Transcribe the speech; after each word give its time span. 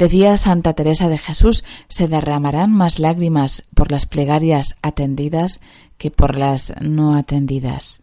Decía 0.00 0.38
Santa 0.38 0.72
Teresa 0.72 1.10
de 1.10 1.18
Jesús, 1.18 1.62
se 1.88 2.08
derramarán 2.08 2.72
más 2.72 2.98
lágrimas 2.98 3.64
por 3.74 3.92
las 3.92 4.06
plegarias 4.06 4.74
atendidas 4.80 5.60
que 5.98 6.10
por 6.10 6.38
las 6.38 6.72
no 6.80 7.14
atendidas. 7.16 8.00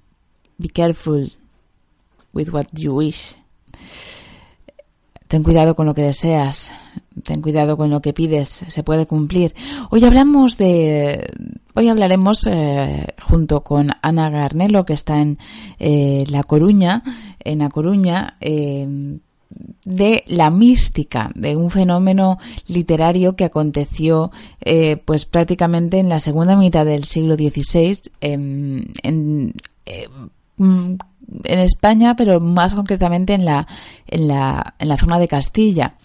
Be 0.60 0.70
careful 0.70 1.34
with 2.34 2.50
what 2.50 2.68
you 2.74 2.94
wish. 2.94 3.36
Ten 5.28 5.42
cuidado 5.42 5.76
con 5.76 5.88
lo 5.88 5.96
que 5.96 6.04
deseas, 6.04 6.72
ten 7.24 7.42
cuidado 7.42 7.78
con 7.78 7.90
lo 7.90 8.00
que 8.00 8.14
pides, 8.14 8.62
se 8.68 8.84
puede 8.84 9.08
cumplir. 9.08 9.56
Hoy 9.90 10.06
hablamos 10.06 10.60
de, 10.60 11.26
hoy 11.74 11.88
hablaremos 11.88 12.46
eh, 12.46 13.08
junto 13.24 13.64
con 13.64 13.90
Ana 14.04 14.30
Garnelo 14.30 14.86
que 14.86 14.94
está 14.94 15.20
en 15.20 15.40
eh, 15.80 16.26
La 16.30 16.44
Coruña, 16.44 17.02
en 17.40 17.58
La 17.58 17.70
Coruña, 17.70 18.38
eh, 18.40 19.18
de 19.86 20.24
la 20.28 20.50
mística, 20.50 21.32
de 21.36 21.56
un 21.56 21.72
fenómeno 21.72 22.38
literario 22.68 23.36
que 23.36 23.46
aconteció 23.46 24.32
pues 25.06 25.26
prácticamente 25.26 26.00
en 26.00 26.10
la 26.10 26.20
segunda 26.20 26.56
mitad 26.56 26.86
del 26.86 27.06
siglo 27.06 27.36
XVI 27.36 28.00
en, 28.20 28.92
en 29.04 29.54
en 31.44 31.60
España, 31.60 32.16
pero 32.16 32.40
más 32.40 32.74
concretamente 32.74 33.34
en 33.34 33.46
la, 33.46 33.68
en 34.08 34.28
la, 34.28 34.76
en 34.80 34.88
la 34.88 34.98
zona 34.98 35.20
de 35.20 35.28
Castilla. 35.28 35.96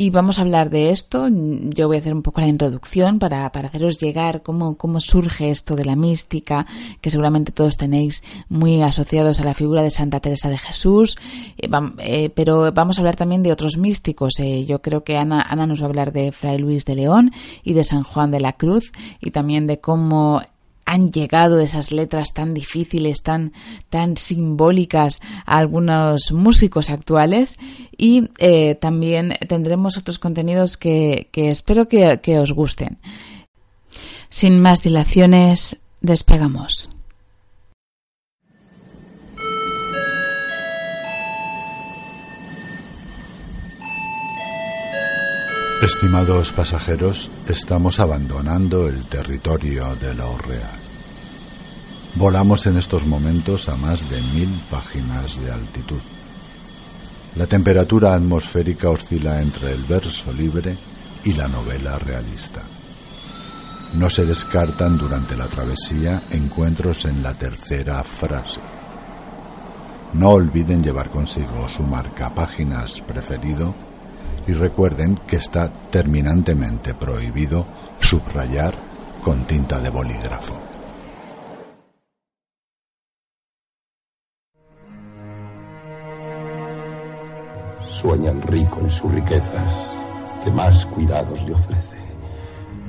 Y 0.00 0.10
vamos 0.10 0.38
a 0.38 0.42
hablar 0.42 0.70
de 0.70 0.92
esto. 0.92 1.26
Yo 1.28 1.88
voy 1.88 1.96
a 1.96 1.98
hacer 1.98 2.14
un 2.14 2.22
poco 2.22 2.40
la 2.40 2.46
introducción 2.46 3.18
para, 3.18 3.50
para 3.50 3.66
haceros 3.66 3.98
llegar 3.98 4.44
cómo, 4.44 4.76
cómo 4.76 5.00
surge 5.00 5.50
esto 5.50 5.74
de 5.74 5.84
la 5.84 5.96
mística, 5.96 6.66
que 7.00 7.10
seguramente 7.10 7.50
todos 7.50 7.76
tenéis 7.76 8.22
muy 8.48 8.80
asociados 8.80 9.40
a 9.40 9.44
la 9.44 9.54
figura 9.54 9.82
de 9.82 9.90
Santa 9.90 10.20
Teresa 10.20 10.50
de 10.50 10.56
Jesús. 10.56 11.18
Eh, 11.56 11.68
eh, 11.98 12.30
pero 12.30 12.70
vamos 12.70 12.96
a 12.96 13.00
hablar 13.00 13.16
también 13.16 13.42
de 13.42 13.50
otros 13.50 13.76
místicos. 13.76 14.34
Eh, 14.38 14.64
yo 14.66 14.80
creo 14.82 15.02
que 15.02 15.16
Ana, 15.16 15.42
Ana 15.42 15.66
nos 15.66 15.80
va 15.80 15.86
a 15.86 15.88
hablar 15.88 16.12
de 16.12 16.30
Fray 16.30 16.58
Luis 16.58 16.84
de 16.84 16.94
León 16.94 17.32
y 17.64 17.72
de 17.74 17.82
San 17.82 18.04
Juan 18.04 18.30
de 18.30 18.38
la 18.38 18.52
Cruz 18.52 18.92
y 19.20 19.32
también 19.32 19.66
de 19.66 19.80
cómo 19.80 20.40
han 20.88 21.10
llegado 21.10 21.60
esas 21.60 21.92
letras 21.92 22.32
tan 22.32 22.54
difíciles, 22.54 23.22
tan, 23.22 23.52
tan 23.90 24.16
simbólicas 24.16 25.20
a 25.44 25.58
algunos 25.58 26.32
músicos 26.32 26.88
actuales 26.88 27.58
y 27.94 28.30
eh, 28.38 28.74
también 28.74 29.34
tendremos 29.46 29.98
otros 29.98 30.18
contenidos 30.18 30.78
que, 30.78 31.28
que 31.30 31.50
espero 31.50 31.88
que, 31.88 32.20
que 32.22 32.38
os 32.38 32.52
gusten. 32.52 32.96
Sin 34.30 34.62
más 34.62 34.82
dilaciones, 34.82 35.76
despegamos. 36.00 36.88
Estimados 45.82 46.52
pasajeros, 46.52 47.30
estamos 47.46 48.00
abandonando 48.00 48.88
el 48.88 49.06
territorio 49.06 49.94
de 49.94 50.12
lo 50.12 50.36
real. 50.38 50.76
Volamos 52.16 52.66
en 52.66 52.78
estos 52.78 53.06
momentos 53.06 53.68
a 53.68 53.76
más 53.76 54.10
de 54.10 54.20
mil 54.34 54.48
páginas 54.68 55.40
de 55.40 55.52
altitud. 55.52 56.00
La 57.36 57.46
temperatura 57.46 58.12
atmosférica 58.12 58.90
oscila 58.90 59.40
entre 59.40 59.72
el 59.72 59.84
verso 59.84 60.32
libre 60.32 60.76
y 61.22 61.34
la 61.34 61.46
novela 61.46 61.96
realista. 61.96 62.62
No 63.94 64.10
se 64.10 64.26
descartan 64.26 64.98
durante 64.98 65.36
la 65.36 65.46
travesía 65.46 66.24
encuentros 66.30 67.04
en 67.04 67.22
la 67.22 67.34
tercera 67.34 68.02
frase. 68.02 68.58
No 70.14 70.30
olviden 70.30 70.82
llevar 70.82 71.08
consigo 71.08 71.68
su 71.68 71.84
marca 71.84 72.34
páginas 72.34 73.00
preferido 73.00 73.76
y 74.46 74.54
recuerden 74.54 75.20
que 75.26 75.36
está 75.36 75.70
terminantemente 75.90 76.94
prohibido 76.94 77.66
subrayar 78.00 78.74
con 79.22 79.46
tinta 79.46 79.78
de 79.78 79.90
bolígrafo. 79.90 80.54
Sueña 87.86 88.30
el 88.30 88.40
rico 88.42 88.80
en 88.80 88.90
sus 88.90 89.12
riquezas, 89.12 89.72
que 90.42 90.50
más 90.50 90.86
cuidados 90.86 91.42
le 91.42 91.52
ofrece. 91.52 91.98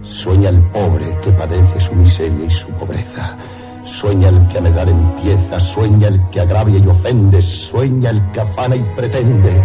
Sueña 0.02 0.50
el 0.50 0.62
pobre 0.70 1.18
que 1.22 1.32
padece 1.32 1.82
su 1.82 1.94
miseria 1.94 2.46
y 2.46 2.50
su 2.50 2.70
pobreza. 2.70 3.36
Sueña 3.84 4.30
el 4.30 4.48
que 4.48 4.60
a 4.60 4.62
medrar 4.62 4.88
empieza, 4.88 5.60
sueña 5.60 6.08
el 6.08 6.30
que 6.30 6.40
agravia 6.40 6.80
y 6.80 6.88
ofende, 6.88 7.42
sueña 7.42 8.12
el 8.12 8.32
que 8.32 8.40
afana 8.40 8.76
y 8.76 8.84
pretende 8.96 9.64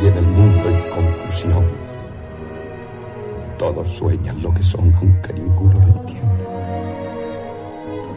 y 0.00 0.06
en 0.06 0.16
el 0.16 0.26
mundo 0.26 0.68
en 0.68 0.90
conclusión. 0.90 1.66
Todos 3.58 3.90
sueñan 3.90 4.42
lo 4.42 4.52
que 4.54 4.62
son, 4.62 4.92
aunque 4.96 5.32
ninguno 5.34 5.74
lo 5.74 6.00
entiende. 6.00 6.44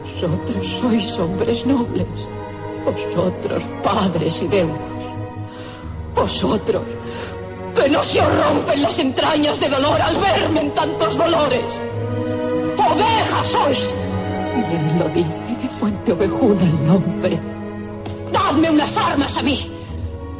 Vosotros 0.02 0.66
sois 0.80 1.18
hombres 1.18 1.66
nobles, 1.66 2.06
vosotros 2.84 3.62
padres 3.82 4.42
y 4.42 4.48
deudos, 4.48 4.78
vosotros 6.14 6.82
que 7.74 7.90
no 7.90 8.02
se 8.02 8.20
os 8.20 8.44
rompen 8.44 8.82
las 8.82 8.98
entrañas 8.98 9.60
de 9.60 9.68
dolor 9.68 10.00
al 10.00 10.16
verme 10.16 10.60
en 10.62 10.70
tantos 10.70 11.18
dolores. 11.18 11.64
¡Ovejas 12.78 13.48
sois! 13.48 13.94
Bien 14.70 14.98
lo 14.98 15.08
dice, 15.10 15.68
Fuente 15.78 16.12
Ovejuna 16.12 16.62
el 16.62 16.86
nombre. 16.86 17.38
Dadme 18.32 18.70
unas 18.70 18.96
armas 18.96 19.36
a 19.36 19.42
mí 19.42 19.75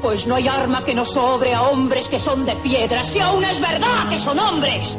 pues 0.01 0.27
no 0.27 0.35
hay 0.35 0.49
arma 0.49 0.85
que 0.85 0.95
no 0.95 1.05
sobre 1.05 1.55
a 1.55 1.63
hombres 1.63 2.09
que 2.09 2.19
son 2.19 2.45
de 2.45 2.55
piedra, 2.57 3.05
si 3.05 3.19
aún 3.21 3.45
es 3.45 3.61
verdad 3.61 4.09
que 4.09 4.19
son 4.19 4.39
hombres. 4.39 4.99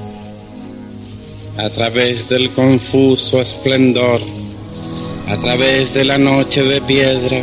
A 1.58 1.70
través 1.70 2.28
del 2.30 2.54
confuso 2.54 3.42
esplendor, 3.42 4.22
a 5.28 5.38
través 5.38 5.94
de 5.94 6.06
la 6.06 6.18
noche 6.18 6.62
de 6.62 6.82
piedra, 6.82 7.42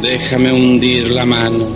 déjame 0.00 0.52
hundir 0.52 1.10
la 1.10 1.24
mano 1.24 1.66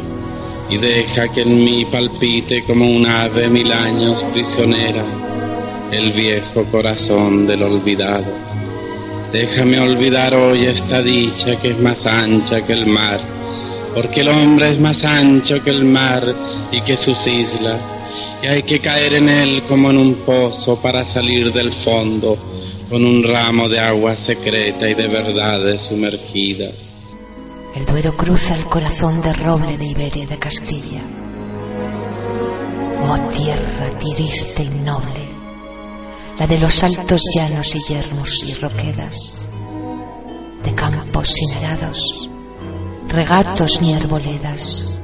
y 0.68 0.78
deja 0.78 1.28
que 1.28 1.42
en 1.42 1.64
mí 1.64 1.84
palpite 1.86 2.64
como 2.64 2.88
un 2.88 3.06
ave 3.06 3.48
mil 3.48 3.70
años 3.72 4.22
prisionera 4.32 5.04
el 5.90 6.12
viejo 6.12 6.64
corazón 6.70 7.46
del 7.46 7.62
olvidado. 7.62 8.32
Déjame 9.32 9.78
olvidar 9.80 10.34
hoy 10.34 10.66
esta 10.66 11.02
dicha 11.02 11.56
que 11.56 11.70
es 11.70 11.78
más 11.78 12.04
ancha 12.06 12.64
que 12.66 12.72
el 12.72 12.86
mar 12.86 13.20
porque 13.94 14.20
el 14.20 14.28
hombre 14.28 14.72
es 14.72 14.80
más 14.80 15.02
ancho 15.04 15.62
que 15.62 15.70
el 15.70 15.84
mar 15.84 16.34
y 16.70 16.80
que 16.82 16.96
sus 16.96 17.26
islas, 17.26 17.80
y 18.42 18.46
hay 18.46 18.62
que 18.62 18.80
caer 18.80 19.14
en 19.14 19.28
él 19.28 19.62
como 19.68 19.90
en 19.90 19.98
un 19.98 20.14
pozo 20.26 20.80
para 20.80 21.04
salir 21.12 21.52
del 21.52 21.72
fondo 21.84 22.36
con 22.88 23.04
un 23.04 23.22
ramo 23.22 23.68
de 23.68 23.78
agua 23.78 24.16
secreta 24.16 24.88
y 24.88 24.94
de 24.94 25.08
verdades 25.08 25.82
sumergida. 25.88 26.70
El 27.74 27.86
Duero 27.86 28.14
cruza 28.14 28.54
el 28.54 28.64
corazón 28.66 29.20
de 29.22 29.32
roble 29.32 29.78
de 29.78 29.86
Iberia 29.86 30.26
de 30.26 30.38
Castilla. 30.38 31.00
Oh 33.04 33.18
tierra 33.34 33.98
tiriste 33.98 34.64
y 34.64 34.68
noble, 34.68 35.26
la 36.38 36.46
de 36.46 36.58
los 36.58 36.84
altos 36.84 37.22
llanos 37.34 37.74
y 37.74 37.92
yermos 37.92 38.44
y 38.44 38.54
roquedas, 38.60 39.48
de 40.62 40.74
campos 40.74 41.30
sin 41.30 41.58
arados 41.58 42.31
regatos 43.12 43.82
ni 43.82 43.92
arboledas, 43.92 44.98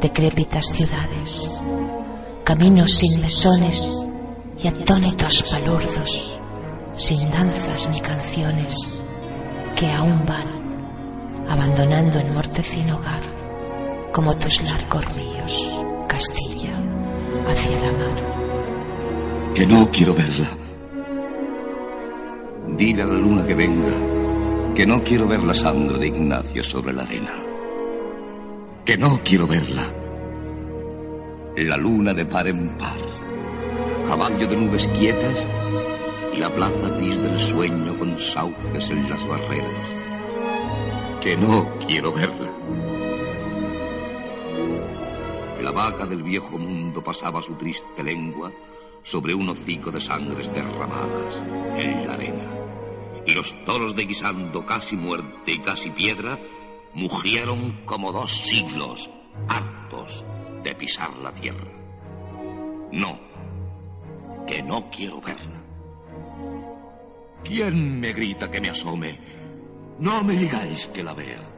decrépitas 0.00 0.66
ciudades, 0.68 1.62
caminos 2.42 2.92
sin 2.92 3.20
mesones 3.20 4.06
y 4.62 4.66
atónitos 4.66 5.42
palurdos, 5.42 6.40
sin 6.96 7.30
danzas 7.30 7.90
ni 7.90 8.00
canciones, 8.00 9.04
que 9.76 9.90
aún 9.92 10.24
van 10.24 10.62
abandonando 11.50 12.18
el 12.18 12.32
mortecino 12.32 12.96
hogar, 12.96 13.20
como 14.10 14.34
tus 14.38 14.62
largos 14.62 15.04
ríos, 15.14 15.84
Castilla, 16.08 16.72
hacia 17.46 17.80
la 17.82 17.92
mar. 17.92 19.52
Que 19.54 19.66
no 19.66 19.90
quiero 19.90 20.14
verla. 20.14 20.56
Dile 22.78 23.02
a 23.02 23.06
la 23.06 23.18
luna 23.18 23.46
que 23.46 23.54
venga 23.54 24.11
que 24.74 24.86
no 24.86 25.02
quiero 25.02 25.28
ver 25.28 25.42
la 25.42 25.52
sangre 25.52 25.98
de 25.98 26.06
Ignacio 26.06 26.64
sobre 26.64 26.94
la 26.94 27.02
arena. 27.02 27.34
Que 28.86 28.96
no 28.96 29.20
quiero 29.22 29.46
verla. 29.46 29.92
La 31.56 31.76
luna 31.76 32.14
de 32.14 32.24
par 32.24 32.46
en 32.46 32.70
par, 32.78 32.98
caballo 34.08 34.48
de 34.48 34.56
nubes 34.56 34.88
quietas 34.88 35.46
y 36.34 36.38
la 36.38 36.48
plaza 36.48 36.88
gris 36.96 37.20
del 37.20 37.38
sueño 37.38 37.98
con 37.98 38.18
sauces 38.18 38.88
en 38.88 39.10
las 39.10 39.28
barreras. 39.28 39.88
Que 41.20 41.36
no 41.36 41.68
quiero 41.86 42.12
verla. 42.12 42.50
La 45.62 45.70
vaca 45.70 46.06
del 46.06 46.22
viejo 46.22 46.58
mundo 46.58 47.04
pasaba 47.04 47.42
su 47.42 47.54
triste 47.54 48.02
lengua 48.02 48.50
sobre 49.04 49.34
un 49.34 49.50
hocico 49.50 49.90
de 49.90 50.00
sangres 50.00 50.50
derramadas 50.52 51.40
en 51.76 52.06
la 52.06 52.14
arena 52.14 52.61
los 53.26 53.54
toros 53.64 53.94
de 53.94 54.06
guisando 54.06 54.64
casi 54.66 54.96
muerte 54.96 55.52
y 55.52 55.58
casi 55.58 55.90
piedra 55.90 56.38
mugieron 56.94 57.84
como 57.84 58.12
dos 58.12 58.32
siglos, 58.32 59.10
hartos, 59.48 60.24
de 60.62 60.74
pisar 60.74 61.16
la 61.18 61.32
tierra. 61.32 61.70
No, 62.92 63.18
que 64.46 64.62
no 64.62 64.90
quiero 64.90 65.20
verla. 65.20 65.62
¿Quién 67.44 68.00
me 68.00 68.12
grita 68.12 68.50
que 68.50 68.60
me 68.60 68.70
asome? 68.70 69.18
No 69.98 70.22
me 70.22 70.36
digáis 70.36 70.88
que 70.88 71.02
la 71.02 71.14
vea. 71.14 71.51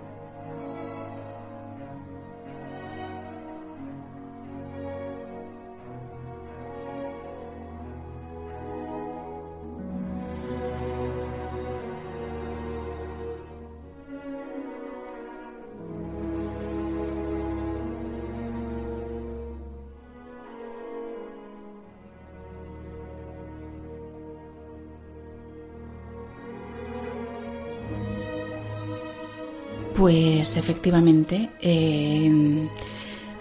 Pues 30.04 30.58
efectivamente, 30.58 31.48
eh, 31.62 32.68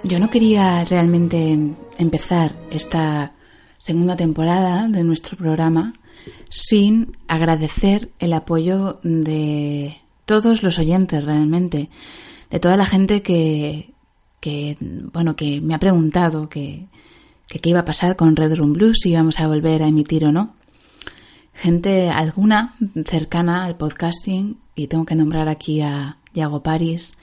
yo 0.02 0.18
no 0.18 0.30
quería 0.30 0.86
realmente 0.86 1.60
empezar 1.98 2.56
esta 2.72 3.34
segunda 3.78 4.16
temporada 4.16 4.88
de 4.88 5.04
nuestro 5.04 5.36
programa 5.36 5.92
sin 6.48 7.18
agradecer 7.28 8.12
el 8.18 8.32
apoyo 8.32 9.02
de 9.04 9.98
todos 10.26 10.64
los 10.64 10.80
oyentes 10.80 11.26
realmente, 11.26 11.90
de 12.50 12.60
toda 12.62 12.78
la 12.78 12.86
gente 12.86 13.22
que, 13.22 13.92
que 14.40 14.78
bueno, 14.80 15.36
que 15.36 15.60
me 15.60 15.76
ha 15.76 15.80
preguntado 15.80 16.48
que, 16.48 16.86
que 17.46 17.60
qué 17.60 17.72
iba 17.72 17.82
a 17.82 17.86
pasar 17.86 18.16
con 18.16 18.38
Red 18.38 18.56
Room 18.56 18.72
Blues, 18.72 19.00
si 19.02 19.10
íbamos 19.10 19.42
a 19.42 19.48
volver 19.48 19.84
a 19.84 19.88
emitir 19.88 20.24
o 20.24 20.32
no. 20.32 20.56
Gente 21.54 22.10
alguna 22.10 22.76
cercana 23.06 23.66
al 23.66 23.76
podcasting, 23.76 24.60
y 24.76 24.88
tengo 24.88 25.06
que 25.06 25.16
nombrar 25.16 25.50
aquí 25.50 25.82
a 25.82 26.16
Yago 26.34 26.64
Paris, 26.64 27.14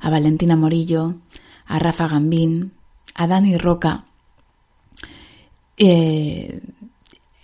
a 0.00 0.10
Valentina 0.10 0.56
Morillo, 0.56 1.14
a 1.66 1.78
Rafa 1.78 2.08
Gambín, 2.08 2.72
a 3.14 3.26
Dani 3.26 3.56
Roca, 3.56 4.04
eh, 5.76 6.60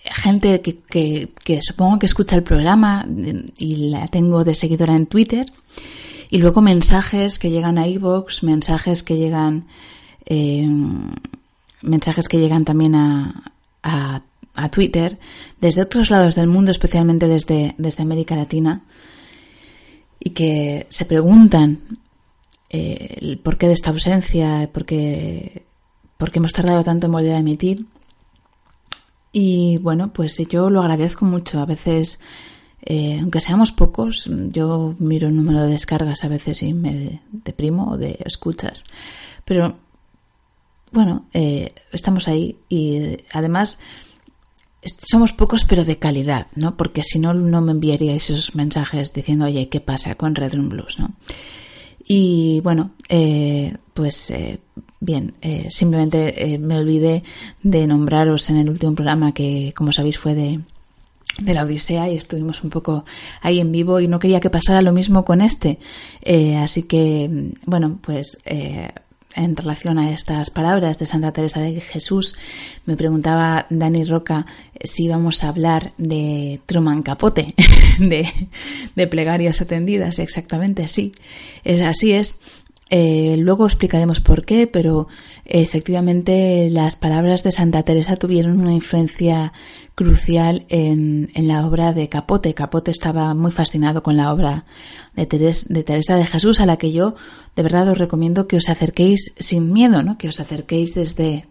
gente 0.05 0.61
que, 0.61 1.31
que, 1.44 1.62
supongo 1.62 1.99
que 1.99 2.06
escucha 2.06 2.37
el 2.37 2.43
programa 2.43 3.06
y 3.58 3.90
la 3.90 4.06
tengo 4.08 4.44
de 4.44 4.55
seguidora 4.55 4.94
en 4.94 5.06
Twitter, 5.06 5.46
y 6.31 6.38
luego 6.38 6.61
mensajes 6.61 7.38
que 7.38 7.50
llegan 7.50 7.78
a 7.78 7.88
iVoox, 7.88 8.43
mensajes 8.43 9.02
que 9.02 9.16
llegan, 9.16 9.66
eh, 10.26 10.69
mensajes 11.82 12.28
que 12.28 12.38
llegan 12.38 12.64
también 12.64 12.94
a, 12.94 13.52
a, 13.82 14.23
a, 14.55 14.69
Twitter, 14.70 15.19
desde 15.61 15.82
otros 15.82 16.11
lados 16.11 16.37
del 16.37 16.46
mundo, 16.46 16.70
especialmente 16.70 17.26
desde, 17.26 17.75
desde 17.78 18.02
América 18.02 18.37
Latina, 18.37 18.82
y 20.20 20.31
que 20.31 20.87
se 20.90 21.06
preguntan 21.06 21.99
eh, 22.69 23.19
el 23.20 23.38
porqué 23.38 23.67
de 23.67 23.72
esta 23.72 23.90
ausencia, 23.90 24.70
por 24.72 24.84
qué, 24.84 25.64
por 26.17 26.31
qué 26.31 26.38
hemos 26.38 26.52
tardado 26.52 26.84
tanto 26.84 27.06
en 27.06 27.12
volver 27.12 27.32
a 27.32 27.38
emitir. 27.38 27.87
Y 29.32 29.78
bueno, 29.78 30.12
pues 30.12 30.37
yo 30.49 30.70
lo 30.70 30.81
agradezco 30.81 31.25
mucho. 31.25 31.61
A 31.61 31.64
veces, 31.64 32.20
eh, 32.82 33.19
aunque 33.20 33.40
seamos 33.40 33.72
pocos, 33.72 34.28
yo 34.50 34.94
miro 34.99 35.28
el 35.28 35.37
número 35.37 35.62
de 35.62 35.72
descargas 35.72 36.23
a 36.25 36.28
veces 36.28 36.62
y 36.62 36.75
me 36.75 37.23
deprimo 37.32 37.93
o 37.93 37.96
de 37.96 38.19
escuchas. 38.25 38.84
Pero 39.44 39.76
bueno, 40.93 41.26
eh, 41.32 41.73
estamos 41.93 42.28
ahí 42.28 42.58
y 42.69 43.16
además 43.32 43.78
somos 44.82 45.32
pocos 45.32 45.64
pero 45.64 45.84
de 45.84 45.98
calidad, 45.98 46.46
¿no? 46.54 46.76
Porque 46.76 47.02
si 47.02 47.18
no, 47.18 47.34
no 47.34 47.60
me 47.60 47.72
enviaríais 47.72 48.30
esos 48.30 48.54
mensajes 48.54 49.12
diciendo, 49.12 49.44
oye, 49.44 49.68
¿qué 49.68 49.80
pasa 49.80 50.14
con 50.14 50.34
Red 50.34 50.54
Room 50.54 50.68
Blues, 50.70 50.98
¿no? 50.98 51.14
Y 52.12 52.60
bueno, 52.62 52.90
eh, 53.08 53.72
pues 53.94 54.30
eh, 54.30 54.58
bien, 54.98 55.34
eh, 55.42 55.68
simplemente 55.70 56.58
me 56.58 56.78
olvidé 56.78 57.22
de 57.62 57.86
nombraros 57.86 58.50
en 58.50 58.56
el 58.56 58.68
último 58.68 58.94
programa 58.94 59.32
que, 59.32 59.72
como 59.76 59.92
sabéis, 59.92 60.18
fue 60.18 60.34
de, 60.34 60.60
de 61.38 61.54
la 61.54 61.62
Odisea 61.62 62.08
y 62.08 62.16
estuvimos 62.16 62.64
un 62.64 62.70
poco 62.70 63.04
ahí 63.42 63.60
en 63.60 63.70
vivo 63.70 64.00
y 64.00 64.08
no 64.08 64.18
quería 64.18 64.40
que 64.40 64.50
pasara 64.50 64.82
lo 64.82 64.92
mismo 64.92 65.24
con 65.24 65.40
este. 65.40 65.78
así 66.58 66.82
que, 66.82 67.52
bueno, 67.64 68.00
pues 68.02 68.38
en 69.34 69.56
relación 69.56 69.98
a 69.98 70.10
estas 70.10 70.50
palabras 70.50 70.98
de 70.98 71.06
Santa 71.06 71.32
Teresa 71.32 71.60
de 71.60 71.80
Jesús, 71.80 72.34
me 72.86 72.96
preguntaba 72.96 73.66
Dani 73.70 74.04
Roca 74.04 74.46
si 74.82 75.04
íbamos 75.04 75.44
a 75.44 75.48
hablar 75.48 75.92
de 75.98 76.60
Truman 76.66 77.02
Capote, 77.02 77.54
de, 77.98 78.28
de 78.94 79.06
plegarias 79.06 79.60
atendidas. 79.60 80.18
Exactamente, 80.18 80.88
sí. 80.88 81.12
Es, 81.64 81.80
así 81.80 82.12
es. 82.12 82.40
Eh, 82.92 83.37
luego 83.38 83.66
explicaremos 83.66 84.20
por 84.20 84.44
qué, 84.44 84.66
pero 84.66 85.06
efectivamente 85.44 86.69
las 86.70 86.96
palabras 86.96 87.44
de 87.44 87.52
Santa 87.52 87.84
Teresa 87.84 88.16
tuvieron 88.16 88.60
una 88.60 88.75
influencia 88.75 89.52
crucial 89.94 90.66
en, 90.69 91.31
la 91.34 91.64
obra 91.66 91.92
de 91.92 92.08
Capote. 92.08 92.52
Capote 92.52 92.90
estaba 92.90 93.32
muy 93.34 93.52
fascinado 93.52 94.02
con 94.02 94.16
la 94.16 94.32
obra 94.32 94.64
de, 95.14 95.26
Teresa 95.26 96.16
de 96.16 96.26
Jesús, 96.26 96.58
a 96.58 96.66
la 96.66 96.78
que 96.78 96.90
yo 96.90 97.14
de 97.54 97.62
verdad 97.62 97.88
os 97.88 97.98
recomiendo 97.98 98.48
que 98.48 98.56
os 98.56 98.69
acerquéis 98.69 99.34
sin 99.38 99.72
miedo, 99.72 100.02
¿no? 100.02 100.19
que 100.19 100.28
os 100.28 100.40
acerquéis 100.40 100.94
desde, 100.94 101.46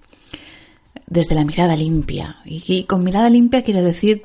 desde 1.08 1.36
la 1.36 1.46
mirada 1.46 1.78
limpia. 1.78 2.38
y 2.44 2.84
con 2.84 3.04
mirada 3.04 3.30
limpia 3.30 3.64
quiero 3.64 3.82
decir 3.82 4.24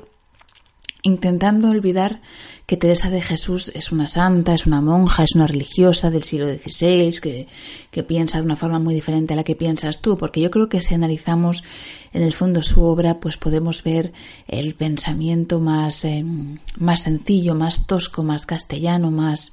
intentando 1.05 1.69
olvidar 1.69 2.19
que 2.65 2.77
Teresa 2.77 3.11
de 3.11 3.21
Jesús 3.21 3.71
es 3.75 3.91
una 3.91 4.07
santa, 4.07 4.53
es 4.53 4.65
una 4.65 4.81
monja, 4.81 5.23
es 5.23 5.35
una 5.35 5.45
religiosa 5.45 6.09
del 6.09 6.23
siglo 6.23 6.47
XVI, 6.47 7.19
que, 7.21 7.47
que, 7.91 8.03
piensa 8.03 8.39
de 8.39 8.45
una 8.45 8.55
forma 8.55 8.79
muy 8.79 8.95
diferente 8.95 9.33
a 9.33 9.35
la 9.35 9.43
que 9.43 9.55
piensas 9.55 10.01
tú, 10.01 10.17
porque 10.17 10.41
yo 10.41 10.49
creo 10.49 10.67
que 10.67 10.81
si 10.81 10.95
analizamos 10.95 11.63
en 12.11 12.23
el 12.23 12.33
fondo 12.33 12.63
su 12.63 12.83
obra, 12.83 13.19
pues 13.19 13.37
podemos 13.37 13.83
ver 13.83 14.13
el 14.47 14.73
pensamiento 14.73 15.59
más, 15.59 16.05
eh, 16.05 16.25
más 16.77 17.03
sencillo, 17.03 17.53
más 17.53 17.85
tosco, 17.85 18.23
más 18.23 18.47
castellano, 18.47 19.11
más, 19.11 19.51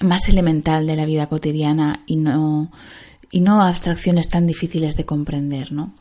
más 0.00 0.28
elemental 0.30 0.86
de 0.86 0.96
la 0.96 1.04
vida 1.04 1.26
cotidiana 1.26 2.02
y 2.06 2.16
no, 2.16 2.70
y 3.30 3.40
no 3.40 3.60
abstracciones 3.60 4.30
tan 4.30 4.46
difíciles 4.46 4.96
de 4.96 5.04
comprender, 5.04 5.70
¿no? 5.72 5.92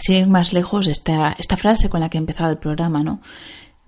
Sin 0.00 0.16
ir 0.16 0.26
más 0.26 0.52
lejos, 0.52 0.86
esta, 0.86 1.34
esta 1.38 1.56
frase 1.56 1.88
con 1.88 2.00
la 2.00 2.10
que 2.10 2.18
he 2.18 2.20
empezado 2.20 2.50
el 2.50 2.58
programa, 2.58 3.02
¿no? 3.02 3.20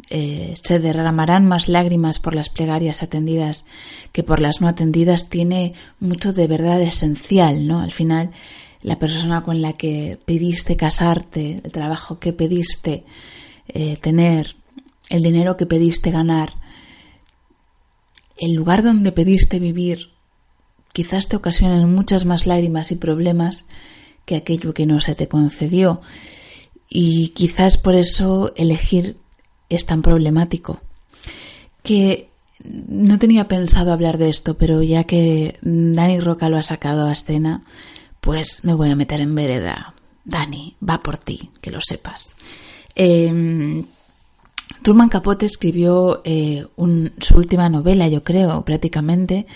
Eh, 0.08 0.54
se 0.62 0.78
derramarán 0.78 1.46
más 1.46 1.68
lágrimas 1.68 2.20
por 2.20 2.34
las 2.34 2.48
plegarias 2.48 3.02
atendidas 3.02 3.64
que 4.12 4.22
por 4.22 4.40
las 4.40 4.60
no 4.60 4.68
atendidas 4.68 5.28
tiene 5.28 5.74
mucho 5.98 6.32
de 6.32 6.46
verdad 6.46 6.80
esencial, 6.80 7.66
¿no? 7.66 7.80
Al 7.80 7.90
final, 7.90 8.30
la 8.82 8.98
persona 9.00 9.42
con 9.42 9.60
la 9.62 9.72
que 9.72 10.18
pediste 10.24 10.76
casarte, 10.76 11.60
el 11.64 11.72
trabajo 11.72 12.20
que 12.20 12.32
pediste 12.32 13.04
eh, 13.68 13.96
tener, 13.96 14.54
el 15.08 15.22
dinero 15.22 15.56
que 15.56 15.66
pediste 15.66 16.12
ganar, 16.12 16.54
el 18.36 18.54
lugar 18.54 18.84
donde 18.84 19.10
pediste 19.10 19.58
vivir, 19.58 20.10
quizás 20.92 21.26
te 21.26 21.36
ocasionen 21.36 21.92
muchas 21.92 22.26
más 22.26 22.46
lágrimas 22.46 22.92
y 22.92 22.96
problemas 22.96 23.66
que 24.24 24.36
aquello 24.36 24.72
que 24.72 24.86
no 24.86 25.00
se 25.00 25.14
te 25.14 25.26
concedió. 25.28 26.00
Y 26.88 27.30
quizás 27.30 27.76
por 27.76 27.94
eso 27.94 28.52
elegir 28.56 29.16
es 29.68 29.86
tan 29.86 30.02
problemático. 30.02 30.80
Que 31.82 32.28
no 32.64 33.18
tenía 33.18 33.48
pensado 33.48 33.92
hablar 33.92 34.18
de 34.18 34.28
esto, 34.28 34.54
pero 34.54 34.82
ya 34.82 35.04
que 35.04 35.56
Dani 35.62 36.20
Roca 36.20 36.48
lo 36.48 36.56
ha 36.56 36.62
sacado 36.62 37.06
a 37.06 37.12
escena, 37.12 37.62
pues 38.20 38.64
me 38.64 38.74
voy 38.74 38.90
a 38.90 38.96
meter 38.96 39.20
en 39.20 39.34
vereda. 39.34 39.94
Dani, 40.24 40.76
va 40.86 41.02
por 41.02 41.18
ti, 41.18 41.50
que 41.60 41.70
lo 41.70 41.80
sepas. 41.80 42.34
Eh, 42.94 43.84
Truman 44.82 45.08
Capote 45.08 45.46
escribió 45.46 46.22
eh, 46.24 46.66
su 47.20 47.36
última 47.36 47.68
novela, 47.68 48.08
yo 48.08 48.22
creo, 48.22 48.64
prácticamente, 48.64 49.46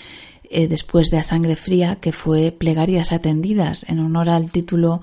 eh, 0.49 0.67
después 0.67 1.09
de 1.09 1.17
A 1.17 1.23
Sangre 1.23 1.55
Fría, 1.55 1.97
que 2.01 2.11
fue 2.11 2.51
Plegarias 2.51 3.11
Atendidas, 3.11 3.85
en 3.87 3.99
honor 3.99 4.29
al 4.29 4.51
título 4.51 5.01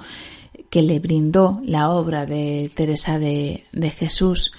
que 0.68 0.82
le 0.82 0.98
brindó 0.98 1.60
la 1.64 1.88
obra 1.90 2.26
de 2.26 2.70
Teresa 2.74 3.18
de, 3.18 3.64
Jesús, 3.96 4.52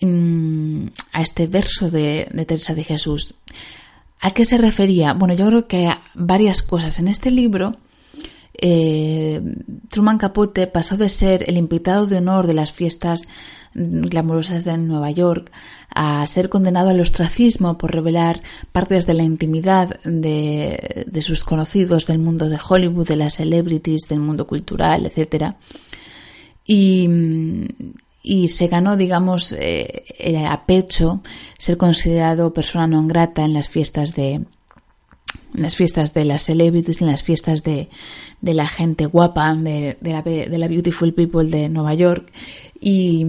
mm, 0.00 0.86
a 1.12 1.22
este 1.22 1.46
verso 1.46 1.90
de, 1.90 2.28
Teresa 2.46 2.74
de 2.74 2.84
Jesús. 2.84 3.34
¿A 4.20 4.32
qué 4.32 4.44
se 4.44 4.58
refería? 4.58 5.14
Bueno, 5.14 5.34
yo 5.34 5.46
creo 5.46 5.66
que 5.66 5.86
a 5.86 6.00
varias 6.14 6.62
cosas. 6.62 6.98
En 6.98 7.08
este 7.08 7.30
libro, 7.30 7.76
eh, 8.60 9.40
Truman 9.88 10.18
Capote 10.18 10.66
pasó 10.66 10.96
de 10.96 11.08
ser 11.08 11.48
el 11.48 11.56
invitado 11.56 12.06
de 12.06 12.18
honor 12.18 12.46
de 12.46 12.54
las 12.54 12.72
fiestas 12.72 13.28
glamurosas 13.72 14.64
de 14.64 14.76
Nueva 14.76 15.10
York, 15.10 15.50
a 15.94 16.26
ser 16.26 16.48
condenado 16.48 16.90
al 16.90 17.00
ostracismo 17.00 17.78
por 17.78 17.92
revelar 17.92 18.42
partes 18.72 19.06
de 19.06 19.14
la 19.14 19.22
intimidad 19.22 20.00
de, 20.02 21.06
de 21.06 21.22
sus 21.22 21.44
conocidos 21.44 22.06
del 22.06 22.18
mundo 22.18 22.48
de 22.48 22.58
Hollywood, 22.58 23.06
de 23.06 23.16
las 23.16 23.34
celebrities, 23.34 24.02
del 24.08 24.20
mundo 24.20 24.46
cultural, 24.46 25.06
etc. 25.06 25.54
Y, 26.64 27.08
y 28.22 28.48
se 28.48 28.68
ganó, 28.68 28.96
digamos, 28.96 29.52
eh, 29.52 30.04
a 30.46 30.66
pecho 30.66 31.22
ser 31.58 31.76
considerado 31.76 32.52
persona 32.52 32.86
non 32.86 33.08
grata 33.08 33.44
en 33.44 33.54
las 33.56 33.68
fiestas 33.68 34.12
de 34.12 34.44
en 35.54 35.62
las 35.62 35.76
fiestas 35.76 36.14
de 36.14 36.24
las 36.24 36.42
celebrities, 36.42 37.00
en 37.02 37.08
las 37.08 37.22
fiestas 37.22 37.62
de, 37.62 37.88
de 38.40 38.54
la 38.54 38.68
gente 38.68 39.06
guapa, 39.06 39.54
de, 39.54 39.96
de, 40.00 40.58
la, 40.58 40.68
beautiful 40.68 41.12
people 41.12 41.44
de 41.44 41.68
Nueva 41.68 41.94
York. 41.94 42.30
Y, 42.80 43.26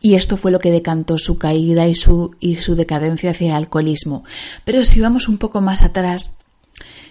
y, 0.00 0.14
esto 0.14 0.36
fue 0.36 0.52
lo 0.52 0.58
que 0.58 0.70
decantó 0.70 1.18
su 1.18 1.36
caída 1.36 1.86
y 1.88 1.94
su, 1.94 2.34
y 2.40 2.56
su 2.56 2.74
decadencia 2.74 3.30
hacia 3.30 3.48
el 3.48 3.54
alcoholismo. 3.54 4.24
Pero 4.64 4.84
si 4.84 5.00
vamos 5.00 5.28
un 5.28 5.38
poco 5.38 5.60
más 5.60 5.82
atrás, 5.82 6.38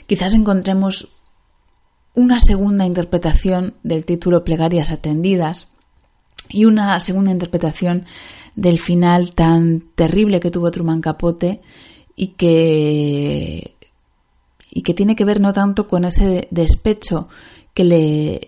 quizás 0.07 0.33
encontremos 0.33 1.09
una 2.15 2.39
segunda 2.39 2.85
interpretación 2.85 3.75
del 3.83 4.05
título 4.05 4.43
Plegarias 4.43 4.91
Atendidas, 4.91 5.72
y 6.49 6.65
una 6.65 6.99
segunda 6.99 7.31
interpretación 7.31 8.05
del 8.55 8.79
final 8.79 9.33
tan 9.33 9.81
terrible 9.95 10.39
que 10.39 10.51
tuvo 10.51 10.71
Truman 10.71 11.01
Capote 11.01 11.61
y 12.15 12.27
que 12.29 13.75
y 14.69 14.81
que 14.81 14.93
tiene 14.93 15.15
que 15.15 15.25
ver 15.25 15.39
no 15.39 15.53
tanto 15.53 15.87
con 15.87 16.05
ese 16.05 16.47
despecho 16.51 17.27
que 17.73 17.83
le 17.83 18.47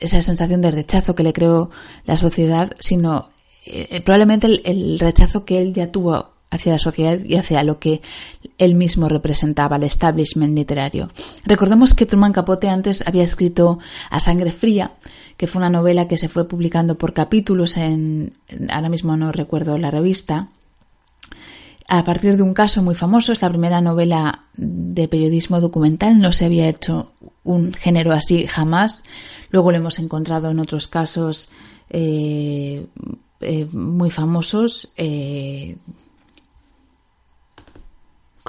esa 0.00 0.22
sensación 0.22 0.62
de 0.62 0.70
rechazo 0.70 1.14
que 1.14 1.22
le 1.22 1.32
creó 1.32 1.70
la 2.04 2.16
sociedad, 2.16 2.74
sino 2.78 3.28
eh, 3.66 4.00
probablemente 4.00 4.46
el, 4.46 4.62
el, 4.64 4.98
rechazo 4.98 5.44
que 5.44 5.60
él 5.60 5.74
ya 5.74 5.92
tuvo 5.92 6.30
hacia 6.50 6.72
la 6.72 6.78
sociedad 6.78 7.18
y 7.22 7.36
hacia 7.36 7.62
lo 7.62 7.78
que 7.78 8.00
él 8.58 8.74
mismo 8.74 9.08
representaba, 9.08 9.76
el 9.76 9.84
establishment 9.84 10.54
literario. 10.54 11.10
Recordemos 11.44 11.94
que 11.94 12.06
Truman 12.06 12.32
Capote 12.32 12.68
antes 12.68 13.04
había 13.06 13.22
escrito 13.22 13.78
A 14.10 14.18
Sangre 14.20 14.50
Fría, 14.50 14.94
que 15.40 15.46
fue 15.46 15.60
una 15.60 15.70
novela 15.70 16.06
que 16.06 16.18
se 16.18 16.28
fue 16.28 16.46
publicando 16.46 16.98
por 16.98 17.14
capítulos 17.14 17.78
en, 17.78 18.34
ahora 18.68 18.90
mismo 18.90 19.16
no 19.16 19.32
recuerdo 19.32 19.78
la 19.78 19.90
revista, 19.90 20.50
a 21.88 22.04
partir 22.04 22.36
de 22.36 22.42
un 22.42 22.52
caso 22.52 22.82
muy 22.82 22.94
famoso, 22.94 23.32
es 23.32 23.40
la 23.40 23.48
primera 23.48 23.80
novela 23.80 24.44
de 24.52 25.08
periodismo 25.08 25.58
documental, 25.62 26.18
no 26.20 26.32
se 26.32 26.44
había 26.44 26.68
hecho 26.68 27.12
un 27.42 27.72
género 27.72 28.12
así 28.12 28.46
jamás, 28.46 29.02
luego 29.48 29.70
lo 29.70 29.78
hemos 29.78 29.98
encontrado 29.98 30.50
en 30.50 30.58
otros 30.58 30.88
casos 30.88 31.48
eh, 31.88 32.84
eh, 33.40 33.66
muy 33.72 34.10
famosos, 34.10 34.92
eh, 34.98 35.78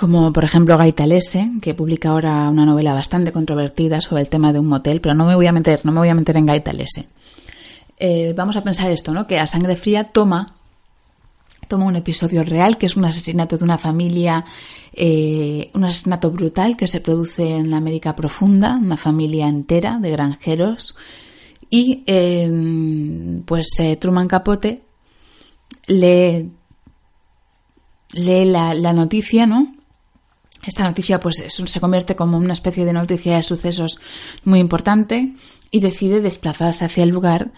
como 0.02 0.34
por 0.34 0.44
ejemplo 0.44 0.80
Gaitalese, 0.80 1.52
que 1.62 1.76
publica 1.76 2.10
ahora 2.10 2.50
una 2.50 2.66
novela 2.66 2.92
bastante 2.92 3.32
controvertida 3.32 4.02
sobre 4.02 4.24
el 4.24 4.30
tema 4.30 4.52
de 4.52 4.58
un 4.58 4.66
motel, 4.66 5.00
pero 5.00 5.14
no 5.14 5.28
me 5.28 5.36
voy 5.36 5.46
a 5.46 5.52
meter, 5.52 5.82
no 5.84 5.92
me 5.92 6.00
voy 6.00 6.10
a 6.10 6.16
meter 6.16 6.38
en 6.38 6.48
Gaitalese. 6.48 7.08
Eh, 8.00 8.34
vamos 8.36 8.56
a 8.56 8.64
pensar 8.64 8.90
esto, 8.90 9.14
¿no? 9.14 9.28
Que 9.28 9.38
a 9.38 9.46
sangre 9.46 9.76
fría 9.76 10.06
toma, 10.06 10.56
toma 11.68 11.86
un 11.86 11.98
episodio 11.98 12.44
real, 12.44 12.80
que 12.80 12.88
es 12.88 12.98
un 12.98 13.06
asesinato 13.06 13.60
de 13.60 13.64
una 13.64 13.78
familia, 13.78 14.44
eh, 14.92 15.70
un 15.76 15.84
asesinato 15.84 16.32
brutal 16.32 16.76
que 16.78 16.88
se 16.88 17.00
produce 17.00 17.58
en 17.58 17.70
la 17.70 17.78
América 17.78 18.16
profunda, 18.16 18.78
una 18.78 18.98
familia 18.98 19.48
entera 19.48 20.00
de 20.00 20.10
granjeros, 20.10 20.96
y 21.70 22.04
eh, 22.08 23.40
pues 23.46 23.70
Truman 24.00 24.28
Capote 24.28 24.82
lee, 25.86 26.50
lee 28.14 28.46
la 28.46 28.94
noticia, 28.94 29.46
¿no? 29.46 29.76
Esta 30.64 30.84
noticia 30.84 31.20
pues 31.20 31.44
se 31.48 31.80
convierte 31.80 32.16
como 32.16 32.38
una 32.38 32.54
especie 32.54 32.86
de 32.86 32.94
noticia 32.94 33.36
de 33.36 33.44
sucesos 33.44 34.00
muy 34.44 34.60
importante 34.60 35.34
y 35.72 35.80
decide 35.80 36.22
desplazarse 36.22 36.86
hacia 36.86 37.04
el 37.04 37.10
lugar 37.10 37.52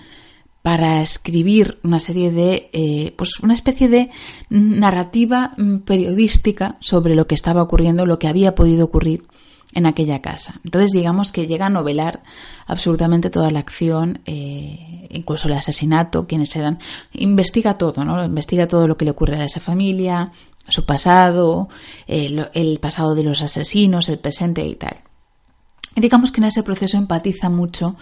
para 0.62 1.02
escribir 1.02 1.78
una 1.84 2.00
serie 2.00 2.32
de, 2.32 2.70
eh, 2.72 3.14
pues 3.18 3.40
una 3.42 3.54
especie 3.54 3.90
de 3.90 4.10
narrativa 4.50 5.54
mm, 5.58 5.80
periodística 5.80 6.78
sobre 6.80 7.16
lo 7.16 7.28
que 7.28 7.36
estaba 7.36 7.62
ocurriendo, 7.62 8.06
lo 8.06 8.18
que 8.18 8.30
había 8.30 8.56
podido 8.56 8.86
ocurrir 8.86 9.26
en 9.74 9.86
aquella 9.86 10.22
casa. 10.22 10.62
Entonces 10.64 10.92
digamos 10.92 11.34
que 11.34 11.48
llega 11.48 11.66
a 11.66 11.70
novelar 11.70 12.24
absolutamente 12.66 13.30
toda 13.30 13.52
la 13.52 13.60
acción, 13.60 14.22
eh, 14.26 15.08
incluso 15.10 15.48
el 15.50 15.56
asesinato, 15.56 16.28
quiénes 16.28 16.56
eran, 16.56 16.80
investiga 17.12 17.78
todo, 17.78 18.06
¿no? 18.06 18.24
Investiga 18.24 18.68
todo 18.68 18.88
lo 18.88 18.96
que 18.96 19.06
le 19.06 19.12
ocurre 19.12 19.36
a 19.36 19.46
esa 19.46 19.60
familia, 19.60 20.32
su 20.68 20.86
pasado, 20.86 21.70
el, 22.08 22.50
el 22.54 22.80
pasado 22.80 23.16
de 23.16 23.24
los 23.24 23.42
asesinos, 23.42 24.10
el 24.10 24.20
presente 24.20 24.66
y 24.66 24.76
tal. 24.76 25.02
Digamos 25.96 26.32
que 26.32 26.42
en 26.42 26.46
ese 26.46 26.64
proceso 26.64 26.98
empatiza 26.98 27.50
mucho 27.50 27.96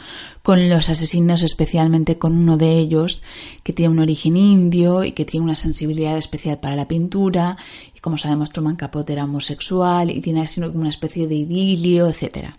con 0.44 0.70
los 0.70 0.90
asesinos, 0.90 1.44
especialmente 1.44 2.18
con 2.18 2.38
uno 2.38 2.56
de 2.56 2.78
ellos 2.78 3.22
que 3.64 3.74
tiene 3.74 3.92
un 3.92 4.00
origen 4.00 4.38
indio 4.38 5.04
y 5.04 5.12
que 5.12 5.26
tiene 5.26 5.44
una 5.44 5.56
sensibilidad 5.56 6.18
especial 6.18 6.60
para 6.60 6.78
la 6.78 6.88
pintura. 6.88 7.58
Y 7.94 8.00
como 8.00 8.18
sabemos, 8.18 8.52
Truman 8.52 8.78
Capote 8.78 9.12
era 9.12 9.26
homosexual 9.26 10.10
y 10.10 10.22
tiene 10.22 10.42
así 10.42 10.62
una 10.62 10.90
especie 10.90 11.28
de 11.28 11.36
idilio, 11.36 12.08
etc. 12.08 12.52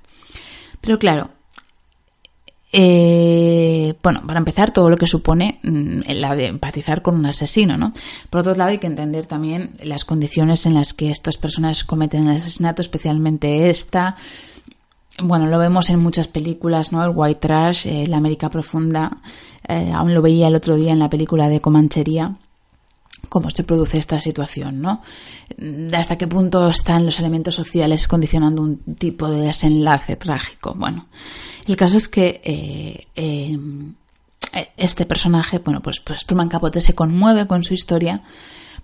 Pero 0.82 0.99
claro, 0.99 1.30
eh, 2.75 3.95
bueno, 4.02 4.23
para 4.26 4.38
empezar, 4.38 4.71
todo 4.71 4.88
lo 4.88 4.97
que 4.97 5.07
supone 5.07 5.61
mm, 5.62 6.00
la 6.14 6.35
de 6.35 6.47
empatizar 6.47 7.02
con 7.02 7.17
un 7.17 7.26
asesino, 7.26 7.76
¿no? 7.76 7.93
Por 8.31 8.41
otro 8.41 8.55
lado, 8.55 8.71
hay 8.71 8.79
que 8.79 8.87
entender 8.87 9.26
también 9.26 9.76
las 9.85 10.07
condiciones 10.07 10.64
en 10.64 10.75
las 10.75 10.95
que 10.95 11.11
estas 11.11 11.37
personas 11.37 11.85
cometen 11.85 12.29
el 12.29 12.37
asesinato, 12.37 12.81
especialmente 12.81 13.69
esta. 13.69 14.17
Bueno, 15.19 15.47
lo 15.47 15.59
vemos 15.59 15.91
en 15.91 16.00
muchas 16.00 16.29
películas, 16.29 16.93
¿no? 16.93 17.05
El 17.05 17.12
White 17.14 17.41
Trash, 17.41 17.87
eh, 17.87 18.07
la 18.07 18.17
América 18.17 18.49
Profunda. 18.49 19.19
Eh, 19.69 19.93
aún 19.95 20.14
lo 20.14 20.23
veía 20.23 20.49
el 20.49 20.55
otro 20.55 20.75
día 20.76 20.93
en 20.93 20.99
la 20.99 21.11
película 21.11 21.49
de 21.49 21.61
Comanchería 21.61 22.37
cómo 23.29 23.50
se 23.50 23.64
produce 23.64 23.99
esta 23.99 24.21
situación, 24.21 24.81
¿no? 24.81 25.02
Hasta 25.93 26.19
qué 26.19 26.26
punto 26.26 26.69
están 26.69 27.07
los 27.07 27.19
elementos 27.19 27.55
sociales 27.55 28.09
condicionando 28.09 28.62
un 28.62 28.79
tipo 28.97 29.31
de 29.31 29.47
desenlace 29.47 30.17
trágico. 30.17 30.75
Bueno, 30.75 31.07
el 31.67 31.76
caso 31.76 31.97
es 31.97 32.09
que 32.09 32.41
eh, 32.45 33.07
eh, 33.17 33.59
este 34.76 35.07
personaje, 35.07 35.59
bueno, 35.59 35.81
pues, 35.81 36.00
pues 36.00 36.26
Truman 36.26 36.49
Capote 36.49 36.81
se 36.81 36.95
conmueve 36.95 37.47
con 37.47 37.64
su 37.64 37.75
historia 37.75 38.23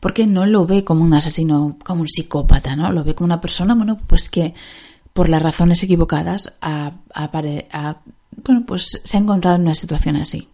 porque 0.00 0.26
no 0.26 0.46
lo 0.46 0.66
ve 0.66 0.84
como 0.84 1.04
un 1.04 1.14
asesino, 1.14 1.76
como 1.84 2.02
un 2.02 2.08
psicópata, 2.08 2.76
¿no? 2.76 2.92
Lo 2.92 3.04
ve 3.04 3.14
como 3.14 3.26
una 3.26 3.40
persona, 3.40 3.74
bueno, 3.74 3.98
pues 4.06 4.28
que 4.28 4.54
por 5.12 5.28
las 5.28 5.42
razones 5.42 5.82
equivocadas 5.82 6.52
ha, 6.60 6.92
bueno, 8.44 8.64
pues 8.66 9.00
se 9.02 9.16
ha 9.16 9.20
encontrado 9.20 9.56
en 9.56 9.62
una 9.62 9.74
situación 9.74 10.16
así. 10.16 10.48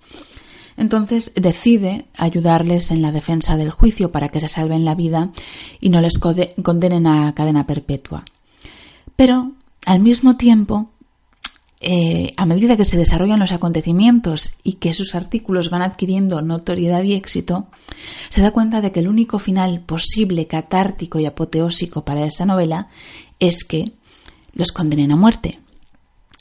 Entonces 0.77 1.33
decide 1.35 2.07
ayudarles 2.17 2.91
en 2.91 3.03
la 3.03 3.13
defensa 3.13 3.57
del 3.57 3.71
juicio 3.71 4.11
para 4.11 4.29
que 4.29 4.41
se 4.41 4.49
salven 4.49 4.85
la 4.85 4.95
vida 4.95 5.31
y 5.81 5.91
no 5.91 6.01
les 6.01 6.19
condenen 6.19 7.07
a 7.07 7.35
cadena 7.35 7.67
perpetua. 7.67 8.25
Pero 9.17 9.53
al 9.87 10.01
mismo 10.01 10.37
tiempo 10.37 10.91
eh, 11.87 12.33
a 12.39 12.47
medida 12.47 12.79
que 12.79 12.87
se 12.87 12.97
desarrollan 12.97 13.41
los 13.41 13.53
acontecimientos 13.53 14.53
y 14.63 14.75
que 14.75 14.95
sus 14.95 15.15
artículos 15.15 15.69
van 15.69 15.83
adquiriendo 15.83 16.41
notoriedad 16.41 17.03
y 17.03 17.13
éxito, 17.13 17.67
se 18.31 18.41
da 18.41 18.53
cuenta 18.53 18.81
de 18.81 18.91
que 18.91 19.01
el 19.01 19.09
único 19.09 19.39
final 19.39 19.81
posible, 19.81 20.47
catártico 20.47 21.19
y 21.19 21.27
apoteósico 21.27 22.03
para 22.03 22.25
esa 22.25 22.47
novela 22.47 22.89
es 23.39 23.65
que 23.65 23.93
los 24.55 24.73
condenen 24.73 25.13
a 25.13 25.17
muerte. 25.17 25.59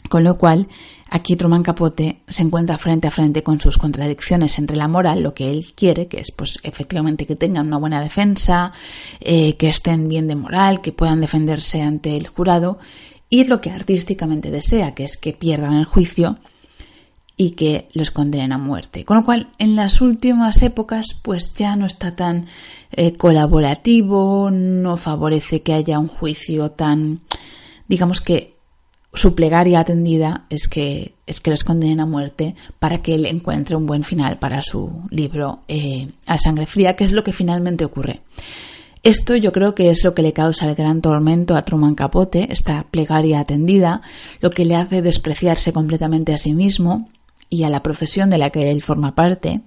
Con 0.10 0.24
lo 0.24 0.38
cual, 0.38 0.68
aquí 1.10 1.36
Truman 1.36 1.64
Capote 1.64 2.22
se 2.28 2.44
encuentra 2.44 2.78
frente 2.78 3.08
a 3.08 3.12
frente 3.12 3.42
con 3.42 3.60
sus 3.60 3.78
contradicciones 3.78 4.60
entre 4.60 4.78
la 4.78 4.88
moral, 4.88 5.22
lo 5.22 5.34
que 5.34 5.50
él 5.50 5.74
quiere, 5.76 6.08
que 6.08 6.20
es 6.20 6.32
pues 6.32 6.60
efectivamente 6.64 7.26
que 7.26 7.36
tengan 7.36 7.68
una 7.68 7.78
buena 7.78 8.02
defensa, 8.02 8.74
eh, 9.22 9.56
que 9.56 9.70
estén 9.70 10.08
bien 10.08 10.28
de 10.28 10.36
moral, 10.36 10.82
que 10.82 10.92
puedan 10.92 11.22
defenderse 11.22 11.82
ante 11.82 12.18
el 12.18 12.28
jurado, 12.28 12.80
y 13.30 13.46
lo 13.46 13.62
que 13.62 13.72
artísticamente 13.72 14.52
desea, 14.52 14.94
que 14.94 15.06
es 15.06 15.18
que 15.18 15.34
pierdan 15.34 15.74
el 15.74 15.86
juicio 15.86 16.38
y 17.36 17.52
que 17.52 17.88
los 17.94 18.12
condenen 18.12 18.52
a 18.52 18.58
muerte. 18.58 19.06
Con 19.06 19.18
lo 19.18 19.26
cual, 19.26 19.48
en 19.58 19.76
las 19.76 20.02
últimas 20.02 20.62
épocas, 20.62 21.16
pues 21.22 21.54
ya 21.56 21.76
no 21.76 21.86
está 21.86 22.16
tan 22.16 22.46
eh, 22.92 23.14
colaborativo, 23.14 24.52
no 24.52 24.98
favorece 24.98 25.64
que 25.64 25.74
haya 25.74 25.98
un 25.98 26.10
juicio 26.10 26.72
tan, 26.72 27.22
digamos 27.88 28.22
que 28.22 28.53
su 29.14 29.36
plegaria 29.36 29.80
atendida 29.80 30.46
es 30.50 30.68
que, 30.68 31.14
es 31.28 31.40
que 31.40 31.52
los 31.52 31.64
condenen 31.64 32.00
a 32.00 32.06
muerte 32.06 32.56
para 32.80 33.02
que 33.02 33.16
él 33.16 33.26
encuentre 33.26 33.76
un 33.76 33.86
buen 33.86 34.04
final 34.04 34.40
para 34.40 34.62
su 34.62 35.04
libro 35.10 35.60
eh, 35.68 36.10
A 36.26 36.38
Sangre 36.38 36.66
Fría, 36.66 36.96
que 36.96 37.04
es 37.04 37.12
lo 37.12 37.24
que 37.24 37.34
finalmente 37.34 37.86
ocurre. 37.86 38.22
Esto 39.04 39.36
yo 39.36 39.52
creo 39.52 39.76
que 39.76 39.92
es 39.92 40.04
lo 40.04 40.16
que 40.16 40.22
le 40.22 40.34
causa 40.34 40.68
el 40.68 40.76
gran 40.76 41.02
tormento 41.02 41.56
a 41.56 41.66
Truman 41.66 41.94
Capote, 41.94 42.48
esta 42.52 42.88
plegaria 42.90 43.42
atendida, 43.42 44.02
lo 44.40 44.50
que 44.50 44.66
le 44.66 44.76
hace 44.76 45.02
despreciarse 45.02 45.74
completamente 45.74 46.34
a 46.34 46.38
sí 46.38 46.54
mismo 46.54 47.10
y 47.50 47.66
a 47.66 47.70
la 47.70 47.84
profesión 47.84 48.30
de 48.30 48.38
la 48.38 48.50
que 48.50 48.72
él 48.72 48.82
forma 48.82 49.14
parte. 49.14 49.62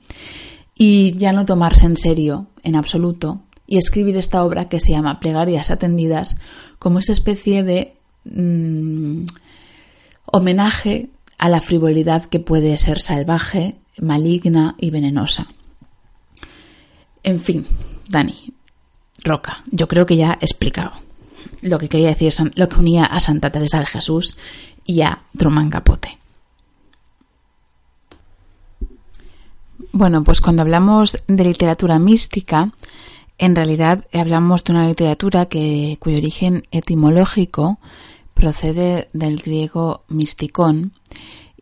y 0.78 1.16
ya 1.16 1.32
no 1.32 1.46
tomarse 1.46 1.86
en 1.86 1.96
serio 1.96 2.48
en 2.62 2.76
absoluto 2.76 3.40
y 3.66 3.78
escribir 3.78 4.16
esta 4.18 4.44
obra 4.44 4.68
que 4.68 4.78
se 4.78 4.92
llama 4.92 5.20
Plegarias 5.20 5.70
Atendidas 5.70 6.36
como 6.78 6.98
esa 6.98 7.12
especie 7.12 7.62
de 7.62 7.95
mm, 8.30 9.26
homenaje 10.26 11.08
a 11.38 11.48
la 11.48 11.60
frivolidad 11.60 12.24
que 12.24 12.40
puede 12.40 12.76
ser 12.76 13.00
salvaje, 13.00 13.76
maligna 13.98 14.74
y 14.78 14.90
venenosa. 14.90 15.46
En 17.22 17.40
fin, 17.40 17.66
Dani, 18.08 18.52
Roca, 19.22 19.64
yo 19.70 19.88
creo 19.88 20.06
que 20.06 20.16
ya 20.16 20.38
he 20.40 20.44
explicado 20.44 20.92
lo 21.62 21.78
que 21.78 21.88
quería 21.88 22.08
decir, 22.08 22.32
lo 22.54 22.68
que 22.68 22.76
unía 22.76 23.04
a 23.04 23.20
Santa 23.20 23.50
Teresa 23.50 23.80
de 23.80 23.86
Jesús 23.86 24.36
y 24.84 25.02
a 25.02 25.22
Truman 25.36 25.70
Capote. 25.70 26.18
Bueno, 29.92 30.22
pues 30.24 30.40
cuando 30.40 30.62
hablamos 30.62 31.22
de 31.26 31.44
literatura 31.44 31.98
mística, 31.98 32.70
en 33.38 33.56
realidad 33.56 34.06
hablamos 34.12 34.64
de 34.64 34.72
una 34.72 34.86
literatura 34.86 35.46
que, 35.46 35.96
cuyo 36.00 36.18
origen 36.18 36.64
etimológico 36.70 37.78
procede 38.36 39.08
del 39.14 39.38
griego 39.38 40.04
misticón 40.08 40.92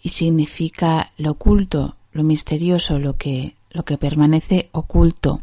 y 0.03 0.09
significa 0.09 1.13
lo 1.17 1.31
oculto, 1.31 1.95
lo 2.13 2.25
misterioso, 2.25 2.99
lo 2.99 3.17
que, 3.17 3.55
lo 3.71 3.85
que 3.85 3.97
permanece 3.97 4.71
oculto. 4.73 5.41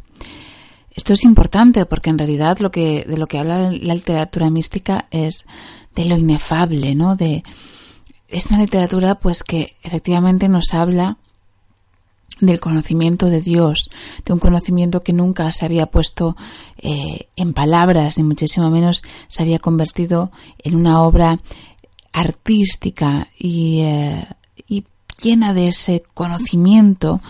Esto 0.92 1.14
es 1.14 1.24
importante 1.24 1.86
porque 1.86 2.10
en 2.10 2.18
realidad 2.18 2.60
lo 2.60 2.70
que, 2.70 3.06
de 3.08 3.18
lo 3.18 3.28
que 3.28 3.40
habla 3.40 3.72
la 3.72 3.96
literatura 3.96 4.50
mística 4.50 5.08
es 5.10 5.46
de 5.96 6.04
lo 6.04 6.18
inefable, 6.18 6.96
¿no? 6.96 7.16
De, 7.16 7.44
es 8.28 8.48
una 8.48 8.60
literatura 8.60 9.16
pues 9.16 9.44
que 9.44 9.78
efectivamente 9.84 10.50
nos 10.50 10.74
habla 10.74 11.18
del 12.40 12.60
conocimiento 12.60 13.28
de 13.28 13.42
Dios, 13.42 13.90
de 14.26 14.34
un 14.34 14.40
conocimiento 14.40 15.02
que 15.02 15.14
nunca 15.14 15.52
se 15.52 15.66
había 15.66 15.86
puesto 15.86 16.36
eh, 16.78 17.28
en 17.36 17.54
palabras, 17.54 18.18
ni 18.18 18.24
muchísimo 18.24 18.70
menos 18.70 19.04
se 19.28 19.44
había 19.44 19.60
convertido 19.60 20.32
en 20.64 20.76
una 20.76 21.02
obra 21.02 21.40
artística 22.14 23.28
y, 23.38 23.82
eh, 23.82 24.28
y 24.68 24.86
llena 25.22 25.54
de 25.54 25.68
ese 25.68 26.04
conocimiento, 26.14 27.22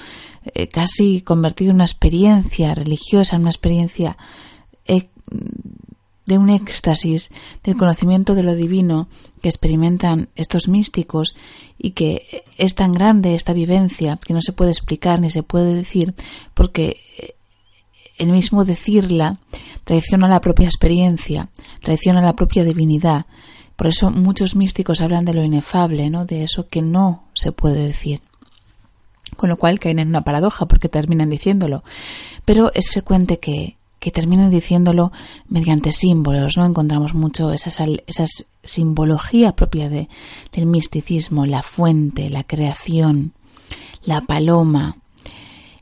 eh, 0.53 0.67
casi 0.67 1.21
convertido 1.21 1.71
en 1.71 1.75
una 1.75 1.85
experiencia 1.85 2.73
religiosa, 2.73 3.35
en 3.35 3.41
una 3.41 3.51
experiencia 3.51 4.17
de 6.25 6.37
un 6.37 6.49
éxtasis 6.49 7.29
del 7.63 7.75
conocimiento 7.75 8.35
de 8.35 8.43
lo 8.43 8.55
divino 8.55 9.07
que 9.41 9.49
experimentan 9.49 10.29
estos 10.35 10.67
místicos 10.67 11.35
y 11.77 11.91
que 11.91 12.43
es 12.57 12.75
tan 12.75 12.93
grande 12.93 13.35
esta 13.35 13.53
vivencia 13.53 14.17
que 14.23 14.33
no 14.33 14.41
se 14.41 14.53
puede 14.53 14.71
explicar 14.71 15.19
ni 15.19 15.29
se 15.29 15.43
puede 15.43 15.73
decir 15.73 16.13
porque 16.53 17.01
el 18.17 18.31
mismo 18.31 18.65
decirla 18.65 19.39
traiciona 19.83 20.27
la 20.27 20.41
propia 20.41 20.67
experiencia, 20.67 21.49
traiciona 21.81 22.21
la 22.21 22.35
propia 22.35 22.63
divinidad. 22.63 23.25
Por 23.75 23.87
eso 23.87 24.11
muchos 24.11 24.55
místicos 24.55 25.01
hablan 25.01 25.25
de 25.25 25.33
lo 25.33 25.43
inefable, 25.43 26.09
¿no? 26.09 26.25
de 26.25 26.43
eso 26.43 26.67
que 26.67 26.83
no 26.83 27.23
se 27.33 27.51
puede 27.51 27.87
decir. 27.87 28.21
Con 29.37 29.49
lo 29.49 29.57
cual 29.57 29.79
caen 29.79 29.97
en 29.99 30.09
una 30.09 30.23
paradoja 30.23 30.67
porque 30.67 30.87
terminan 30.87 31.29
diciéndolo. 31.29 31.83
Pero 32.45 32.71
es 32.75 32.89
frecuente 32.89 33.39
que 33.39 33.77
que 34.01 34.09
terminan 34.09 34.49
diciéndolo 34.49 35.11
mediante 35.47 35.91
símbolos, 35.91 36.57
¿no? 36.57 36.65
Encontramos 36.65 37.13
mucho 37.13 37.53
esa, 37.53 37.69
simbología 38.63 39.55
propia 39.55 39.89
de, 39.89 40.09
del 40.51 40.65
misticismo, 40.65 41.45
la 41.45 41.61
fuente, 41.61 42.31
la 42.31 42.43
creación, 42.43 43.33
la 44.03 44.21
paloma, 44.21 44.97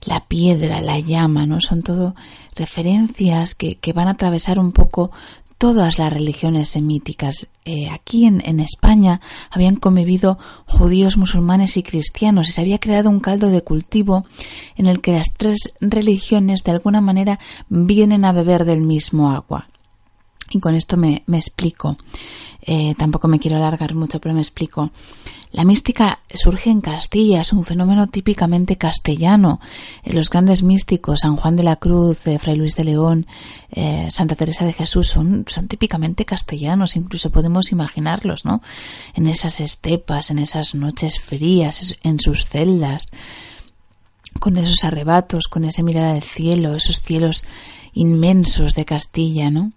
la 0.03 0.25
piedra, 0.25 0.81
la 0.81 0.99
llama, 0.99 1.45
¿no? 1.45 1.61
Son 1.61 1.81
todo 1.81 2.13
referencias 2.55 3.55
que, 3.55 3.77
que 3.77 3.93
van 3.93 4.09
a 4.09 4.11
atravesar 4.11 4.59
un 4.59 4.73
poco 4.73 5.11
todas 5.59 5.99
las 5.99 6.11
religiones 6.11 6.69
semíticas. 6.69 7.47
Eh, 7.65 7.89
aquí 7.91 8.25
en, 8.25 8.59
España 8.61 9.21
habían 9.51 9.75
convivido 9.75 10.39
judíos, 10.65 11.17
musulmanes 11.17 11.77
y 11.77 11.83
cristianos 11.83 12.47
y 12.47 12.51
se 12.53 12.61
había 12.61 12.79
creado 12.79 13.09
un 13.09 13.19
caldo 13.19 13.49
de 13.49 13.61
cultivo 13.61 14.25
en 14.77 14.87
el 14.87 15.01
que 15.01 15.11
las 15.11 15.27
tres 15.35 15.73
religiones 15.81 16.63
de 16.63 16.71
alguna 16.71 17.01
manera 17.01 17.39
vienen 17.67 18.25
a 18.25 18.31
beber 18.31 18.65
del 18.65 18.81
mismo 18.81 19.31
agua. 19.31 19.67
Y 20.49 20.59
con 20.61 20.73
esto 20.73 20.97
me, 20.97 21.23
me 21.27 21.37
explico. 21.37 21.97
Eh, 22.71 22.93
tampoco 22.95 23.27
me 23.27 23.39
quiero 23.39 23.57
alargar 23.57 23.95
mucho, 23.95 24.21
pero 24.21 24.35
me 24.35 24.41
explico. 24.41 24.91
La 25.51 25.63
mística 25.63 26.19
surge 26.31 26.69
en 26.69 26.81
Castilla, 26.81 27.41
es 27.41 27.51
un 27.51 27.65
fenómeno 27.65 28.05
típicamente 28.05 28.77
castellano. 28.77 29.59
Eh, 30.03 30.13
los 30.13 30.29
grandes 30.29 30.61
místicos, 30.61 31.21
San 31.21 31.35
Juan 31.35 31.55
de 31.55 31.63
la 31.63 31.77
Cruz, 31.77 32.27
eh, 32.27 32.37
Fray 32.37 32.55
Luis 32.55 32.75
de 32.75 32.83
León, 32.83 33.25
Santa 34.11 34.35
Teresa 34.35 34.65
de 34.65 34.73
Jesús, 34.73 35.07
son, 35.07 35.45
son 35.47 35.67
típicamente 35.67 36.25
castellanos, 36.25 36.95
incluso 36.95 37.31
podemos 37.31 37.71
imaginarlos, 37.71 38.45
¿no? 38.45 38.61
En 39.15 39.27
esas 39.27 39.61
estepas, 39.61 40.29
en 40.29 40.37
esas 40.37 40.75
noches 40.75 41.19
frías, 41.19 41.97
en 42.03 42.19
sus 42.19 42.45
celdas, 42.45 43.07
con 44.39 44.57
esos 44.57 44.83
arrebatos, 44.83 45.47
con 45.47 45.65
ese 45.65 45.81
mirar 45.81 46.03
al 46.03 46.21
cielo, 46.21 46.75
esos 46.75 47.01
cielos 47.01 47.45
inmensos 47.93 48.75
de 48.75 48.85
Castilla, 48.85 49.49
¿no? 49.49 49.71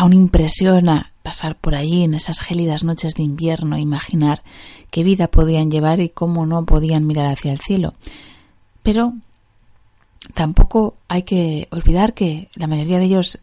Aún 0.00 0.14
impresiona 0.14 1.12
pasar 1.22 1.56
por 1.56 1.74
allí 1.74 2.04
en 2.04 2.14
esas 2.14 2.40
gélidas 2.40 2.84
noches 2.84 3.12
de 3.16 3.22
invierno, 3.22 3.76
imaginar 3.76 4.42
qué 4.90 5.04
vida 5.04 5.28
podían 5.28 5.70
llevar 5.70 6.00
y 6.00 6.08
cómo 6.08 6.46
no 6.46 6.64
podían 6.64 7.06
mirar 7.06 7.26
hacia 7.26 7.52
el 7.52 7.60
cielo. 7.60 7.92
Pero 8.82 9.12
tampoco 10.32 10.94
hay 11.08 11.24
que 11.24 11.68
olvidar 11.70 12.14
que 12.14 12.48
la 12.54 12.66
mayoría 12.66 12.98
de 12.98 13.04
ellos, 13.04 13.40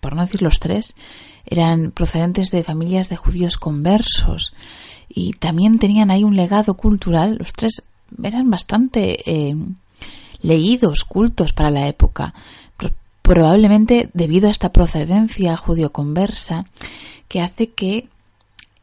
por 0.00 0.14
no 0.14 0.20
decir 0.20 0.42
los 0.42 0.60
tres, 0.60 0.94
eran 1.46 1.92
procedentes 1.92 2.50
de 2.50 2.62
familias 2.62 3.08
de 3.08 3.16
judíos 3.16 3.56
conversos 3.56 4.52
y 5.08 5.32
también 5.32 5.78
tenían 5.78 6.10
ahí 6.10 6.24
un 6.24 6.36
legado 6.36 6.74
cultural. 6.74 7.36
Los 7.38 7.54
tres 7.54 7.84
eran 8.22 8.50
bastante 8.50 9.22
eh, 9.24 9.56
leídos, 10.42 11.04
cultos 11.04 11.54
para 11.54 11.70
la 11.70 11.88
época 11.88 12.34
probablemente 13.26 14.08
debido 14.14 14.46
a 14.46 14.52
esta 14.52 14.72
procedencia 14.72 15.56
judío-conversa 15.56 16.66
que 17.26 17.40
hace 17.40 17.70
que 17.70 18.08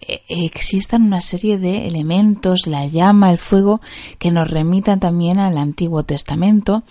eh, 0.02 0.22
existan 0.28 1.04
una 1.04 1.22
serie 1.22 1.58
de 1.58 1.88
elementos, 1.88 2.68
la 2.68 2.86
llama, 2.86 3.32
el 3.32 3.38
fuego, 3.38 3.80
que 4.20 4.32
nos 4.32 4.52
remitan 4.52 5.00
también 5.00 5.40
al 5.40 5.58
Antiguo 5.58 6.04
Testamento 6.04 6.84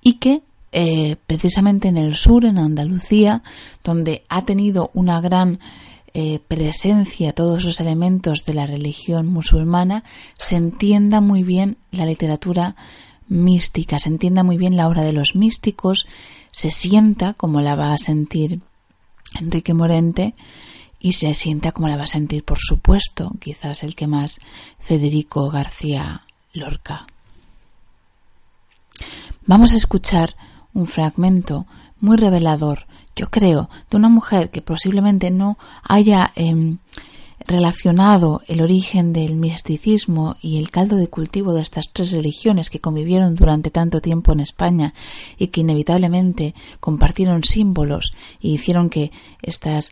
y 0.00 0.14
que 0.14 0.40
eh, 0.72 1.16
precisamente 1.26 1.88
en 1.88 1.98
el 1.98 2.14
sur, 2.14 2.46
en 2.46 2.56
Andalucía, 2.56 3.42
donde 3.84 4.24
ha 4.30 4.46
tenido 4.46 4.90
una 4.94 5.20
gran 5.20 5.60
eh, 6.14 6.40
presencia 6.48 7.34
todos 7.34 7.64
los 7.64 7.78
elementos 7.78 8.46
de 8.46 8.54
la 8.54 8.66
religión 8.66 9.26
musulmana, 9.26 10.02
se 10.38 10.56
entienda 10.56 11.20
muy 11.20 11.42
bien 11.42 11.76
la 11.90 12.06
literatura 12.06 12.74
mística, 13.28 13.98
se 13.98 14.08
entienda 14.08 14.42
muy 14.42 14.56
bien 14.56 14.76
la 14.76 14.88
obra 14.88 15.02
de 15.02 15.12
los 15.12 15.36
místicos, 15.36 16.06
se 16.56 16.70
sienta 16.70 17.34
como 17.34 17.60
la 17.60 17.76
va 17.76 17.92
a 17.92 17.98
sentir 17.98 18.62
Enrique 19.38 19.74
Morente 19.74 20.34
y 20.98 21.12
se 21.12 21.34
sienta 21.34 21.72
como 21.72 21.86
la 21.86 21.98
va 21.98 22.04
a 22.04 22.06
sentir, 22.06 22.44
por 22.44 22.56
supuesto, 22.58 23.32
quizás 23.38 23.82
el 23.82 23.94
que 23.94 24.06
más, 24.06 24.40
Federico 24.80 25.50
García 25.50 26.24
Lorca. 26.54 27.06
Vamos 29.44 29.74
a 29.74 29.76
escuchar 29.76 30.34
un 30.72 30.86
fragmento 30.86 31.66
muy 32.00 32.16
revelador, 32.16 32.86
yo 33.14 33.28
creo, 33.28 33.68
de 33.90 33.98
una 33.98 34.08
mujer 34.08 34.48
que 34.48 34.62
posiblemente 34.62 35.30
no 35.30 35.58
haya 35.82 36.32
em, 36.36 36.78
relacionado 37.46 38.42
el 38.48 38.60
origen 38.60 39.12
del 39.12 39.36
misticismo 39.36 40.36
y 40.40 40.58
el 40.58 40.70
caldo 40.70 40.96
de 40.96 41.08
cultivo 41.08 41.54
de 41.54 41.62
estas 41.62 41.86
tres 41.92 42.12
religiones 42.12 42.70
que 42.70 42.80
convivieron 42.80 43.34
durante 43.34 43.70
tanto 43.70 44.00
tiempo 44.00 44.32
en 44.32 44.40
España 44.40 44.94
y 45.38 45.48
que 45.48 45.60
inevitablemente 45.60 46.54
compartieron 46.80 47.44
símbolos 47.44 48.12
y 48.40 48.54
hicieron 48.54 48.90
que 48.90 49.12
estas 49.42 49.90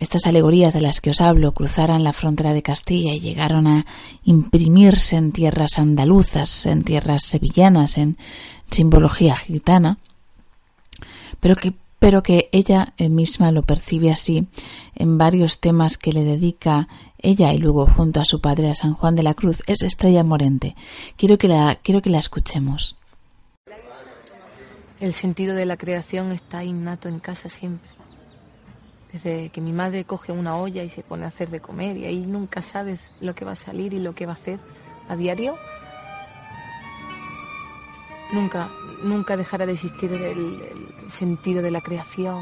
estas 0.00 0.26
alegorías 0.26 0.72
de 0.72 0.80
las 0.80 1.02
que 1.02 1.10
os 1.10 1.20
hablo 1.20 1.52
cruzaran 1.52 2.02
la 2.02 2.14
frontera 2.14 2.54
de 2.54 2.62
Castilla 2.62 3.12
y 3.12 3.20
llegaron 3.20 3.66
a 3.66 3.84
imprimirse 4.24 5.16
en 5.16 5.30
tierras 5.30 5.78
andaluzas, 5.78 6.64
en 6.64 6.82
tierras 6.82 7.22
sevillanas, 7.24 7.98
en 7.98 8.16
simbología 8.70 9.36
gitana, 9.36 9.98
pero 11.38 11.54
que 11.54 11.74
pero 12.00 12.24
que 12.24 12.48
ella 12.50 12.94
misma 12.98 13.52
lo 13.52 13.62
percibe 13.62 14.10
así 14.10 14.48
en 14.96 15.18
varios 15.18 15.60
temas 15.60 15.96
que 15.98 16.12
le 16.12 16.24
dedica 16.24 16.88
ella 17.18 17.52
y 17.52 17.58
luego 17.58 17.86
junto 17.86 18.20
a 18.20 18.24
su 18.24 18.40
padre 18.40 18.70
a 18.70 18.74
San 18.74 18.94
Juan 18.94 19.14
de 19.14 19.22
la 19.22 19.34
Cruz 19.34 19.62
es 19.66 19.82
Estrella 19.82 20.24
Morente. 20.24 20.74
Quiero 21.16 21.38
que 21.38 21.46
la 21.46 21.76
quiero 21.76 22.00
que 22.00 22.10
la 22.10 22.18
escuchemos. 22.18 22.96
El 24.98 25.14
sentido 25.14 25.54
de 25.54 25.66
la 25.66 25.76
creación 25.76 26.32
está 26.32 26.64
innato 26.64 27.08
en 27.08 27.20
casa 27.20 27.48
siempre. 27.48 27.90
Desde 29.12 29.50
que 29.50 29.60
mi 29.60 29.72
madre 29.72 30.04
coge 30.04 30.32
una 30.32 30.56
olla 30.56 30.82
y 30.82 30.88
se 30.88 31.02
pone 31.02 31.24
a 31.24 31.28
hacer 31.28 31.50
de 31.50 31.60
comer 31.60 31.96
y 31.98 32.06
ahí 32.06 32.20
nunca 32.20 32.62
sabes 32.62 33.10
lo 33.20 33.34
que 33.34 33.44
va 33.44 33.52
a 33.52 33.56
salir 33.56 33.92
y 33.92 33.98
lo 33.98 34.14
que 34.14 34.24
va 34.24 34.32
a 34.32 34.36
hacer 34.36 34.58
a 35.08 35.16
diario. 35.16 35.56
Nunca, 38.32 38.70
nunca 39.02 39.36
dejará 39.36 39.66
de 39.66 39.72
existir 39.72 40.12
el 40.12 40.88
sentido 41.08 41.62
de 41.62 41.70
la 41.70 41.80
creación. 41.80 42.40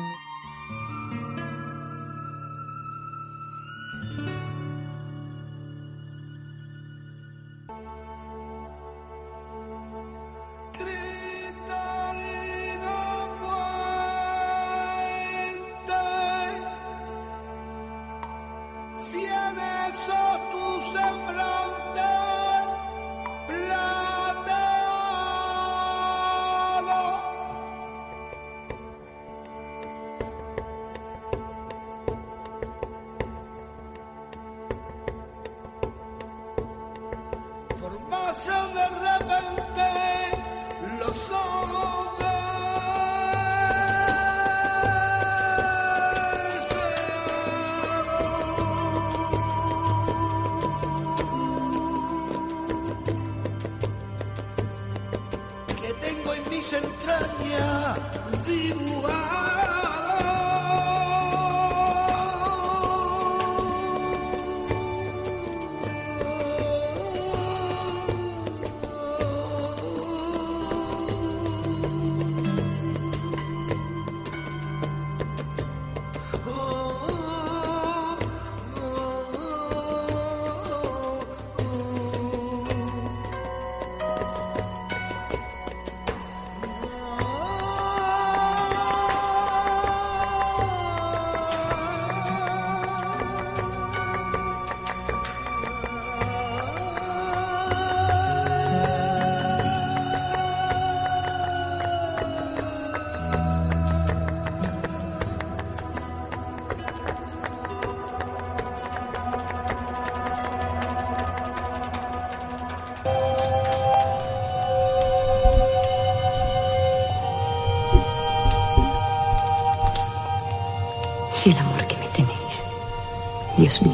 Dios 123.69 123.83
mío, 123.83 123.93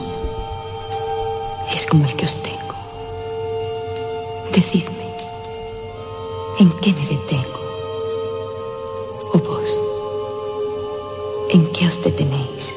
es 1.75 1.85
como 1.89 2.05
el 2.07 2.15
que 2.15 2.27
os 2.27 2.35
tengo, 2.45 2.77
decidme, 4.53 5.05
¿en 6.61 6.71
qué 6.79 6.93
me 6.93 7.01
detengo? 7.01 7.59
O 9.33 9.39
vos, 9.39 9.69
¿en 11.51 11.67
qué 11.73 11.89
os 11.89 12.01
detenéis? 12.05 12.73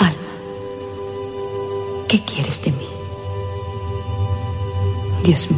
Alma, 0.00 0.34
¿qué 2.08 2.22
quieres 2.26 2.60
de 2.60 2.72
mí? 2.72 2.88
Dios 5.22 5.50
mío, 5.50 5.57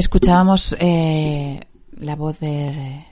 Escuchábamos 0.00 0.74
eh, 0.80 1.60
la 1.92 2.16
voz 2.16 2.40
de 2.40 3.04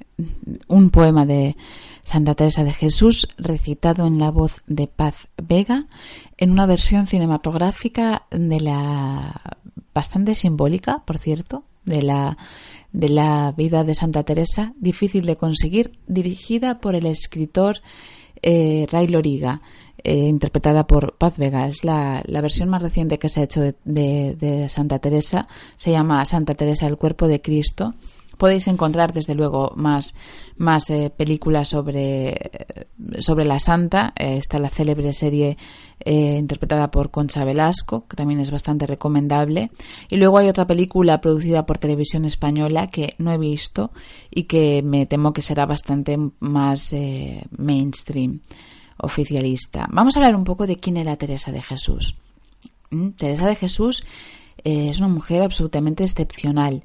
un 0.68 0.88
poema 0.88 1.27
de 1.27 1.55
Santa 2.03 2.35
Teresa 2.35 2.64
de 2.64 2.72
Jesús, 2.72 3.29
recitado 3.37 4.07
en 4.07 4.18
la 4.18 4.31
voz 4.31 4.62
de 4.66 4.87
Paz 4.87 5.29
Vega, 5.37 5.85
en 6.38 6.51
una 6.51 6.64
versión 6.64 7.07
cinematográfica 7.07 8.22
de 8.31 8.61
la 8.61 9.59
bastante 9.92 10.35
simbólica, 10.35 11.03
por 11.05 11.18
cierto, 11.18 11.64
de 11.85 12.01
la 12.01 12.38
de 12.90 13.11
la 13.11 13.53
vida 13.55 13.85
de 13.85 13.94
Santa 13.94 14.22
Teresa, 14.22 14.72
difícil 14.81 15.27
de 15.27 15.37
conseguir, 15.37 15.92
dirigida 16.07 16.81
por 16.81 16.94
el 16.94 17.05
escritor 17.05 17.83
eh, 18.40 18.87
Ray 18.90 19.09
Loriga, 19.09 19.61
eh, 20.04 20.14
interpretada 20.14 20.87
por 20.87 21.16
Paz 21.16 21.38
Vega. 21.38 21.66
Es 21.66 21.84
la, 21.84 22.22
la, 22.26 22.40
versión 22.40 22.68
más 22.68 22.82
reciente 22.82 23.18
que 23.18 23.28
se 23.28 23.40
ha 23.40 23.44
hecho 23.44 23.61
de, 23.61 23.74
de, 23.84 24.68
Santa 24.68 24.98
Teresa. 25.00 25.48
Se 25.76 25.90
llama 25.90 26.24
Santa 26.24 26.54
Teresa, 26.54 26.87
el 26.87 26.96
cuerpo 26.96 27.26
de 27.26 27.42
Cristo 27.42 27.94
podéis 28.37 28.68
encontrar 28.68 29.12
desde 29.12 29.34
luego 29.34 29.72
más, 29.74 30.14
más 30.56 30.88
eh, 30.90 31.11
películas 31.11 31.68
sobre, 31.68 32.37
sobre 33.18 33.44
la 33.44 33.58
santa. 33.58 34.12
Eh, 34.16 34.37
está 34.37 34.61
la 34.61 34.70
célebre 34.70 35.12
serie 35.12 35.58
interpretada 36.06 36.92
por 36.92 37.11
Concha 37.11 37.44
Velasco, 37.44 38.06
que 38.06 38.16
también 38.16 38.38
es 38.38 38.52
bastante 38.52 38.87
recomendable. 38.87 39.72
Y 40.08 40.16
luego 40.16 40.38
hay 40.38 40.48
otra 40.48 40.64
película 40.64 41.20
producida 41.20 41.66
por 41.66 41.78
Televisión 41.78 42.24
Española 42.24 42.87
que 42.87 43.14
no 43.18 43.32
he 43.32 43.37
visto 43.37 43.90
y 44.30 44.44
que 44.44 44.80
me 44.84 45.06
temo 45.06 45.32
que 45.32 45.42
será 45.42 45.66
bastante 45.66 46.16
más 46.38 46.94
mainstream, 47.50 48.40
oficialista. 48.98 49.87
Vamos 49.90 50.16
a 50.16 50.20
hablar 50.20 50.37
un 50.37 50.44
poco 50.44 50.66
de 50.66 50.76
quién 50.76 50.96
era 50.96 51.16
Teresa 51.16 51.52
de 51.52 51.62
Jesús. 51.62 52.16
¿Mm? 52.90 53.11
Teresa 53.11 53.46
de 53.46 53.56
Jesús 53.56 54.04
eh, 54.64 54.88
es 54.90 54.98
una 54.98 55.08
mujer 55.08 55.42
absolutamente 55.42 56.04
excepcional 56.04 56.82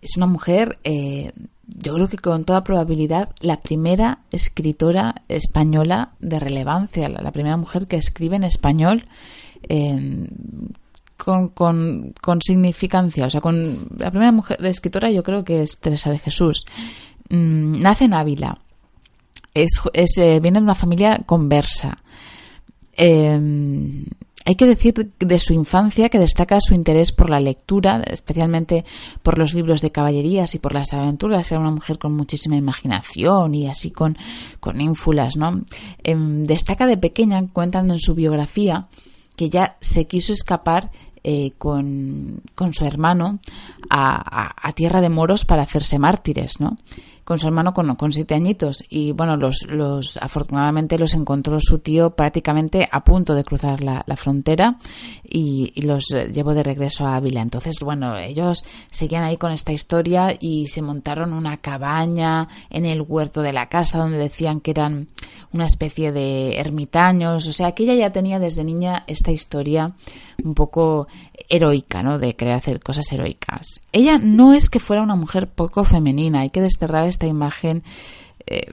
es 0.00 0.16
una 0.16 0.26
mujer, 0.26 0.78
eh, 0.84 1.32
yo 1.66 1.94
creo 1.94 2.08
que 2.08 2.18
con 2.18 2.44
toda 2.44 2.64
probabilidad, 2.64 3.30
la 3.40 3.60
primera 3.60 4.20
escritora 4.30 5.22
española 5.28 6.12
de 6.20 6.38
relevancia, 6.38 7.08
la, 7.08 7.32
primera 7.32 7.56
mujer 7.56 7.86
que 7.86 7.96
escribe 7.96 8.36
en 8.36 8.44
español 8.44 9.06
eh, 9.68 10.28
con, 11.16 11.48
con, 11.48 12.14
con, 12.20 12.42
significancia. 12.42 13.26
O 13.26 13.30
sea, 13.30 13.40
con 13.40 13.88
la 13.96 14.10
primera 14.10 14.32
mujer 14.32 14.64
escritora 14.66 15.10
yo 15.10 15.22
creo 15.22 15.44
que 15.44 15.62
es 15.62 15.78
Teresa 15.78 16.10
de 16.10 16.18
Jesús. 16.18 16.64
Mm, 17.30 17.80
nace 17.80 18.04
en 18.04 18.14
Ávila. 18.14 18.58
Es, 19.54 19.80
es 19.92 20.18
eh, 20.18 20.40
viene 20.40 20.60
de 20.60 20.64
una 20.64 20.74
familia 20.74 21.22
conversa. 21.26 21.98
Eh, 22.94 23.38
hay 24.44 24.56
que 24.56 24.66
decir 24.66 25.12
de 25.18 25.38
su 25.38 25.52
infancia 25.52 26.08
que 26.08 26.18
destaca 26.18 26.58
su 26.60 26.74
interés 26.74 27.12
por 27.12 27.30
la 27.30 27.38
lectura, 27.38 28.02
especialmente 28.02 28.84
por 29.22 29.38
los 29.38 29.54
libros 29.54 29.80
de 29.80 29.92
caballerías 29.92 30.54
y 30.54 30.58
por 30.58 30.74
las 30.74 30.92
aventuras. 30.92 31.50
Era 31.50 31.60
una 31.60 31.70
mujer 31.70 31.98
con 31.98 32.16
muchísima 32.16 32.56
imaginación 32.56 33.54
y 33.54 33.68
así 33.68 33.90
con, 33.90 34.16
con 34.58 34.80
ínfulas, 34.80 35.36
¿no? 35.36 35.62
Eh, 36.02 36.16
destaca 36.16 36.86
de 36.86 36.96
pequeña, 36.96 37.46
cuentan 37.52 37.90
en 37.90 38.00
su 38.00 38.14
biografía, 38.14 38.88
que 39.36 39.48
ya 39.48 39.76
se 39.80 40.06
quiso 40.06 40.32
escapar 40.32 40.90
eh, 41.22 41.52
con, 41.56 42.42
con, 42.56 42.74
su 42.74 42.84
hermano 42.84 43.38
a, 43.88 44.16
a, 44.16 44.68
a, 44.68 44.72
tierra 44.72 45.00
de 45.00 45.08
moros 45.08 45.44
para 45.44 45.62
hacerse 45.62 46.00
mártires, 46.00 46.58
¿no? 46.58 46.78
Con 47.32 47.38
su 47.38 47.46
hermano 47.46 47.72
con, 47.72 47.96
con 47.96 48.12
siete 48.12 48.34
añitos 48.34 48.84
y 48.90 49.12
bueno, 49.12 49.38
los, 49.38 49.62
los 49.66 50.18
afortunadamente 50.18 50.98
los 50.98 51.14
encontró 51.14 51.58
su 51.60 51.78
tío 51.78 52.10
prácticamente 52.10 52.86
a 52.92 53.04
punto 53.04 53.34
de 53.34 53.42
cruzar 53.42 53.82
la, 53.82 54.04
frontera 54.16 54.76
y, 55.24 55.72
y, 55.74 55.80
los 55.80 56.04
llevó 56.30 56.52
de 56.52 56.62
regreso 56.62 57.06
a 57.06 57.16
Ávila. 57.16 57.40
Entonces, 57.40 57.76
bueno, 57.82 58.18
ellos 58.18 58.66
seguían 58.90 59.24
ahí 59.24 59.38
con 59.38 59.50
esta 59.50 59.72
historia 59.72 60.36
y 60.38 60.66
se 60.66 60.82
montaron 60.82 61.32
una 61.32 61.56
cabaña 61.56 62.48
en 62.68 62.84
el 62.84 63.00
huerto 63.00 63.40
de 63.40 63.54
la 63.54 63.70
casa 63.70 63.96
donde 63.96 64.18
decían 64.18 64.60
que 64.60 64.72
eran 64.72 65.08
una 65.52 65.64
especie 65.64 66.12
de 66.12 66.58
ermitaños, 66.58 67.46
o 67.46 67.52
sea 67.52 67.72
que 67.72 67.84
ella 67.84 67.94
ya 67.94 68.12
tenía 68.12 68.40
desde 68.40 68.62
niña 68.62 69.04
esta 69.06 69.32
historia 69.32 69.94
un 70.44 70.52
poco 70.52 71.08
heroica, 71.48 72.02
¿no? 72.02 72.18
De 72.18 72.36
querer 72.36 72.56
hacer 72.56 72.80
cosas 72.80 73.10
heroicas. 73.10 73.80
Ella 73.92 74.18
no 74.18 74.54
es 74.54 74.70
que 74.70 74.80
fuera 74.80 75.02
una 75.02 75.16
mujer 75.16 75.48
poco 75.48 75.84
femenina, 75.84 76.40
hay 76.40 76.50
que 76.50 76.62
desterrar 76.62 77.06
esta 77.06 77.26
imagen 77.26 77.82
eh, 78.46 78.72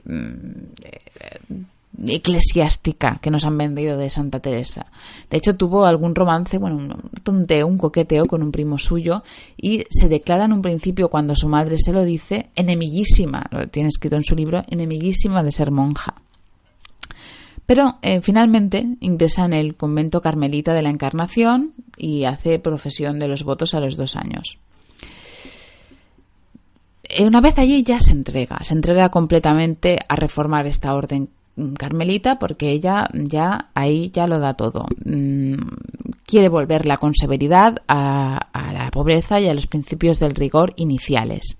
eclesiástica 2.06 3.18
que 3.20 3.30
nos 3.30 3.44
han 3.44 3.58
vendido 3.58 3.96
de 3.98 4.10
Santa 4.10 4.40
Teresa. 4.40 4.86
De 5.28 5.36
hecho, 5.36 5.56
tuvo 5.56 5.84
algún 5.84 6.14
romance, 6.14 6.58
bueno, 6.58 6.76
un 6.76 6.96
tonteo, 7.22 7.66
un 7.66 7.78
coqueteo 7.78 8.24
con 8.24 8.42
un 8.42 8.52
primo 8.52 8.78
suyo 8.78 9.22
y 9.56 9.84
se 9.90 10.08
declara 10.08 10.46
en 10.46 10.52
un 10.52 10.62
principio, 10.62 11.08
cuando 11.08 11.34
su 11.36 11.48
madre 11.48 11.76
se 11.78 11.92
lo 11.92 12.02
dice, 12.04 12.50
enemiguísima, 12.54 13.46
lo 13.50 13.68
tiene 13.68 13.88
escrito 13.88 14.16
en 14.16 14.24
su 14.24 14.34
libro, 14.34 14.62
enemiguísima 14.68 15.42
de 15.42 15.52
ser 15.52 15.70
monja. 15.70 16.14
Pero 17.66 17.98
eh, 18.02 18.20
finalmente 18.20 18.96
ingresa 19.00 19.44
en 19.44 19.52
el 19.52 19.76
convento 19.76 20.20
carmelita 20.20 20.74
de 20.74 20.82
la 20.82 20.90
Encarnación 20.90 21.74
y 21.96 22.24
hace 22.24 22.58
profesión 22.58 23.18
de 23.18 23.28
los 23.28 23.44
votos 23.44 23.74
a 23.74 23.80
los 23.80 23.96
dos 23.96 24.16
años. 24.16 24.58
Eh, 27.12 27.26
una 27.26 27.40
vez 27.40 27.58
allí 27.58 27.82
ya 27.82 27.98
se 27.98 28.12
entrega, 28.12 28.58
se 28.62 28.74
entrega 28.74 29.08
completamente 29.08 29.98
a 30.08 30.16
reformar 30.16 30.66
esta 30.66 30.94
orden 30.94 31.28
carmelita 31.76 32.38
porque 32.38 32.70
ella 32.70 33.08
ya 33.12 33.70
ahí 33.74 34.10
ya 34.10 34.26
lo 34.26 34.38
da 34.38 34.54
todo. 34.54 34.86
Mm, 35.04 35.54
quiere 36.24 36.48
volverla 36.48 36.96
con 36.96 37.14
severidad 37.14 37.78
a, 37.88 38.36
a, 38.52 38.72
la 38.72 38.90
pobreza 38.90 39.40
y 39.40 39.48
a 39.48 39.54
los 39.54 39.66
principios 39.66 40.18
del 40.20 40.34
rigor 40.34 40.72
iniciales. 40.76 41.56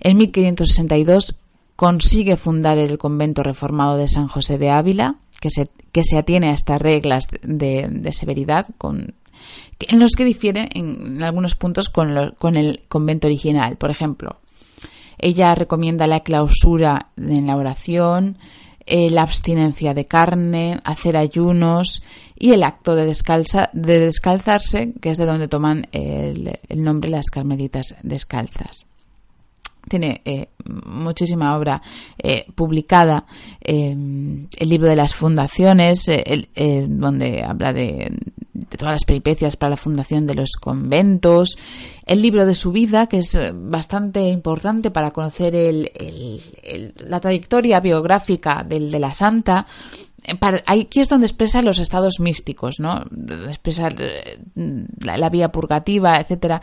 En 0.00 0.18
1562 0.18 1.36
consigue 1.76 2.36
fundar 2.36 2.78
el 2.78 2.98
convento 2.98 3.42
reformado 3.42 3.96
de 3.96 4.08
San 4.08 4.28
José 4.28 4.58
de 4.58 4.70
Ávila, 4.70 5.16
que 5.40 5.50
se, 5.50 5.68
que 5.90 6.04
se 6.04 6.18
atiene 6.18 6.50
a 6.50 6.54
estas 6.54 6.80
reglas 6.80 7.24
de, 7.42 7.88
de 7.90 8.12
severidad, 8.12 8.66
con, 8.78 9.14
en 9.88 9.98
los 9.98 10.12
que 10.12 10.24
difiere 10.24 10.68
en, 10.74 11.22
algunos 11.22 11.54
puntos 11.54 11.88
con, 11.88 12.34
con 12.38 12.56
el 12.56 12.82
convento 12.88 13.26
original. 13.26 13.76
Por 13.76 13.90
ejemplo, 13.90 14.40
ella 15.18 15.54
recomienda 15.54 16.06
la 16.06 16.20
clausura 16.20 17.10
en 17.16 17.46
la 17.46 17.56
oración, 17.56 18.38
eh, 18.86 19.10
la 19.10 19.22
abstinencia 19.22 19.94
de 19.94 20.06
carne, 20.06 20.80
hacer 20.84 21.16
ayunos 21.16 22.02
y 22.36 22.52
el 22.52 22.64
acto 22.64 22.94
de, 22.94 23.06
descalza, 23.06 23.70
de 23.72 24.00
descalzarse, 24.00 24.92
que 25.00 25.10
es 25.10 25.18
de 25.18 25.26
donde 25.26 25.48
toman 25.48 25.86
el 25.92 26.58
nombre 26.70 27.10
las 27.10 27.26
carmelitas 27.30 27.94
descalzas 28.02 28.91
tiene 29.92 30.22
eh, 30.24 30.48
muchísima 30.86 31.54
obra 31.54 31.82
eh, 32.16 32.46
publicada, 32.54 33.26
eh, 33.60 33.90
el 33.90 34.68
libro 34.70 34.88
de 34.88 34.96
las 34.96 35.14
fundaciones, 35.14 36.08
el, 36.08 36.48
donde 36.88 37.42
habla 37.42 37.74
de, 37.74 38.10
de, 38.54 38.76
todas 38.78 38.94
las 38.94 39.04
peripecias 39.04 39.56
para 39.56 39.70
la 39.70 39.76
fundación 39.76 40.26
de 40.26 40.34
los 40.34 40.52
conventos, 40.52 41.58
el 42.06 42.22
libro 42.22 42.46
de 42.46 42.54
su 42.54 42.72
vida, 42.72 43.06
que 43.06 43.18
es 43.18 43.38
bastante 43.52 44.30
importante 44.30 44.90
para 44.90 45.10
conocer 45.10 45.54
el, 45.54 45.90
la 46.96 47.20
trayectoria 47.20 47.80
biográfica 47.80 48.64
del, 48.66 48.90
de 48.90 48.98
la 48.98 49.12
santa, 49.12 49.66
para, 50.38 50.62
aquí 50.64 51.00
es 51.00 51.08
donde 51.10 51.26
expresa 51.26 51.60
los 51.60 51.80
estados 51.80 52.18
místicos, 52.18 52.76
¿no? 52.78 53.04
Expresa 53.46 53.88
la, 55.04 55.18
la 55.18 55.28
vía 55.28 55.52
purgativa, 55.52 56.18
etcétera 56.18 56.62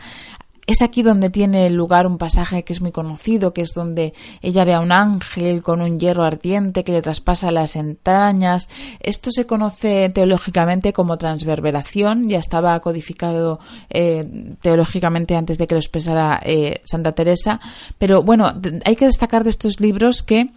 es 0.66 0.82
aquí 0.82 1.02
donde 1.02 1.30
tiene 1.30 1.68
lugar 1.70 2.06
un 2.06 2.18
pasaje 2.18 2.62
que 2.62 2.72
es 2.72 2.80
muy 2.80 2.92
conocido, 2.92 3.52
que 3.52 3.62
es 3.62 3.72
donde 3.74 4.14
ella 4.40 4.64
ve 4.64 4.74
a 4.74 4.80
un 4.80 4.92
ángel 4.92 5.62
con 5.62 5.80
un 5.80 5.98
hierro 5.98 6.24
ardiente 6.24 6.84
que 6.84 6.92
le 6.92 7.02
traspasa 7.02 7.50
las 7.50 7.76
entrañas. 7.76 8.68
Esto 9.00 9.30
se 9.30 9.46
conoce 9.46 10.10
teológicamente 10.10 10.92
como 10.92 11.18
transverberación, 11.18 12.28
ya 12.28 12.38
estaba 12.38 12.78
codificado 12.80 13.58
eh, 13.88 14.54
teológicamente 14.60 15.36
antes 15.36 15.58
de 15.58 15.66
que 15.66 15.74
lo 15.74 15.80
expresara 15.80 16.40
eh, 16.44 16.82
Santa 16.84 17.12
Teresa, 17.12 17.60
pero 17.98 18.22
bueno, 18.22 18.52
hay 18.84 18.96
que 18.96 19.06
destacar 19.06 19.44
de 19.44 19.50
estos 19.50 19.80
libros 19.80 20.22
que 20.22 20.50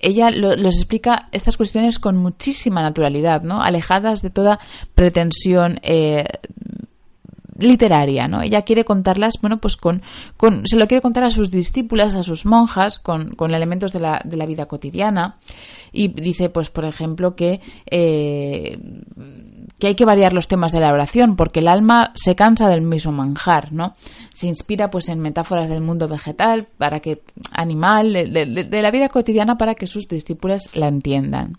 ella 0.00 0.30
lo, 0.30 0.56
los 0.56 0.76
explica 0.76 1.28
estas 1.32 1.56
cuestiones 1.56 1.98
con 1.98 2.16
muchísima 2.16 2.82
naturalidad, 2.82 3.42
¿no? 3.42 3.62
alejadas 3.62 4.22
de 4.22 4.30
toda 4.30 4.60
pretensión 4.94 5.80
eh, 5.82 6.24
literaria, 7.58 8.28
¿no? 8.28 8.40
Ella 8.40 8.62
quiere 8.62 8.84
contarlas, 8.84 9.34
bueno, 9.40 9.58
pues 9.58 9.76
con, 9.76 10.00
con 10.36 10.66
se 10.66 10.76
lo 10.76 10.86
quiere 10.86 11.02
contar 11.02 11.24
a 11.24 11.30
sus 11.30 11.50
discípulas, 11.50 12.16
a 12.16 12.22
sus 12.22 12.46
monjas, 12.46 12.98
con, 12.98 13.34
con 13.34 13.52
elementos 13.52 13.92
de 13.92 14.00
la, 14.00 14.20
de 14.24 14.36
la 14.36 14.46
vida 14.46 14.66
cotidiana. 14.66 15.36
Y 15.90 16.08
dice, 16.08 16.50
pues, 16.50 16.70
por 16.70 16.84
ejemplo, 16.84 17.34
que, 17.34 17.60
eh, 17.90 18.78
que 19.78 19.86
hay 19.86 19.94
que 19.94 20.04
variar 20.04 20.32
los 20.32 20.46
temas 20.46 20.70
de 20.70 20.80
la 20.80 20.92
oración, 20.92 21.34
porque 21.34 21.60
el 21.60 21.68
alma 21.68 22.12
se 22.14 22.36
cansa 22.36 22.68
del 22.68 22.82
mismo 22.82 23.10
manjar, 23.10 23.72
¿no? 23.72 23.94
Se 24.34 24.46
inspira, 24.46 24.90
pues, 24.90 25.08
en 25.08 25.20
metáforas 25.20 25.68
del 25.68 25.80
mundo 25.80 26.06
vegetal, 26.06 26.66
para 26.76 27.00
que, 27.00 27.22
animal, 27.52 28.12
de, 28.12 28.26
de, 28.46 28.64
de 28.64 28.82
la 28.82 28.90
vida 28.90 29.08
cotidiana, 29.08 29.56
para 29.56 29.74
que 29.74 29.86
sus 29.86 30.08
discípulas 30.08 30.68
la 30.74 30.88
entiendan. 30.88 31.56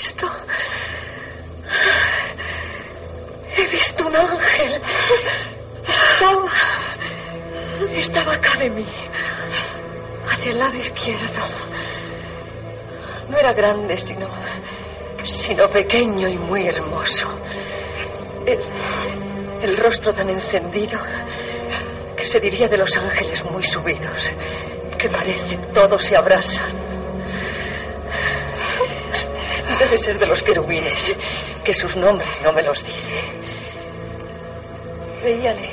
Visto. 0.00 0.26
He 3.56 3.66
visto 3.66 4.06
un 4.06 4.16
ángel. 4.16 4.80
Estaba. 5.86 6.52
Estaba 7.92 8.34
acá 8.34 8.58
de 8.58 8.70
mí. 8.70 8.86
Hacia 10.30 10.52
el 10.52 10.58
lado 10.58 10.76
izquierdo. 10.76 11.42
No 13.28 13.38
era 13.38 13.52
grande, 13.52 13.98
sino. 13.98 14.26
sino 15.24 15.68
pequeño 15.68 16.28
y 16.28 16.38
muy 16.38 16.66
hermoso. 16.66 17.28
El, 18.46 18.58
el 19.62 19.76
rostro 19.76 20.14
tan 20.14 20.30
encendido 20.30 20.98
que 22.16 22.24
se 22.24 22.40
diría 22.40 22.68
de 22.68 22.78
los 22.78 22.96
ángeles 22.96 23.44
muy 23.44 23.62
subidos, 23.62 24.34
que 24.98 25.08
parece 25.10 25.58
todo 25.74 25.98
se 25.98 26.16
abrasan. 26.16 26.89
Debe 29.78 29.98
ser 29.98 30.18
de 30.18 30.26
los 30.26 30.42
querubines, 30.42 31.14
que 31.64 31.72
sus 31.72 31.96
nombres 31.96 32.30
no 32.42 32.52
me 32.52 32.62
los 32.62 32.84
dice. 32.84 33.20
Veíale, 35.22 35.70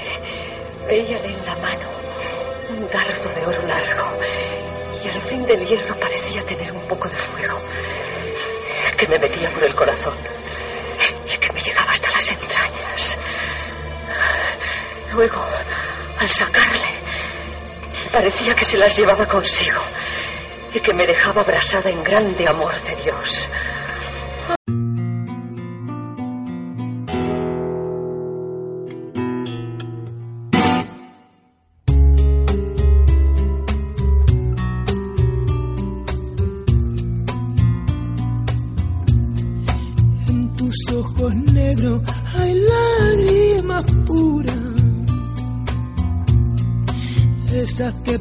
veíale 0.88 1.28
en 1.28 1.46
la 1.46 1.56
mano 1.56 1.88
un 2.70 2.90
dardo 2.90 3.30
de 3.34 3.46
oro 3.46 3.68
largo 3.68 4.18
y 5.04 5.08
al 5.08 5.22
fin 5.22 5.46
del 5.46 5.66
hierro 5.66 5.96
parecía 5.96 6.42
tener 6.44 6.72
un 6.72 6.82
poco 6.82 7.08
de 7.08 7.16
fuego 7.16 7.60
que 8.98 9.08
me 9.08 9.20
metía 9.20 9.50
por 9.52 9.64
el 9.64 9.76
corazón 9.76 10.18
y 11.34 11.38
que 11.38 11.54
me 11.54 11.60
llegaba 11.60 11.92
hasta 11.92 12.10
las 12.12 12.32
entrañas. 12.32 13.18
Luego, 15.14 15.46
al 16.20 16.30
sacarle, 16.30 17.02
parecía 18.12 18.54
que 18.56 18.66
se 18.66 18.78
las 18.78 18.98
llevaba 18.98 19.26
consigo 19.26 19.82
y 20.74 20.80
que 20.80 20.94
me 20.94 21.06
dejaba 21.06 21.42
abrasada 21.42 21.90
en 21.90 22.04
grande 22.04 22.48
amor 22.48 22.74
de 22.82 22.96
Dios. 22.96 23.48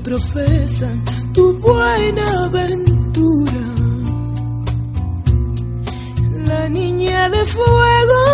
Profesan 0.07 1.03
tu 1.35 1.53
buena 1.59 2.45
aventura. 2.45 3.62
La 6.47 6.69
niña 6.69 7.29
de 7.29 7.45
fuego 7.45 8.26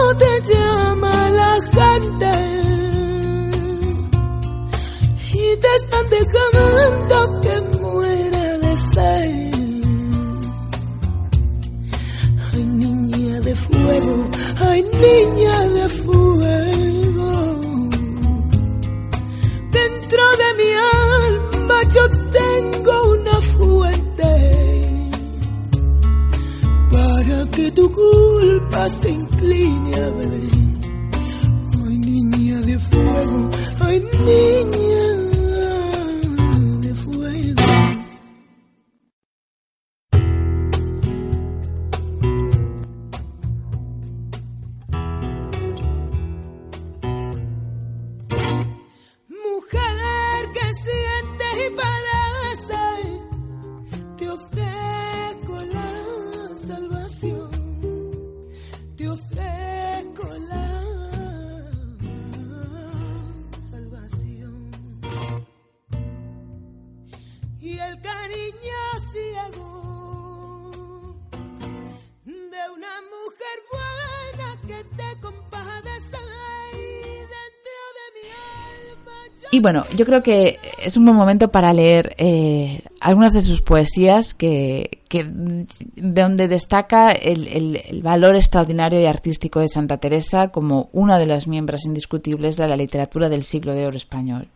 bueno, 79.62 79.84
yo 79.96 80.04
creo 80.04 80.22
que 80.22 80.58
es 80.78 80.96
un 80.96 81.04
buen 81.04 81.16
momento 81.16 81.50
para 81.50 81.72
leer 81.72 82.14
eh, 82.18 82.82
algunas 83.00 83.32
de 83.32 83.40
sus 83.40 83.62
poesías 83.62 84.34
que, 84.34 84.98
de 85.08 86.22
donde 86.22 86.48
destaca 86.48 87.12
el, 87.12 88.02
valor 88.02 88.34
extraordinario 88.34 89.00
y 89.00 89.06
artístico 89.06 89.60
de 89.60 89.68
Santa 89.68 89.98
Teresa 89.98 90.48
como 90.48 90.90
una 90.92 91.18
de 91.18 91.26
las 91.26 91.46
miembros 91.46 91.86
indiscutibles 91.86 92.56
de 92.56 92.66
la 92.66 92.76
literatura 92.76 93.28
del 93.28 93.44
siglo 93.44 93.72
de 93.72 93.86
oro 93.86 93.96
español. 93.96 94.48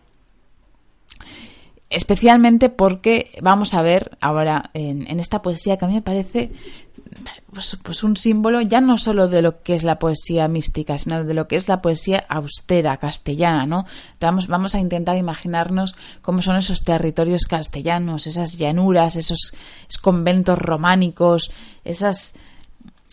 Especialmente 1.89 2.69
porque 2.69 3.31
vamos 3.41 3.73
a 3.73 3.83
ver 3.83 4.19
ahora 4.21 4.71
en 4.75 5.21
esta 5.21 5.41
poesía 5.41 5.77
que 5.77 5.85
a 5.85 5.89
mí 5.89 5.95
me 5.95 6.03
parece 6.03 6.51
pues, 7.57 7.79
pues 7.83 8.03
un 8.05 8.19
símbolo 8.19 8.61
ya 8.61 8.83
no 8.83 8.99
solo 8.99 9.29
de 9.29 9.41
lo 9.41 9.63
que 9.63 9.75
es 9.75 9.83
la 9.83 9.99
poesía 9.99 10.47
mística, 10.47 10.99
sino 10.99 11.25
de 11.25 11.33
lo 11.33 11.49
que 11.49 11.57
es 11.57 11.69
la 11.69 11.81
poesía 11.81 12.27
austera, 12.29 12.99
castellana, 12.99 13.65
¿no? 13.65 13.87
Vamos, 14.21 14.47
vamos 14.47 14.75
a 14.75 14.79
intentar 14.79 15.17
imaginarnos 15.17 15.95
cómo 16.21 16.43
son 16.43 16.57
esos 16.57 16.83
territorios 16.85 17.47
castellanos, 17.47 18.27
esas 18.27 18.59
llanuras, 18.59 19.17
esos, 19.17 19.55
conventos 20.03 20.59
románicos, 20.59 21.51
esas, 21.85 22.35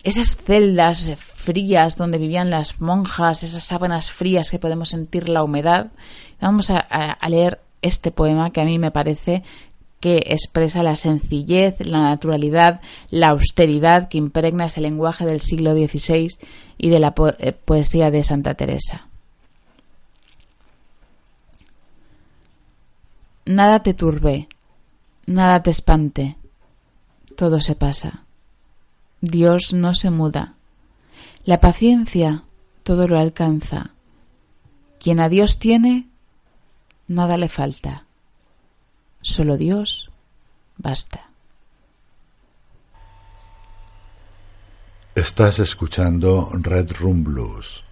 esas 0.02 0.36
celdas 0.36 1.10
frías 1.24 1.96
donde 1.96 2.18
vivían 2.18 2.50
las 2.50 2.82
monjas, 2.82 3.42
esas 3.42 3.64
sábanas 3.64 4.10
frías 4.10 4.50
que 4.50 4.58
podemos 4.58 4.90
sentir 4.90 5.30
la 5.30 5.42
humedad. 5.42 5.88
Vamos 6.40 6.70
a- 6.70 6.78
a 6.80 7.28
leer 7.30 7.60
este 7.80 8.10
poema 8.10 8.50
que 8.50 8.60
a 8.60 8.64
mí 8.64 8.78
me 8.78 8.90
parece 8.90 9.42
que 10.04 10.18
expresa 10.26 10.82
la 10.82 10.96
sencillez, 10.96 11.80
la 11.80 12.00
naturalidad, 12.00 12.82
la 13.08 13.28
austeridad 13.28 14.10
que 14.10 14.18
impregna 14.18 14.66
ese 14.66 14.82
lenguaje 14.82 15.24
del 15.24 15.40
siglo 15.40 15.72
XVI 15.72 16.28
y 16.76 16.90
de 16.90 17.00
la 17.00 17.14
eh, 17.38 17.52
poesía 17.52 18.10
de 18.10 18.22
Santa 18.22 18.52
Teresa. 18.52 19.08
Nada 23.46 23.82
te 23.82 23.94
turbe, 23.94 24.46
nada 25.24 25.62
te 25.62 25.70
espante, 25.70 26.36
todo 27.34 27.62
se 27.62 27.74
pasa. 27.74 28.24
Dios 29.22 29.72
no 29.72 29.94
se 29.94 30.10
muda. 30.10 30.52
La 31.46 31.60
paciencia 31.60 32.44
todo 32.82 33.08
lo 33.08 33.18
alcanza. 33.18 33.92
Quien 35.00 35.18
a 35.18 35.30
Dios 35.30 35.58
tiene, 35.58 36.08
nada 37.08 37.38
le 37.38 37.48
falta. 37.48 38.03
Solo 39.24 39.56
Dios 39.56 40.10
basta. 40.76 41.30
Estás 45.14 45.60
escuchando 45.60 46.50
Red 46.52 46.92
Room 46.98 47.24
Blues, 47.24 47.84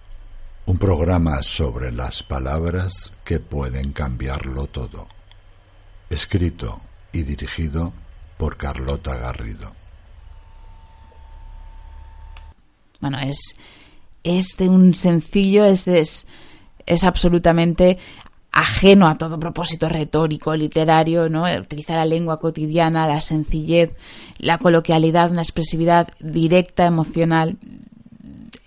un 0.67 0.77
programa 0.77 1.41
sobre 1.41 1.91
las 1.91 2.21
palabras 2.21 3.13
que 3.25 3.39
pueden 3.39 3.93
cambiarlo 3.93 4.67
todo. 4.67 5.07
Escrito 6.09 6.81
y 7.11 7.23
dirigido 7.23 7.93
por 8.37 8.55
Carlota 8.55 9.15
Garrido. 9.17 9.73
Bueno, 13.01 13.17
es, 13.19 13.39
es 14.23 14.49
de 14.57 14.69
un 14.69 14.93
sencillo, 14.93 15.65
es, 15.65 15.85
de- 15.85 16.01
es, 16.01 16.27
es 16.85 17.03
absolutamente 17.03 17.97
ajeno 18.53 19.07
a 19.07 19.17
todo 19.17 19.39
propósito 19.39 19.89
retórico, 19.89 20.55
literario, 20.55 21.27
¿no? 21.27 21.43
Utilizar 21.59 21.97
la 21.97 22.05
lengua 22.05 22.39
cotidiana, 22.39 23.07
la 23.07 23.19
sencillez, 23.19 23.91
la 24.37 24.59
coloquialidad, 24.59 25.31
una 25.31 25.41
expresividad 25.41 26.07
directa, 26.19 26.85
emocional. 26.85 27.57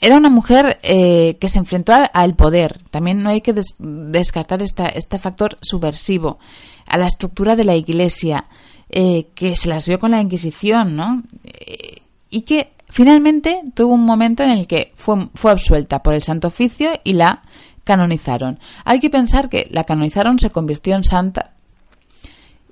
Era 0.00 0.16
una 0.16 0.28
mujer 0.28 0.78
eh, 0.82 1.38
que 1.40 1.48
se 1.48 1.60
enfrentó 1.60 1.94
al 2.12 2.34
poder. 2.34 2.80
También 2.90 3.22
no 3.22 3.30
hay 3.30 3.40
que 3.40 3.52
des- 3.52 3.76
descartar 3.78 4.60
esta, 4.60 4.86
este 4.86 5.18
factor 5.18 5.56
subversivo 5.62 6.38
a 6.86 6.98
la 6.98 7.06
estructura 7.06 7.54
de 7.56 7.64
la 7.64 7.76
Iglesia, 7.76 8.46
eh, 8.90 9.28
que 9.34 9.54
se 9.56 9.68
las 9.68 9.86
vio 9.86 9.98
con 10.00 10.10
la 10.10 10.20
Inquisición, 10.20 10.96
¿no? 10.96 11.22
Eh, 11.44 12.02
y 12.28 12.42
que 12.42 12.72
finalmente 12.88 13.62
tuvo 13.74 13.94
un 13.94 14.04
momento 14.04 14.42
en 14.42 14.50
el 14.50 14.66
que 14.66 14.92
fue, 14.96 15.28
fue 15.34 15.52
absuelta 15.52 16.02
por 16.02 16.14
el 16.14 16.22
Santo 16.24 16.48
Oficio 16.48 16.90
y 17.04 17.12
la 17.12 17.42
canonizaron. 17.86 18.58
Hay 18.84 19.00
que 19.00 19.08
pensar 19.08 19.48
que 19.48 19.68
la 19.70 19.84
canonizaron, 19.84 20.38
se 20.38 20.50
convirtió 20.50 20.94
en 20.96 21.04
santa 21.04 21.52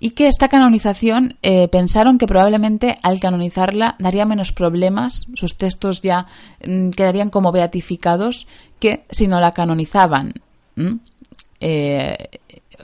y 0.00 0.10
que 0.10 0.26
esta 0.28 0.48
canonización 0.48 1.36
eh, 1.42 1.68
pensaron 1.68 2.18
que 2.18 2.26
probablemente 2.26 2.98
al 3.02 3.20
canonizarla 3.20 3.94
daría 3.98 4.26
menos 4.26 4.52
problemas, 4.52 5.26
sus 5.34 5.56
textos 5.56 6.02
ya 6.02 6.26
mm, 6.66 6.90
quedarían 6.90 7.30
como 7.30 7.52
beatificados 7.52 8.46
que 8.80 9.04
si 9.10 9.28
no 9.28 9.40
la 9.40 9.54
canonizaban. 9.54 10.34
Eh, 11.60 12.16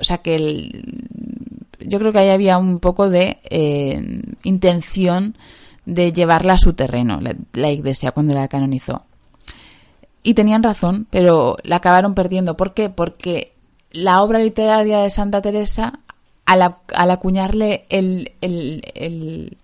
o 0.00 0.04
sea 0.04 0.18
que 0.18 0.36
el- 0.36 0.84
yo 1.80 1.98
creo 1.98 2.12
que 2.12 2.18
ahí 2.20 2.28
había 2.30 2.56
un 2.58 2.78
poco 2.78 3.10
de 3.10 3.38
eh, 3.50 4.22
intención 4.44 5.36
de 5.84 6.12
llevarla 6.12 6.52
a 6.54 6.58
su 6.58 6.74
terreno, 6.74 7.20
la 7.54 7.70
iglesia, 7.70 8.12
cuando 8.12 8.34
la 8.34 8.48
canonizó. 8.48 9.04
Y 10.22 10.34
tenían 10.34 10.62
razón, 10.62 11.06
pero 11.10 11.56
la 11.62 11.76
acabaron 11.76 12.14
perdiendo. 12.14 12.56
¿Por 12.56 12.74
qué? 12.74 12.90
Porque 12.90 13.54
la 13.90 14.22
obra 14.22 14.38
literaria 14.38 14.98
de 14.98 15.10
Santa 15.10 15.40
Teresa, 15.40 16.00
al, 16.46 16.76
al 16.94 17.10
acuñarle 17.10 17.86
el, 17.88 18.32
el, 18.40 18.82
el, 18.94 19.56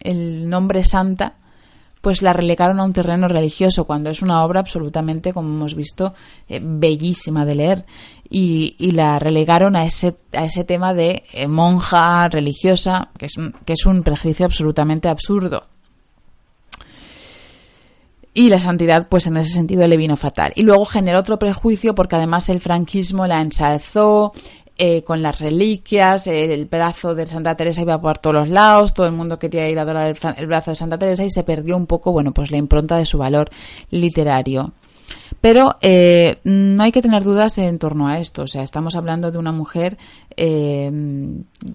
el 0.00 0.48
nombre 0.48 0.82
santa, 0.82 1.34
pues 2.00 2.20
la 2.20 2.34
relegaron 2.34 2.80
a 2.80 2.84
un 2.84 2.92
terreno 2.92 3.28
religioso, 3.28 3.84
cuando 3.84 4.10
es 4.10 4.20
una 4.20 4.44
obra 4.44 4.60
absolutamente, 4.60 5.32
como 5.32 5.48
hemos 5.48 5.74
visto, 5.74 6.12
eh, 6.48 6.60
bellísima 6.62 7.46
de 7.46 7.54
leer. 7.54 7.86
Y, 8.28 8.76
y 8.78 8.90
la 8.90 9.18
relegaron 9.18 9.74
a 9.76 9.86
ese, 9.86 10.16
a 10.32 10.44
ese 10.44 10.64
tema 10.64 10.92
de 10.92 11.22
eh, 11.32 11.48
monja 11.48 12.28
religiosa, 12.28 13.08
que 13.16 13.26
es, 13.26 13.34
que 13.64 13.72
es 13.72 13.86
un 13.86 14.02
prejuicio 14.02 14.44
absolutamente 14.44 15.08
absurdo. 15.08 15.68
Y 18.34 18.48
la 18.48 18.58
santidad, 18.58 19.08
pues 19.08 19.26
en 19.28 19.36
ese 19.36 19.54
sentido 19.54 19.86
le 19.86 19.96
vino 19.96 20.16
fatal. 20.16 20.52
Y 20.56 20.62
luego 20.62 20.84
generó 20.84 21.20
otro 21.20 21.38
prejuicio 21.38 21.94
porque 21.94 22.16
además 22.16 22.48
el 22.48 22.60
franquismo 22.60 23.26
la 23.28 23.40
ensalzó 23.40 24.32
eh, 24.76 25.04
con 25.04 25.22
las 25.22 25.38
reliquias, 25.38 26.26
el 26.26 26.66
brazo 26.66 27.14
de 27.14 27.28
Santa 27.28 27.54
Teresa 27.56 27.82
iba 27.82 28.00
por 28.00 28.18
todos 28.18 28.34
los 28.34 28.48
lados, 28.48 28.92
todo 28.92 29.06
el 29.06 29.12
mundo 29.12 29.38
quería 29.38 29.70
ir 29.70 29.78
a 29.78 29.82
adorar 29.82 30.10
el, 30.10 30.18
el 30.36 30.46
brazo 30.48 30.72
de 30.72 30.76
Santa 30.76 30.98
Teresa 30.98 31.22
y 31.24 31.30
se 31.30 31.44
perdió 31.44 31.76
un 31.76 31.86
poco, 31.86 32.10
bueno, 32.10 32.32
pues 32.32 32.50
la 32.50 32.56
impronta 32.56 32.96
de 32.96 33.06
su 33.06 33.16
valor 33.16 33.50
literario. 33.90 34.72
Pero 35.40 35.76
eh, 35.80 36.36
no 36.44 36.82
hay 36.82 36.90
que 36.90 37.02
tener 37.02 37.22
dudas 37.22 37.58
en 37.58 37.78
torno 37.78 38.08
a 38.08 38.18
esto. 38.18 38.42
O 38.42 38.46
sea, 38.46 38.62
estamos 38.62 38.96
hablando 38.96 39.30
de 39.30 39.38
una 39.38 39.52
mujer 39.52 39.98
eh, 40.36 40.90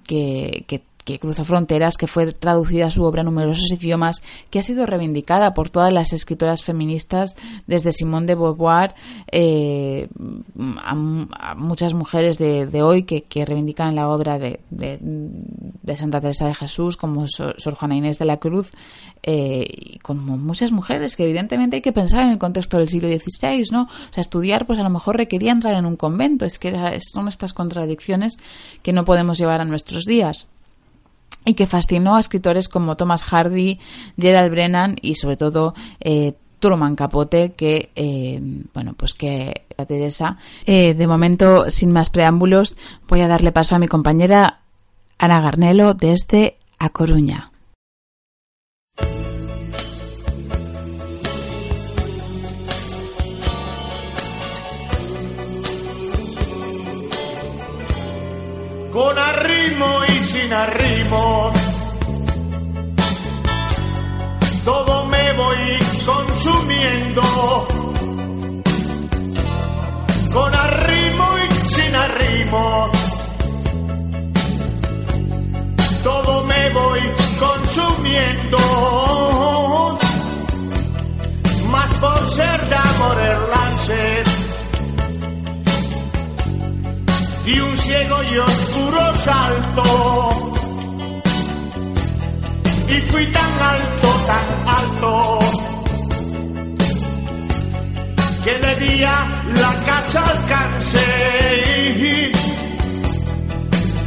que, 0.07 0.65
que, 0.67 0.81
que 1.13 1.19
cruzó 1.19 1.43
fronteras, 1.45 1.95
que 1.97 2.07
fue 2.07 2.31
traducida 2.33 2.89
su 2.91 3.03
obra 3.03 3.21
a 3.21 3.23
numerosos 3.23 3.71
idiomas, 3.71 4.21
que 4.49 4.59
ha 4.59 4.63
sido 4.63 4.85
reivindicada 4.85 5.53
por 5.53 5.69
todas 5.69 5.91
las 5.93 6.13
escritoras 6.13 6.63
feministas, 6.63 7.35
desde 7.67 7.91
Simone 7.91 8.27
de 8.27 8.35
Beauvoir 8.35 8.93
eh, 9.31 10.07
a, 10.83 10.95
mu- 10.95 11.27
a 11.37 11.55
muchas 11.55 11.93
mujeres 11.93 12.37
de, 12.37 12.81
hoy 12.81 13.03
que, 13.03 13.45
reivindican 13.45 13.95
la 13.95 14.09
obra 14.09 14.37
de, 14.39 14.59
Santa 15.95 16.21
Teresa 16.21 16.47
de 16.47 16.55
Jesús, 16.55 16.97
como 16.97 17.27
Sor, 17.27 17.55
Juana 17.75 17.95
Inés 17.95 18.19
de 18.19 18.25
la 18.25 18.37
Cruz, 18.37 18.71
eh, 19.23 19.65
y 19.67 19.99
como 19.99 20.37
muchas 20.37 20.71
mujeres 20.71 21.15
que 21.15 21.23
evidentemente 21.23 21.77
hay 21.77 21.81
que 21.81 21.91
pensar 21.91 22.21
en 22.25 22.29
el 22.31 22.37
contexto 22.39 22.77
del 22.77 22.87
siglo 22.87 23.07
XVI, 23.09 23.63
¿no? 23.71 23.83
O 23.83 24.13
sea, 24.13 24.21
estudiar 24.21 24.65
pues 24.65 24.79
a 24.79 24.83
lo 24.83 24.89
mejor 24.89 25.17
requería 25.17 25.51
entrar 25.51 25.73
en 25.75 25.85
un 25.85 25.95
convento, 25.97 26.45
es 26.45 26.57
que 26.59 26.73
son 27.11 27.27
estas 27.27 27.53
contradicciones 27.53 28.37
que 28.81 28.93
no 28.93 29.03
podemos 29.05 29.37
llevar 29.37 29.59
a 29.61 29.65
nuestros 29.65 30.05
días. 30.05 30.47
Y 31.45 31.53
que 31.53 31.67
fascinó 31.67 32.15
a 32.15 32.19
escritores 32.19 32.69
como 32.69 32.97
Thomas 32.97 33.23
Hardy, 33.23 33.79
Gerald 34.17 34.51
Brennan 34.51 34.95
y 35.01 35.15
sobre 35.15 35.37
todo 35.37 35.73
eh, 35.99 36.33
Truman 36.59 36.95
Capote, 36.95 37.53
que, 37.53 37.91
eh, 37.95 38.39
bueno, 38.73 38.93
pues 38.95 39.13
que 39.13 39.65
a 39.77 39.85
Teresa. 39.85 40.37
Eh, 40.65 40.93
de 40.93 41.07
momento, 41.07 41.71
sin 41.71 41.91
más 41.91 42.09
preámbulos, 42.09 42.75
voy 43.07 43.21
a 43.21 43.27
darle 43.27 43.51
paso 43.51 43.75
a 43.75 43.79
mi 43.79 43.87
compañera 43.87 44.59
Ana 45.17 45.41
Garnelo 45.41 45.93
desde 45.93 46.57
A 46.77 46.89
Coruña. 46.89 47.51
Con 58.91 59.17
arrimo 59.19 60.08
sin 60.39 60.53
arrimo, 60.53 61.51
todo 64.63 65.05
me 65.05 65.33
voy 65.33 65.79
consumiendo. 66.05 67.21
Con 70.33 70.53
arrimo 70.55 71.25
y 71.43 71.53
sin 71.75 71.95
arrimo, 71.95 72.91
todo 76.03 76.43
me 76.45 76.69
voy 76.71 77.01
consumiendo. 77.39 78.59
Más 81.71 81.91
por 82.03 82.29
ser 82.29 82.69
de 82.69 82.75
amor 82.75 83.17
el 83.19 83.49
lance 83.55 84.23
y 87.45 87.59
un 87.59 87.75
ciego 87.77 88.23
y 88.23 88.37
oscuro 88.37 89.15
salto. 89.17 90.28
Y 92.99 93.01
fui 93.03 93.25
tan 93.27 93.53
alto, 93.73 94.09
tan 94.27 94.47
alto, 94.77 95.39
que 98.43 98.53
de 98.65 98.75
día 98.87 99.15
la 99.61 99.73
casa 99.85 100.21
alcancé. 100.33 102.31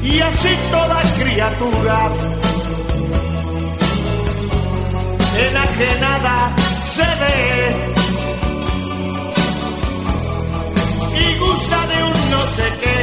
Y 0.03 0.21
así 0.21 0.49
toda 0.71 1.03
criatura 1.19 1.99
enajenada 5.49 6.55
se 6.95 7.09
ve. 7.21 7.93
y 11.25 11.39
gusta 11.39 11.87
de 11.87 12.05
un 12.05 12.31
no 12.31 12.43
sé 12.57 12.67
qué 12.83 12.99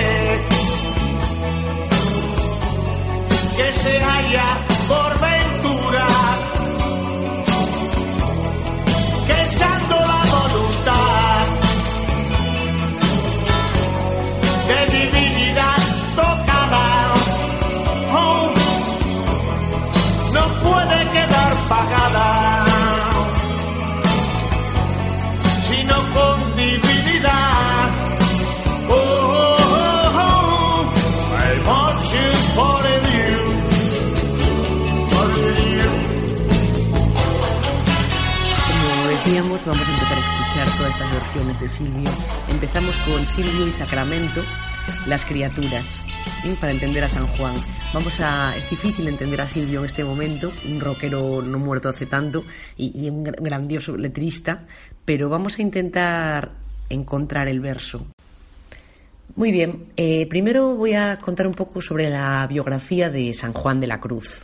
que 3.57 3.67
se 3.81 3.99
halla 3.99 4.49
por 4.87 5.19
ventura 5.19 5.38
que 6.07 6.48
vamos 39.65 39.87
a 39.87 39.91
empezar 39.93 40.17
a 40.17 40.19
escuchar 40.21 40.77
todas 40.77 40.91
estas 40.93 41.11
versiones 41.11 41.59
de 41.59 41.69
Silvio. 41.69 42.09
Empezamos 42.49 42.97
con 42.99 43.25
Silvio 43.25 43.67
y 43.67 43.71
Sacramento, 43.71 44.41
las 45.07 45.25
criaturas, 45.25 46.03
¿sí? 46.41 46.55
para 46.59 46.71
entender 46.71 47.03
a 47.03 47.09
San 47.09 47.27
Juan. 47.27 47.55
Vamos 47.93 48.19
a, 48.21 48.55
es 48.55 48.69
difícil 48.69 49.07
entender 49.07 49.41
a 49.41 49.47
Silvio 49.47 49.79
en 49.79 49.85
este 49.85 50.03
momento, 50.03 50.51
un 50.67 50.79
rockero 50.79 51.41
no 51.41 51.59
muerto 51.59 51.89
hace 51.89 52.05
tanto 52.05 52.43
y, 52.77 53.09
un 53.09 53.25
gr- 53.25 53.41
grandioso 53.41 53.97
letrista, 53.97 54.65
pero 55.05 55.29
vamos 55.29 55.57
a 55.59 55.61
intentar 55.61 56.51
encontrar 56.89 57.47
el 57.47 57.59
verso. 57.59 58.05
Muy 59.35 59.51
bien, 59.51 59.85
eh, 59.95 60.27
primero 60.27 60.75
voy 60.75 60.93
a 60.93 61.17
contar 61.17 61.47
un 61.47 61.53
poco 61.53 61.81
sobre 61.81 62.09
la 62.09 62.45
biografía 62.47 63.09
de 63.09 63.33
San 63.33 63.53
Juan 63.53 63.79
de 63.79 63.87
la 63.87 63.99
Cruz. 63.99 64.43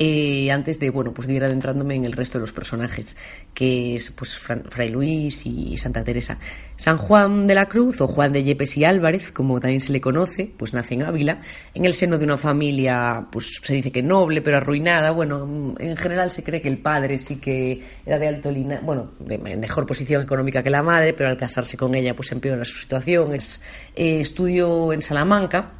Eh, 0.00 0.50
antes 0.52 0.78
de, 0.78 0.90
bueno, 0.90 1.12
pues 1.12 1.26
de 1.26 1.34
ir 1.34 1.42
adentrándome 1.42 1.96
en 1.96 2.04
el 2.04 2.12
resto 2.12 2.38
de 2.38 2.42
los 2.42 2.52
personajes, 2.52 3.16
que 3.52 3.96
es 3.96 4.12
pues 4.12 4.38
Fran- 4.40 4.62
Fray 4.70 4.90
Luis 4.90 5.44
y 5.44 5.76
Santa 5.76 6.04
Teresa. 6.04 6.38
San 6.76 6.96
Juan 6.98 7.48
de 7.48 7.56
la 7.56 7.66
Cruz, 7.68 8.00
o 8.00 8.06
Juan 8.06 8.30
de 8.32 8.44
Yepes 8.44 8.76
y 8.76 8.84
Álvarez, 8.84 9.32
como 9.32 9.58
también 9.58 9.80
se 9.80 9.90
le 9.90 10.00
conoce, 10.00 10.52
pues 10.56 10.72
nace 10.72 10.94
en 10.94 11.02
Ávila, 11.02 11.40
en 11.74 11.84
el 11.84 11.94
seno 11.94 12.16
de 12.16 12.24
una 12.24 12.38
familia, 12.38 13.26
pues 13.32 13.60
se 13.60 13.74
dice 13.74 13.90
que 13.90 14.00
noble, 14.02 14.40
pero 14.40 14.58
arruinada. 14.58 15.10
Bueno, 15.10 15.74
en 15.80 15.96
general 15.96 16.30
se 16.30 16.44
cree 16.44 16.62
que 16.62 16.68
el 16.68 16.78
padre 16.78 17.18
sí 17.18 17.36
que 17.40 17.82
era 18.06 18.20
de 18.20 18.28
alto 18.28 18.52
linaje, 18.52 18.84
bueno, 18.84 19.10
de 19.18 19.36
mejor 19.38 19.84
posición 19.84 20.22
económica 20.22 20.62
que 20.62 20.70
la 20.70 20.82
madre, 20.84 21.12
pero 21.12 21.28
al 21.28 21.36
casarse 21.36 21.76
con 21.76 21.92
ella, 21.96 22.14
pues 22.14 22.30
empeora 22.30 22.64
su 22.64 22.78
situación. 22.78 23.34
Es, 23.34 23.60
eh, 23.96 24.20
estudió 24.20 24.92
en 24.92 25.02
Salamanca, 25.02 25.72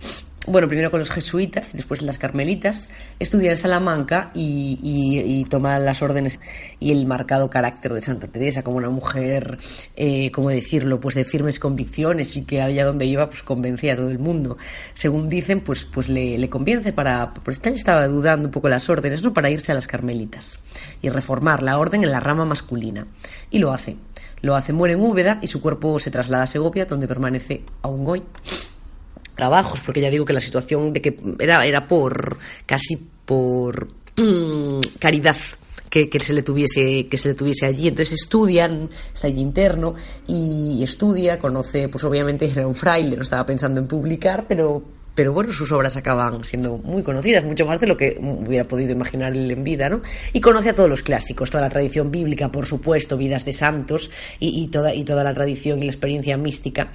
bueno, 0.46 0.66
primero 0.68 0.90
con 0.90 1.00
los 1.00 1.10
jesuitas 1.10 1.74
y 1.74 1.76
después 1.76 2.00
las 2.00 2.16
carmelitas, 2.18 2.88
estudia 3.18 3.50
en 3.50 3.56
Salamanca 3.58 4.30
y, 4.34 4.78
y- 4.82 5.40
y 5.40 5.44
toma 5.44 5.78
las 5.78 6.00
órdenes 6.00 6.40
y 6.80 6.90
el 6.92 7.04
marcado 7.06 7.50
carácter 7.50 7.92
de 7.92 8.00
Santa 8.00 8.28
Teresa 8.28 8.62
como 8.62 8.78
una 8.78 8.88
mujer, 8.88 9.58
eh, 9.96 10.30
¿cómo 10.30 10.48
decirlo?, 10.48 11.00
pues 11.00 11.16
de 11.16 11.24
firmes 11.24 11.58
convicciones 11.58 12.34
y 12.36 12.44
que 12.44 12.62
allá 12.62 12.86
donde 12.86 13.04
iba 13.04 13.28
pues 13.28 13.42
convencía 13.42 13.92
a 13.92 13.96
todo 13.96 14.10
el 14.10 14.18
mundo. 14.18 14.56
Según 14.94 15.28
dicen, 15.28 15.60
pues, 15.60 15.84
pues 15.84 16.08
le, 16.08 16.38
le 16.38 16.48
convence 16.48 16.92
para, 16.94 17.34
pues 17.34 17.60
él 17.64 17.74
estaba 17.74 18.06
dudando 18.06 18.46
un 18.48 18.52
poco 18.52 18.68
las 18.70 18.88
órdenes, 18.88 19.22
¿no?, 19.22 19.34
para 19.34 19.50
irse 19.50 19.72
a 19.72 19.74
las 19.74 19.86
carmelitas 19.86 20.60
y 21.02 21.10
reformar 21.10 21.62
la 21.62 21.78
orden 21.78 22.04
en 22.04 22.10
la 22.10 22.20
rama 22.20 22.46
masculina. 22.46 23.06
Y 23.50 23.58
lo 23.58 23.72
hace. 23.72 23.96
Lo 24.40 24.54
hace, 24.54 24.72
muere 24.72 24.94
en 24.94 25.00
Úbeda 25.00 25.40
y 25.42 25.48
su 25.48 25.60
cuerpo 25.60 25.98
se 25.98 26.12
traslada 26.12 26.44
a 26.44 26.46
Segovia, 26.46 26.84
donde 26.86 27.08
permanece 27.08 27.64
aún 27.82 28.06
hoy 28.06 28.22
trabajos, 29.38 29.80
porque 29.80 30.02
ya 30.02 30.10
digo 30.10 30.26
que 30.26 30.34
la 30.34 30.40
situación 30.42 30.92
de 30.92 31.00
que 31.00 31.16
era, 31.38 31.64
era 31.64 31.86
por 31.86 32.36
casi 32.66 32.96
por 33.24 33.88
caridad 34.98 35.36
que, 35.88 36.10
que 36.10 36.20
se 36.20 36.34
le 36.34 36.42
tuviese 36.42 37.06
que 37.08 37.16
se 37.16 37.28
le 37.28 37.34
tuviese 37.34 37.64
allí 37.64 37.88
entonces 37.88 38.20
estudian 38.20 38.90
está 39.14 39.28
allí 39.28 39.40
interno 39.40 39.94
y 40.26 40.82
estudia 40.82 41.38
conoce 41.38 41.88
pues 41.88 42.04
obviamente 42.04 42.44
era 42.44 42.66
un 42.66 42.74
fraile 42.74 43.16
no 43.16 43.22
estaba 43.22 43.46
pensando 43.46 43.80
en 43.80 43.86
publicar 43.86 44.44
pero 44.46 44.82
pero 45.14 45.32
bueno, 45.32 45.50
sus 45.50 45.72
obras 45.72 45.96
acaban 45.96 46.44
siendo 46.44 46.78
muy 46.78 47.02
conocidas, 47.02 47.42
mucho 47.42 47.66
más 47.66 47.80
de 47.80 47.88
lo 47.88 47.96
que 47.96 48.16
hubiera 48.20 48.62
podido 48.62 48.92
imaginar 48.92 49.34
él 49.34 49.50
en 49.50 49.64
vida, 49.64 49.88
¿no? 49.88 50.00
Y 50.32 50.40
conoce 50.40 50.68
a 50.68 50.76
todos 50.76 50.88
los 50.88 51.02
clásicos, 51.02 51.50
toda 51.50 51.62
la 51.62 51.70
tradición 51.70 52.12
bíblica, 52.12 52.52
por 52.52 52.66
supuesto, 52.66 53.16
vidas 53.16 53.44
de 53.44 53.52
santos 53.52 54.12
y 54.38 54.68
toda, 54.68 54.94
y 54.94 55.02
toda 55.02 55.24
la 55.24 55.34
tradición 55.34 55.80
y 55.80 55.86
la 55.86 55.90
experiencia 55.90 56.36
mística 56.36 56.92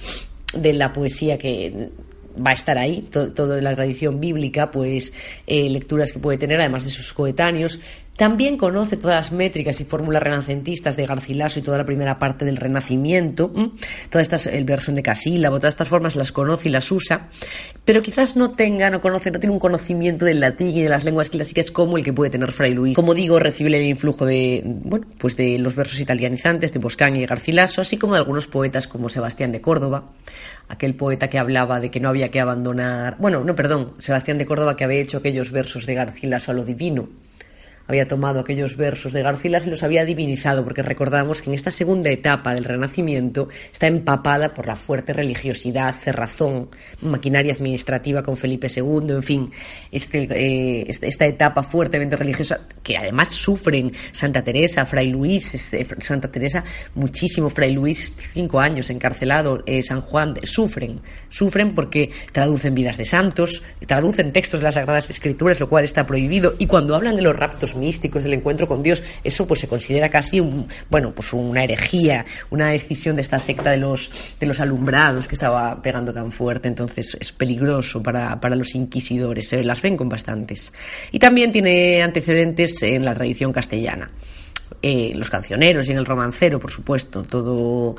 de 0.54 0.72
la 0.72 0.90
poesía 0.94 1.36
que 1.36 1.90
va 2.36 2.50
a 2.50 2.54
estar 2.54 2.78
ahí, 2.78 3.02
to- 3.10 3.32
toda 3.32 3.60
la 3.60 3.74
tradición 3.74 4.20
bíblica, 4.20 4.70
pues 4.70 5.12
eh, 5.46 5.68
lecturas 5.68 6.12
que 6.12 6.18
puede 6.18 6.38
tener, 6.38 6.58
además 6.60 6.84
de 6.84 6.90
sus 6.90 7.12
coetáneos. 7.12 7.78
También 8.16 8.56
conoce 8.56 8.96
todas 8.96 9.16
las 9.16 9.32
métricas 9.32 9.80
y 9.80 9.84
fórmulas 9.84 10.22
renacentistas 10.22 10.96
de 10.96 11.04
Garcilaso 11.04 11.58
y 11.58 11.62
toda 11.62 11.78
la 11.78 11.84
primera 11.84 12.18
parte 12.20 12.44
del 12.44 12.56
Renacimiento, 12.56 13.50
¿m? 13.54 13.72
todas 14.08 14.26
estas, 14.26 14.46
el 14.46 14.64
versión 14.64 14.94
de 14.94 15.02
Casílabo, 15.02 15.58
todas 15.58 15.74
estas 15.74 15.88
formas 15.88 16.14
las 16.14 16.30
conoce 16.30 16.68
y 16.68 16.72
las 16.72 16.92
usa, 16.92 17.28
pero 17.84 18.02
quizás 18.02 18.36
no 18.36 18.52
tenga, 18.52 18.88
no 18.88 19.00
conoce, 19.00 19.32
no 19.32 19.40
tiene 19.40 19.52
un 19.52 19.58
conocimiento 19.58 20.24
del 20.24 20.38
latín 20.38 20.76
y 20.76 20.82
de 20.82 20.88
las 20.88 21.02
lenguas 21.02 21.28
clásicas 21.28 21.72
como 21.72 21.98
el 21.98 22.04
que 22.04 22.12
puede 22.12 22.30
tener 22.30 22.52
Fray 22.52 22.72
Luis. 22.72 22.94
Como 22.94 23.14
digo, 23.14 23.40
recibe 23.40 23.76
el 23.76 23.84
influjo 23.84 24.24
de, 24.24 24.62
bueno, 24.64 25.06
pues 25.18 25.36
de 25.36 25.58
los 25.58 25.74
versos 25.74 25.98
italianizantes 25.98 26.72
de 26.72 26.78
Boscán 26.78 27.16
y 27.16 27.20
de 27.20 27.26
Garcilaso, 27.26 27.80
así 27.80 27.96
como 27.96 28.14
de 28.14 28.20
algunos 28.20 28.46
poetas 28.46 28.86
como 28.86 29.08
Sebastián 29.08 29.50
de 29.50 29.60
Córdoba, 29.60 30.12
aquel 30.68 30.94
poeta 30.94 31.28
que 31.28 31.40
hablaba 31.40 31.80
de 31.80 31.90
que 31.90 31.98
no 31.98 32.10
había 32.10 32.30
que 32.30 32.38
abandonar, 32.40 33.16
bueno, 33.18 33.42
no, 33.42 33.56
perdón, 33.56 33.94
Sebastián 33.98 34.38
de 34.38 34.46
Córdoba 34.46 34.76
que 34.76 34.84
había 34.84 35.00
hecho 35.00 35.18
aquellos 35.18 35.50
versos 35.50 35.84
de 35.84 35.94
Garcilaso 35.94 36.52
a 36.52 36.54
lo 36.54 36.64
divino, 36.64 37.08
había 37.86 38.08
tomado 38.08 38.40
aquellos 38.40 38.76
versos 38.76 39.12
de 39.12 39.22
Garcilas 39.22 39.66
y 39.66 39.70
los 39.70 39.82
había 39.82 40.04
divinizado, 40.04 40.64
porque 40.64 40.82
recordamos 40.82 41.42
que 41.42 41.50
en 41.50 41.54
esta 41.54 41.70
segunda 41.70 42.10
etapa 42.10 42.54
del 42.54 42.64
Renacimiento 42.64 43.48
está 43.72 43.86
empapada 43.86 44.54
por 44.54 44.66
la 44.66 44.76
fuerte 44.76 45.12
religiosidad, 45.12 45.94
cerrazón, 45.94 46.70
maquinaria 47.00 47.52
administrativa 47.52 48.22
con 48.22 48.36
Felipe 48.36 48.68
II, 48.74 49.10
en 49.10 49.22
fin, 49.22 49.50
este, 49.90 50.28
eh, 50.30 50.84
este 50.88 51.14
esta 51.14 51.26
etapa 51.26 51.62
fuertemente 51.62 52.16
religiosa 52.16 52.60
que 52.82 52.96
además 52.96 53.28
sufren 53.28 53.92
Santa 54.12 54.42
Teresa, 54.42 54.84
Fray 54.84 55.08
Luis, 55.08 55.74
eh, 55.74 55.86
Santa 56.00 56.30
Teresa, 56.30 56.64
muchísimo, 56.94 57.50
Fray 57.50 57.72
Luis, 57.72 58.14
cinco 58.32 58.60
años 58.60 58.90
encarcelado, 58.90 59.62
eh, 59.66 59.82
San 59.82 60.00
Juan, 60.00 60.34
sufren, 60.42 61.00
sufren 61.28 61.72
porque 61.72 62.10
traducen 62.32 62.74
vidas 62.74 62.96
de 62.96 63.04
santos, 63.04 63.62
traducen 63.86 64.32
textos 64.32 64.60
de 64.60 64.64
las 64.64 64.74
Sagradas 64.74 65.10
Escrituras, 65.10 65.60
lo 65.60 65.68
cual 65.68 65.84
está 65.84 66.06
prohibido, 66.06 66.54
y 66.58 66.66
cuando 66.66 66.94
hablan 66.94 67.16
de 67.16 67.22
los 67.22 67.36
raptos 67.36 67.73
místicos, 67.76 68.24
del 68.24 68.34
encuentro 68.34 68.66
con 68.66 68.82
Dios, 68.82 69.02
eso 69.22 69.46
pues 69.46 69.60
se 69.60 69.68
considera 69.68 70.08
casi 70.08 70.40
un, 70.40 70.68
bueno, 70.90 71.12
pues 71.14 71.32
una 71.32 71.64
herejía, 71.64 72.24
una 72.50 72.68
decisión 72.68 73.16
de 73.16 73.22
esta 73.22 73.38
secta 73.38 73.70
de 73.70 73.78
los, 73.78 74.36
de 74.38 74.46
los 74.46 74.60
alumbrados 74.60 75.28
que 75.28 75.34
estaba 75.34 75.80
pegando 75.82 76.12
tan 76.12 76.32
fuerte, 76.32 76.68
entonces 76.68 77.16
es 77.18 77.32
peligroso 77.32 78.02
para, 78.02 78.40
para 78.40 78.56
los 78.56 78.74
inquisidores, 78.74 79.48
se 79.48 79.62
las 79.64 79.80
ven 79.82 79.96
con 79.96 80.08
bastantes. 80.08 80.72
Y 81.12 81.18
también 81.18 81.52
tiene 81.52 82.02
antecedentes 82.02 82.82
en 82.82 83.04
la 83.04 83.14
tradición 83.14 83.52
castellana. 83.52 84.10
Eh, 84.82 85.12
los 85.14 85.30
cancioneros 85.30 85.88
y 85.88 85.92
en 85.92 85.98
el 85.98 86.04
romancero, 86.04 86.58
por 86.58 86.70
supuesto, 86.70 87.22
todo 87.22 87.96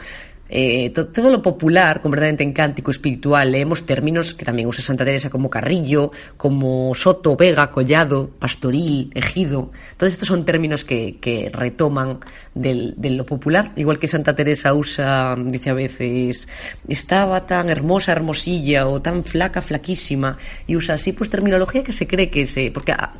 eh, 0.47 0.91
todo 0.91 1.31
lo 1.31 1.41
popular, 1.41 2.01
completamente 2.01 2.43
en 2.43 2.53
cántico 2.53 2.91
espiritual, 2.91 3.51
leemos 3.51 3.85
términos 3.85 4.35
que 4.35 4.45
también 4.45 4.67
usa 4.67 4.83
Santa 4.83 5.03
Teresa 5.03 5.29
como 5.29 5.49
carrillo, 5.49 6.11
como 6.37 6.93
soto, 6.93 7.35
vega, 7.35 7.71
collado, 7.71 8.29
pastoril, 8.37 9.11
ejido. 9.15 9.71
Todos 9.97 10.13
estos 10.13 10.27
son 10.27 10.45
términos 10.45 10.85
que, 10.85 11.17
que 11.19 11.49
retoman 11.51 12.19
del, 12.53 12.93
de 12.97 13.09
lo 13.09 13.25
popular, 13.25 13.71
igual 13.75 13.97
que 13.97 14.07
Santa 14.07 14.35
Teresa 14.35 14.73
usa, 14.73 15.35
dice 15.35 15.71
a 15.71 15.73
veces, 15.73 16.47
estaba 16.87 17.45
tan 17.47 17.69
hermosa, 17.69 18.11
hermosilla, 18.11 18.87
o 18.87 19.01
tan 19.01 19.23
flaca, 19.23 19.63
flaquísima, 19.63 20.37
y 20.67 20.75
usa 20.75 20.95
así 20.95 21.11
pues 21.11 21.29
terminología 21.29 21.83
que 21.83 21.91
se 21.91 22.05
cree 22.07 22.29
que 22.29 22.45
se... 22.45 22.69
porque 22.71 22.91
ah, 22.91 23.13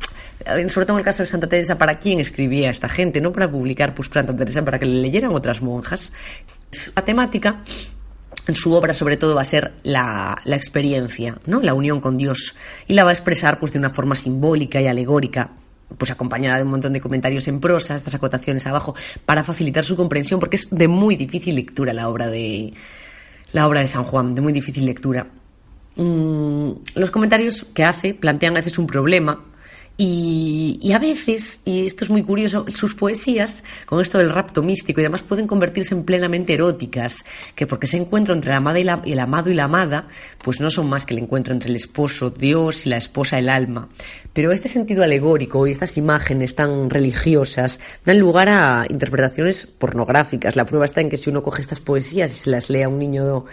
sobre 0.68 0.86
todo 0.86 0.96
en 0.96 1.00
el 1.00 1.04
caso 1.04 1.22
de 1.22 1.26
Santa 1.26 1.48
Teresa, 1.48 1.76
¿para 1.76 1.98
quién 1.98 2.20
escribía 2.20 2.70
esta 2.70 2.88
gente? 2.88 3.20
No 3.20 3.32
para 3.32 3.50
publicar 3.50 3.94
pues 3.94 4.08
Santa 4.12 4.36
Teresa, 4.36 4.64
para 4.64 4.78
que 4.78 4.86
le 4.86 5.00
leyeran 5.00 5.32
otras 5.32 5.60
monjas. 5.60 6.12
La 6.94 7.04
temática 7.04 7.62
en 8.46 8.54
su 8.54 8.72
obra 8.72 8.94
sobre 8.94 9.16
todo 9.16 9.34
va 9.34 9.42
a 9.42 9.44
ser 9.44 9.74
la, 9.82 10.36
experiencia, 10.46 11.38
¿no? 11.46 11.60
la 11.60 11.74
unión 11.74 12.00
con 12.00 12.16
Dios, 12.16 12.54
y 12.86 12.94
la 12.94 13.04
va 13.04 13.10
a 13.10 13.12
expresar 13.12 13.58
pues, 13.58 13.72
de 13.72 13.78
una 13.78 13.90
forma 13.90 14.14
simbólica 14.14 14.80
y 14.80 14.86
alegórica, 14.86 15.50
pues 15.98 16.10
acompañada 16.10 16.56
de 16.56 16.62
un 16.64 16.70
montón 16.70 16.92
de 16.92 17.00
comentarios 17.00 17.48
en 17.48 17.60
prosa, 17.60 17.94
estas 17.94 18.14
acotaciones 18.14 18.66
abajo, 18.66 18.94
para 19.24 19.44
facilitar 19.44 19.84
su 19.84 19.96
comprensión, 19.96 20.40
porque 20.40 20.56
es 20.56 20.68
de 20.70 20.88
muy 20.88 21.16
difícil 21.16 21.54
lectura 21.54 21.92
la 21.92 22.08
obra 22.08 22.28
de, 22.28 22.72
la 23.52 23.66
obra 23.66 23.80
de 23.80 23.88
San 23.88 24.04
Juan, 24.04 24.34
de 24.34 24.40
muy 24.40 24.52
difícil 24.52 24.84
lectura. 24.84 25.26
Mm, 25.96 26.70
los 26.94 27.10
comentarios 27.10 27.66
que 27.74 27.84
hace 27.84 28.14
plantean 28.14 28.52
a 28.54 28.60
veces 28.60 28.78
un 28.78 28.86
problema, 28.86 29.44
y, 29.98 30.92
a 30.92 30.98
veces, 30.98 31.60
y 31.64 31.86
esto 31.86 32.04
es 32.04 32.10
muy 32.10 32.22
curioso, 32.22 32.66
sus 32.74 32.94
poesías, 32.94 33.64
con 33.86 34.00
esto 34.02 34.18
del 34.18 34.28
rapto 34.28 34.62
místico 34.62 35.00
y 35.00 35.04
demás, 35.04 35.22
pueden 35.22 35.46
convertirse 35.46 35.94
en 35.94 36.04
plenamente 36.04 36.52
eróticas, 36.52 37.24
que 37.54 37.66
porque 37.66 37.86
se 37.86 37.96
encuentro 37.96 38.34
entre 38.34 38.50
el, 38.50 38.58
amada 38.58 38.78
y 38.78 38.84
la, 38.84 39.00
el 39.06 39.18
amado 39.18 39.48
y 39.48 39.54
la 39.54 39.64
amada, 39.64 40.08
pues 40.44 40.60
no 40.60 40.68
son 40.68 40.90
más 40.90 41.06
que 41.06 41.14
el 41.14 41.20
encuentro 41.20 41.54
entre 41.54 41.70
el 41.70 41.76
esposo, 41.76 42.28
Dios, 42.28 42.84
y 42.84 42.90
la 42.90 42.98
esposa, 42.98 43.38
el 43.38 43.48
alma. 43.48 43.88
Pero 44.34 44.52
este 44.52 44.68
sentido 44.68 45.02
alegórico 45.02 45.66
y 45.66 45.70
estas 45.70 45.96
imágenes 45.96 46.54
tan 46.54 46.90
religiosas 46.90 47.80
dan 48.04 48.18
lugar 48.18 48.50
a 48.50 48.84
interpretaciones 48.90 49.66
pornográficas. 49.66 50.56
La 50.56 50.66
prueba 50.66 50.84
está 50.84 51.00
en 51.00 51.08
que 51.08 51.16
si 51.16 51.30
uno 51.30 51.42
coge 51.42 51.62
estas 51.62 51.80
poesías 51.80 52.34
y 52.34 52.38
se 52.38 52.50
las 52.50 52.68
lee 52.68 52.82
a 52.82 52.88
un 52.90 52.98
niño 52.98 53.46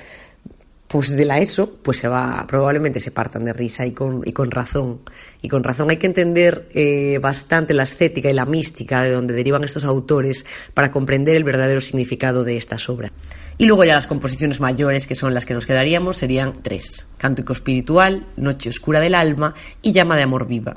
pues 0.93 1.09
de 1.09 1.25
la 1.25 1.39
ESO, 1.39 1.71
pues 1.81 1.97
se 1.97 2.07
va, 2.07 2.45
probablemente 2.47 2.99
se 2.99 3.09
partan 3.09 3.43
de 3.45 3.51
risa 3.51 3.83
y 3.83 3.93
con, 3.93 4.21
y 4.27 4.31
con 4.31 4.51
razón. 4.51 4.99
Y 5.41 5.49
con 5.49 5.63
razón 5.63 5.89
hay 5.89 5.97
que 5.97 6.05
entender 6.05 6.69
eh, 6.75 7.17
bastante 7.19 7.73
la 7.73 7.81
estética 7.81 8.29
y 8.29 8.33
la 8.33 8.45
mística 8.45 9.01
de 9.01 9.09
donde 9.09 9.33
derivan 9.33 9.63
estos 9.63 9.85
autores 9.85 10.45
para 10.75 10.91
comprender 10.91 11.35
el 11.35 11.43
verdadero 11.45 11.81
significado 11.81 12.43
de 12.43 12.57
estas 12.57 12.89
obras. 12.89 13.11
Y 13.57 13.65
luego 13.65 13.83
ya 13.85 13.95
las 13.95 14.05
composiciones 14.05 14.59
mayores, 14.59 15.07
que 15.07 15.15
son 15.15 15.33
las 15.33 15.47
que 15.47 15.55
nos 15.55 15.65
quedaríamos, 15.65 16.17
serían 16.17 16.61
tres. 16.61 17.07
Cántico 17.17 17.53
espiritual, 17.53 18.27
Noche 18.37 18.69
oscura 18.69 18.99
del 18.99 19.15
alma 19.15 19.55
y 19.81 19.93
Llama 19.93 20.15
de 20.15 20.21
amor 20.21 20.45
viva. 20.45 20.75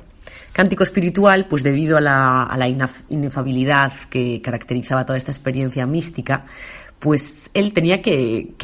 Cántico 0.55 0.83
espiritual, 0.83 1.47
pues 1.47 1.63
debido 1.63 1.99
a 1.99 2.01
la, 2.01 2.45
a 2.45 2.57
la 2.57 2.67
inefabilidad 3.11 3.93
que 4.09 4.41
caracterizaba 4.41 5.05
toda 5.05 5.19
esta 5.19 5.31
experiencia 5.31 5.85
mística, 5.85 6.47
pues 6.99 7.51
él 7.55 7.73
tenía 7.73 8.03
que, 8.03 8.55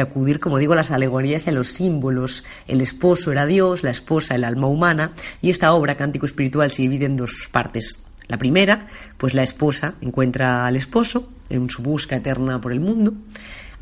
acudir, 0.00 0.40
como 0.40 0.58
digo, 0.58 0.72
a 0.72 0.76
las 0.76 0.90
alegorías 0.90 1.46
y 1.46 1.50
a 1.50 1.52
los 1.52 1.68
símbolos. 1.68 2.44
El 2.66 2.80
esposo 2.80 3.32
era 3.32 3.46
Dios, 3.46 3.82
la 3.82 3.90
esposa 3.90 4.34
el 4.34 4.44
alma 4.44 4.66
humana, 4.66 5.12
y 5.40 5.50
esta 5.50 5.72
obra, 5.72 5.96
Cántico 5.96 6.26
Espiritual, 6.26 6.70
se 6.70 6.82
divide 6.82 7.06
en 7.06 7.16
dos 7.16 7.48
partes. 7.50 8.00
La 8.28 8.38
primera, 8.38 8.86
pues 9.18 9.34
la 9.34 9.42
esposa 9.42 9.94
encuentra 10.00 10.66
al 10.66 10.76
esposo 10.76 11.28
en 11.50 11.68
su 11.68 11.82
busca 11.82 12.16
eterna 12.16 12.60
por 12.60 12.72
el 12.72 12.80
mundo, 12.80 13.14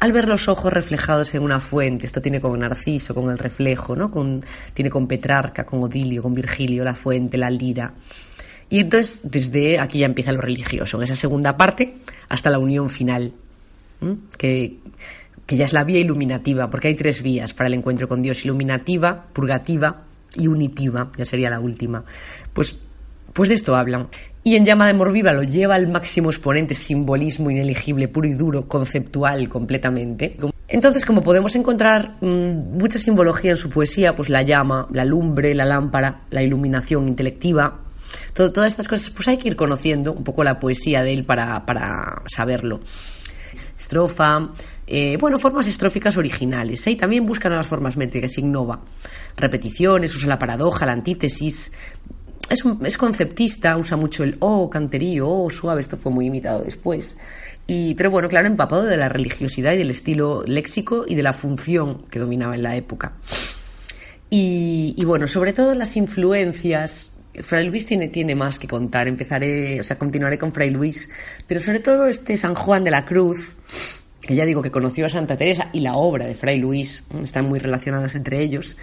al 0.00 0.12
ver 0.12 0.26
los 0.26 0.48
ojos 0.48 0.72
reflejados 0.72 1.34
en 1.34 1.42
una 1.42 1.60
fuente, 1.60 2.06
esto 2.06 2.22
tiene 2.22 2.40
con 2.40 2.58
Narciso, 2.58 3.14
con 3.14 3.30
el 3.30 3.38
reflejo, 3.38 3.94
¿no? 3.94 4.10
Tiene 4.72 4.90
con 4.90 5.06
Petrarca, 5.06 5.64
con 5.64 5.82
Odilio, 5.82 6.22
con 6.22 6.34
Virgilio, 6.34 6.84
la 6.84 6.94
fuente, 6.94 7.36
la 7.36 7.50
lira. 7.50 7.92
Y 8.70 8.80
entonces, 8.80 9.20
desde 9.24 9.78
aquí 9.78 9.98
ya 9.98 10.06
empieza 10.06 10.32
lo 10.32 10.40
religioso, 10.40 10.96
en 10.96 11.02
esa 11.02 11.16
segunda 11.16 11.56
parte, 11.56 11.96
hasta 12.28 12.48
la 12.48 12.58
unión 12.58 12.88
final, 12.88 13.34
que, 14.36 14.78
ya 15.48 15.64
es 15.64 15.72
la 15.72 15.84
vía 15.84 15.98
iluminativa, 15.98 16.70
porque 16.70 16.88
hay 16.88 16.94
tres 16.94 17.22
vías 17.22 17.54
para 17.54 17.68
el 17.68 17.74
encuentro 17.74 18.08
con 18.08 18.22
Dios, 18.22 18.44
iluminativa, 18.44 19.26
purgativa 19.32 20.04
y 20.36 20.46
unitiva, 20.46 21.10
ya 21.16 21.24
sería 21.24 21.50
la 21.50 21.60
última. 21.60 22.04
Pues, 22.52 22.76
pues 23.32 23.48
de 23.48 23.56
esto 23.56 23.74
hablan. 23.74 24.08
Y 24.42 24.56
en 24.56 24.64
Llama 24.64 24.86
de 24.86 24.92
Amor 24.92 25.12
Viva 25.12 25.32
lo 25.32 25.42
lleva 25.42 25.74
al 25.74 25.88
máximo 25.88 26.30
exponente, 26.30 26.74
simbolismo 26.74 27.50
ineligible, 27.50 28.08
puro 28.08 28.28
y 28.28 28.34
duro, 28.34 28.68
conceptual 28.68 29.48
completamente. 29.48 30.36
Entonces, 30.66 31.04
como 31.04 31.22
podemos 31.22 31.54
encontrar 31.56 32.16
mm, 32.20 32.78
mucha 32.78 32.98
simbología 32.98 33.50
en 33.50 33.56
su 33.56 33.68
poesía, 33.70 34.14
pues 34.14 34.30
la 34.30 34.42
llama, 34.42 34.86
la 34.92 35.04
lumbre, 35.04 35.54
la 35.54 35.64
lámpara, 35.64 36.22
la 36.30 36.42
iluminación 36.42 37.08
intelectiva, 37.08 37.80
todas 38.32 38.72
estas 38.72 38.88
cosas, 38.88 39.10
pues 39.10 39.28
hay 39.28 39.36
que 39.36 39.48
ir 39.48 39.56
conociendo 39.56 40.12
un 40.12 40.24
poco 40.24 40.44
la 40.44 40.58
poesía 40.58 41.02
de 41.02 41.12
él 41.12 41.24
para, 41.24 41.66
para 41.66 42.22
saberlo 42.26 42.80
eh, 44.86 45.16
bueno, 45.20 45.38
formas 45.38 45.68
estróficas 45.68 46.16
originales. 46.16 46.86
¿eh? 46.86 46.92
Y 46.92 46.96
también 46.96 47.26
buscan 47.26 47.52
las 47.52 47.66
formas 47.66 47.96
métricas, 47.96 48.38
innova. 48.38 48.80
Repeticiones, 49.36 50.14
usa 50.16 50.28
la 50.28 50.38
paradoja, 50.38 50.86
la 50.86 50.92
antítesis. 50.92 51.72
Es, 52.48 52.98
conceptista, 52.98 53.76
usa 53.76 53.96
mucho 53.96 54.24
el 54.24 54.36
oh, 54.40 54.68
canterío, 54.68 55.28
oh, 55.28 55.48
suave, 55.50 55.80
esto 55.80 55.96
fue 55.96 56.10
muy 56.10 56.26
imitado 56.26 56.62
después. 56.62 57.18
Y, 57.66 57.94
pero 57.94 58.10
bueno, 58.10 58.28
claro, 58.28 58.48
empapado 58.48 58.82
de 58.82 58.96
la 58.96 59.08
religiosidad 59.08 59.72
y 59.74 59.78
del 59.78 59.90
estilo 59.90 60.42
léxico 60.44 61.04
y 61.06 61.14
de 61.14 61.22
la 61.22 61.32
función 61.32 62.02
que 62.10 62.18
dominaba 62.18 62.56
en 62.56 62.64
la 62.64 62.74
época. 62.74 63.12
Y 64.32 65.04
bueno, 65.04 65.26
sobre 65.26 65.52
todo 65.52 65.74
las 65.74 65.96
influencias 65.96 67.19
Fray 67.34 67.68
Luis 67.68 67.86
tiene, 67.86 68.34
más 68.34 68.58
que 68.58 68.66
contar. 68.66 69.08
Empezaré, 69.08 69.80
o 69.80 69.84
sea, 69.84 69.98
continuaré 69.98 70.38
con 70.38 70.52
Fray 70.52 70.70
Luis, 70.70 71.08
pero 71.46 71.60
sobre 71.60 71.80
todo 71.80 72.06
este 72.06 72.36
San 72.36 72.54
Juan 72.54 72.84
de 72.84 72.90
la 72.90 73.04
Cruz, 73.04 73.54
que 74.20 74.34
ya 74.34 74.44
digo 74.44 74.62
que 74.62 74.70
conoció 74.70 75.06
a 75.06 75.08
Santa 75.08 75.36
Teresa 75.36 75.70
y 75.72 75.80
la 75.80 75.94
obra 75.94 76.26
de 76.26 76.34
Fray 76.34 76.58
Luis, 76.58 77.04
están 77.22 77.46
muy 77.46 77.58
relacionadas 77.58 78.16
entre 78.16 78.40
ellos, 78.40 78.76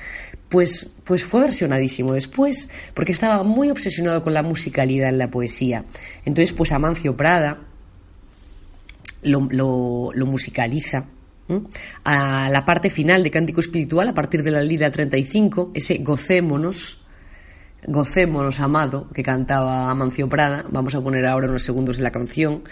pues, 0.50 0.90
pues 1.04 1.24
fue 1.24 1.42
versionadísimo 1.42 2.14
después, 2.14 2.70
porque 2.94 3.12
estaba 3.12 3.44
muy 3.44 3.70
obsesionado 3.70 4.24
con 4.24 4.34
la 4.34 4.44
musicalidad 4.44 5.10
en 5.10 5.18
la 5.18 5.30
poesía. 5.30 5.84
Entonces, 6.26 6.54
pues 6.54 6.72
Amancio 6.72 7.18
Prada 7.18 7.68
lo, 9.24 9.48
lo, 10.14 10.26
musicaliza. 10.26 11.06
A 12.04 12.50
la 12.50 12.66
parte 12.66 12.90
final 12.90 13.24
de 13.24 13.32
Cántico 13.32 13.62
Espiritual, 13.62 14.10
a 14.10 14.14
partir 14.14 14.44
de 14.44 14.52
la 14.52 14.62
lira 14.62 14.92
35, 14.92 15.72
ese 15.74 16.00
gocémonos, 16.00 17.07
Gocémonos, 17.90 18.60
amado, 18.60 19.08
que 19.14 19.24
cantaba 19.24 19.90
Amancio 19.90 20.28
Prada. 20.28 20.66
Vamos 20.70 20.94
a 20.94 21.00
poner 21.00 21.26
ahora 21.26 21.48
unos 21.48 21.64
segundos 21.64 21.96
de 21.96 22.04
la 22.04 22.12
canción 22.12 22.64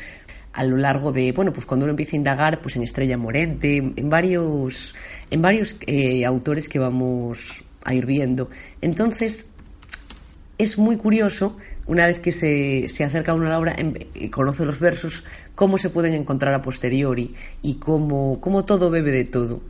a 0.52 0.66
lo 0.66 0.76
largo 0.76 1.14
de, 1.14 1.32
bueno, 1.32 1.54
pues 1.54 1.66
cuando 1.66 1.86
uno 1.86 1.92
empieza 1.92 2.18
a 2.18 2.20
indagar, 2.20 2.62
pues 2.62 2.76
en 2.76 2.84
Estrella 2.84 3.18
Morente, 3.18 3.78
en 3.78 4.10
varios, 4.10 4.94
en 5.32 5.42
varios 5.42 5.78
eh, 5.88 6.26
autores 6.26 6.68
que 6.68 6.80
vamos 6.80 7.64
a 7.86 7.94
ir 7.94 8.06
viendo. 8.06 8.50
Entonces, 8.82 9.54
es 10.58 10.78
muy 10.78 10.98
curioso, 10.98 11.56
una 11.88 12.08
vez 12.08 12.20
que 12.20 12.34
se, 12.34 12.90
se 12.90 13.06
acerca 13.06 13.34
uno 13.34 13.46
a 13.48 13.52
la 13.52 13.60
obra, 13.60 13.76
y 14.14 14.28
conoce 14.28 14.66
los 14.66 14.82
versos, 14.82 15.24
cómo 15.56 15.78
se 15.78 15.90
pueden 15.90 16.14
encontrar 16.14 16.54
a 16.54 16.62
posteriori 16.62 17.34
y 17.62 17.76
cómo, 17.76 18.42
cómo 18.42 18.66
todo 18.66 18.90
bebe 18.90 19.12
de 19.12 19.24
todo. 19.24 19.62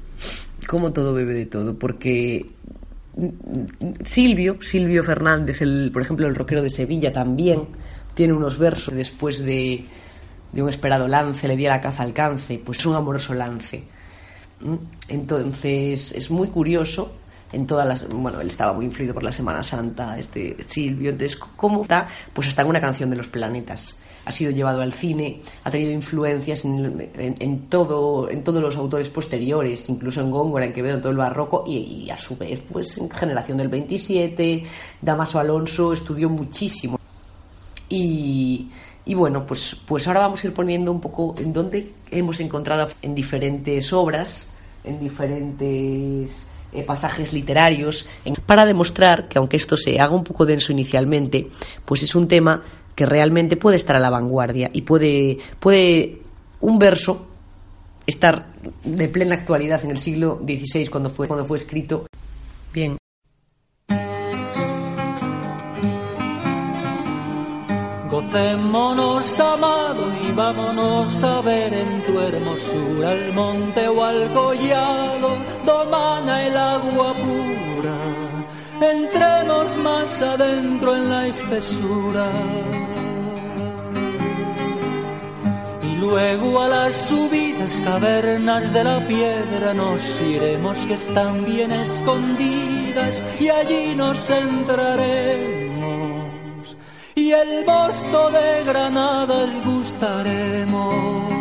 Cómo 0.68 0.92
todo 0.92 1.14
bebe 1.14 1.36
de 1.36 1.46
todo, 1.46 1.78
porque 1.78 2.48
Silvio, 4.04 4.58
Silvio 4.62 5.04
Fernández, 5.04 5.62
el, 5.62 5.92
por 5.92 6.02
ejemplo, 6.02 6.28
el 6.28 6.36
rockero 6.36 6.62
de 6.62 6.70
Sevilla 6.70 7.14
también, 7.14 7.68
tiene 8.14 8.34
unos 8.34 8.58
versos 8.58 8.94
después 8.94 9.44
de, 9.44 9.86
un 10.54 10.70
esperado 10.70 11.08
lance, 11.08 11.48
le 11.48 11.56
di 11.56 11.66
a 11.66 11.70
la 11.70 11.82
caza 11.82 12.04
alcance, 12.04 12.62
pues 12.64 12.86
un 12.86 12.96
amoroso 12.96 13.34
lance. 13.34 13.84
¿Mm? 14.62 14.76
Entonces, 15.10 16.14
es 16.14 16.32
muy 16.32 16.50
curioso 16.50 17.16
en 17.52 17.68
todas 17.68 17.88
las 17.88 18.10
bueno 18.10 18.42
él 18.42 18.48
estaba 18.48 18.74
muy 18.74 18.86
influido 18.86 19.14
por 19.14 19.24
la 19.24 19.32
Semana 19.32 19.64
Santa 19.64 20.18
este 20.18 20.58
Silvio 20.68 21.12
entonces 21.12 21.38
cómo 21.38 21.84
está 21.84 22.08
pues 22.34 22.48
está 22.48 22.64
en 22.64 22.70
una 22.70 22.82
canción 22.82 23.10
de 23.12 23.16
los 23.16 23.28
planetas 23.28 24.00
ha 24.26 24.32
sido 24.32 24.52
llevado 24.52 24.82
al 24.82 24.92
cine 24.92 25.42
ha 25.64 25.72
tenido 25.72 25.92
influencias 25.92 26.66
en, 26.66 27.68
todo 27.70 28.30
en 28.30 28.44
todos 28.44 28.62
los 28.62 28.76
autores 28.76 29.10
posteriores 29.10 29.88
incluso 29.90 30.22
en 30.22 30.32
Góngora 30.32 30.66
en 30.66 30.74
Quevedo 30.74 30.96
en 30.96 31.02
todo 31.02 31.12
el 31.12 31.18
barroco 31.18 31.64
y, 31.68 31.78
y 31.78 32.10
a 32.10 32.18
su 32.18 32.36
vez 32.36 32.62
pues 32.72 32.98
en 32.98 33.10
generación 33.10 33.58
del 33.58 33.70
27 33.70 34.64
Damaso 35.02 35.40
Alonso 35.40 35.94
estudió 35.94 36.30
muchísimo. 36.30 37.00
Y, 37.90 38.70
y 39.06 39.14
bueno, 39.14 39.46
pues, 39.46 39.78
pues 39.86 40.08
ahora 40.08 40.22
vamos 40.22 40.44
a 40.44 40.48
ir 40.48 40.54
poniendo 40.54 40.92
un 40.92 41.00
poco 41.00 41.36
en 41.38 41.54
dónde 41.54 41.92
hemos 42.10 42.40
encontrado 42.40 42.90
en 43.02 43.14
diferentes 43.14 43.94
obras, 43.94 44.52
en 44.84 45.00
diferentes 45.00 46.50
eh, 46.74 46.84
pasajes 46.84 47.34
literarios, 47.34 48.08
para 48.46 48.66
demostrar 48.66 49.28
que 49.28 49.38
aunque 49.38 49.58
esto 49.58 49.78
se 49.78 50.00
haga 50.00 50.16
un 50.16 50.24
poco 50.24 50.46
denso 50.46 50.72
inicialmente, 50.72 51.50
pues 51.86 52.04
es 52.04 52.16
un 52.16 52.28
tema 52.28 52.64
que 52.96 53.06
realmente 53.06 53.58
puede 53.58 53.78
estar 53.78 53.96
a 53.96 54.00
la 54.00 54.10
vanguardia 54.10 54.70
y 54.74 54.82
puede, 54.82 55.38
puede 55.60 56.22
un 56.62 56.80
verso 56.80 57.28
estar 58.08 58.54
de 58.84 59.08
plena 59.10 59.36
actualidad 59.36 59.84
en 59.84 59.92
el 59.92 60.00
siglo 60.00 60.42
XVI 60.46 60.88
cuando 60.88 61.10
fue, 61.10 61.28
cuando 61.28 61.46
fue 61.46 61.58
escrito. 61.58 62.08
Bien, 62.74 62.98
Gocémonos, 68.16 69.40
amado, 69.40 70.10
y 70.24 70.32
vámonos 70.32 71.24
a 71.24 71.42
ver 71.42 71.74
en 71.74 72.02
tu 72.06 72.20
hermosura 72.20 73.12
el 73.12 73.34
monte 73.34 73.88
o 73.90 74.04
al 74.06 74.32
collado, 74.32 75.38
domana 75.66 76.48
el 76.48 76.56
agua. 76.56 77.15
Entremos 78.82 79.78
más 79.78 80.22
adentro 80.22 80.96
en 80.96 81.10
la 81.10 81.28
espesura. 81.28 82.30
Y 85.82 85.96
luego 85.98 86.62
a 86.62 86.68
las 86.70 86.96
subidas 86.96 87.82
cavernas 87.82 88.72
de 88.74 88.84
la 88.84 89.00
piedra 89.08 89.74
nos 89.74 90.22
iremos 90.22 90.86
que 90.86 90.94
están 90.96 91.46
bien 91.46 91.72
escondidas 91.72 93.24
y 93.40 93.50
allí 93.50 93.96
nos 93.96 94.30
entraremos 94.30 95.76
y 97.16 97.32
el 97.32 97.66
mosto 97.66 98.30
de 98.30 98.64
granadas 98.66 99.50
gustaremos. 99.66 101.35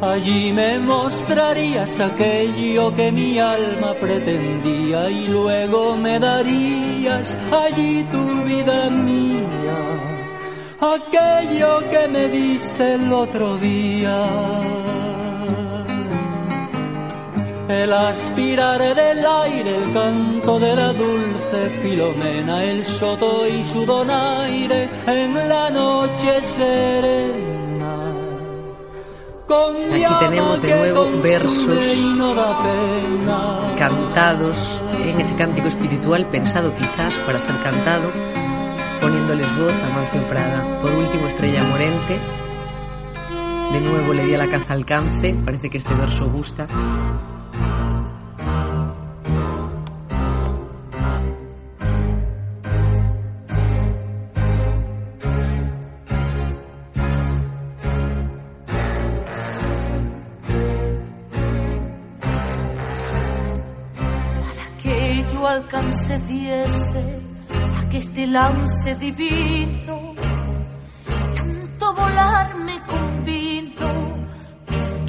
Allí 0.00 0.52
me 0.52 0.78
mostrarías 0.78 2.00
aquello 2.00 2.94
que 2.94 3.10
mi 3.10 3.38
alma 3.38 3.94
pretendía 3.94 5.08
y 5.08 5.28
luego 5.28 5.96
me 5.96 6.18
darías 6.18 7.36
allí 7.50 8.04
tu 8.12 8.44
vida 8.44 8.90
mía, 8.90 9.78
aquello 10.80 11.88
que 11.88 12.08
me 12.08 12.28
diste 12.28 12.94
el 12.94 13.12
otro 13.12 13.56
día. 13.58 14.18
El 17.68 17.92
aspirar 17.92 18.78
del 18.78 19.24
aire, 19.24 19.76
el 19.76 19.92
canto 19.94 20.58
de 20.60 20.76
la 20.76 20.92
dulce 20.92 21.70
Filomena, 21.80 22.62
el 22.62 22.84
soto 22.84 23.46
y 23.46 23.64
su 23.64 23.86
donaire 23.86 24.90
en 25.06 25.48
la 25.48 25.70
noche 25.70 26.42
serena. 26.42 27.73
Aquí 29.48 30.14
tenemos 30.20 30.60
de 30.62 30.74
nuevo 30.74 31.10
versos 31.22 31.78
cantados 33.78 34.80
en 35.02 35.20
ese 35.20 35.34
cántico 35.34 35.68
espiritual 35.68 36.26
pensado 36.26 36.74
quizás 36.74 37.18
para 37.18 37.38
ser 37.38 37.54
cantado, 37.62 38.10
poniéndoles 39.00 39.46
voz 39.58 39.72
a 39.72 39.94
Mancio 39.94 40.26
Prada. 40.28 40.80
Por 40.80 40.92
último, 40.94 41.26
Estrella 41.26 41.62
Morente. 41.64 42.18
De 43.72 43.80
nuevo 43.80 44.14
le 44.14 44.24
di 44.24 44.34
a 44.34 44.38
la 44.38 44.48
caza 44.48 44.72
alcance, 44.72 45.34
parece 45.44 45.68
que 45.68 45.78
este 45.78 45.94
verso 45.94 46.30
gusta. 46.30 46.66
Alcance 65.54 66.18
diese 66.26 67.22
a 67.78 67.88
que 67.88 67.98
este 67.98 68.26
lance 68.26 68.94
divino 68.96 70.14
tanto 71.36 71.94
volar 71.94 72.56
me 72.68 72.76
convino 72.92 73.90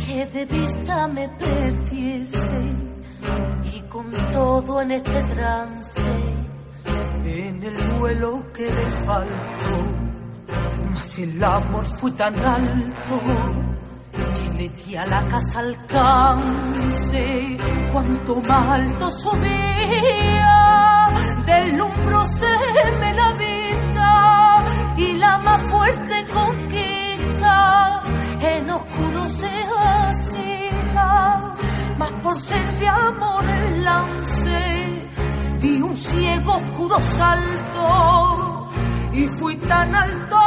que 0.06 0.26
de 0.28 0.46
vista 0.46 1.08
me 1.08 1.28
perdiese 1.30 2.62
y 3.74 3.80
con 3.90 4.06
todo 4.32 4.82
en 4.82 4.92
este 4.92 5.20
trance 5.24 6.14
en 7.26 7.64
el 7.64 7.78
vuelo 8.00 8.44
que 8.54 8.70
le 8.72 8.88
faltó 9.08 9.78
mas 10.94 11.18
el 11.18 11.44
amor 11.44 11.86
fue 11.98 12.12
tan 12.12 12.36
alto 12.36 13.65
que 14.66 14.66
le 14.66 14.70
di 14.70 14.96
a 14.96 15.06
la 15.06 15.22
casa 15.28 15.60
alcance 15.60 17.58
cuanto 17.92 18.42
más 18.42 18.70
alto 18.70 19.12
subía 19.12 21.12
del 21.46 21.82
umbro 21.82 22.26
se 22.28 22.46
me 23.00 23.14
la 23.14 23.34
vida 23.34 24.64
y 24.98 25.12
la 25.14 25.38
más 25.40 25.72
fuerte 25.72 26.26
conquista 26.34 28.04
en 28.40 28.70
oscuro 28.70 29.30
se 29.30 29.66
hacía 29.78 31.56
mas 31.98 32.12
por 32.24 32.40
ser 32.40 32.80
de 32.80 32.88
amor 32.88 33.46
el 33.46 33.84
lance 33.84 35.08
di 35.60 35.82
un 35.82 35.96
ciego 35.96 36.56
oscuro 36.56 37.02
salto 37.02 38.72
y 39.14 39.28
fui 39.28 39.56
tan 39.56 39.96
alto, 39.96 40.40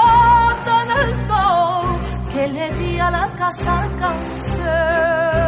tan 0.64 0.90
alto 0.90 1.97
que 2.38 2.46
le 2.46 2.70
di 2.78 3.00
a 3.00 3.10
la 3.10 3.32
casa 3.34 3.82
alcance. 3.82 4.58
Cuanto 4.60 5.47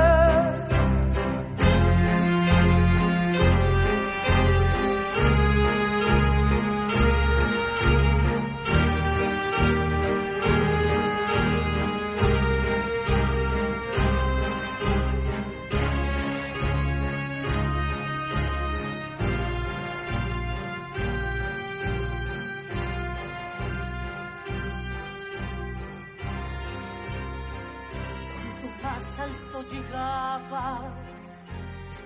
llegaba 30.41 30.93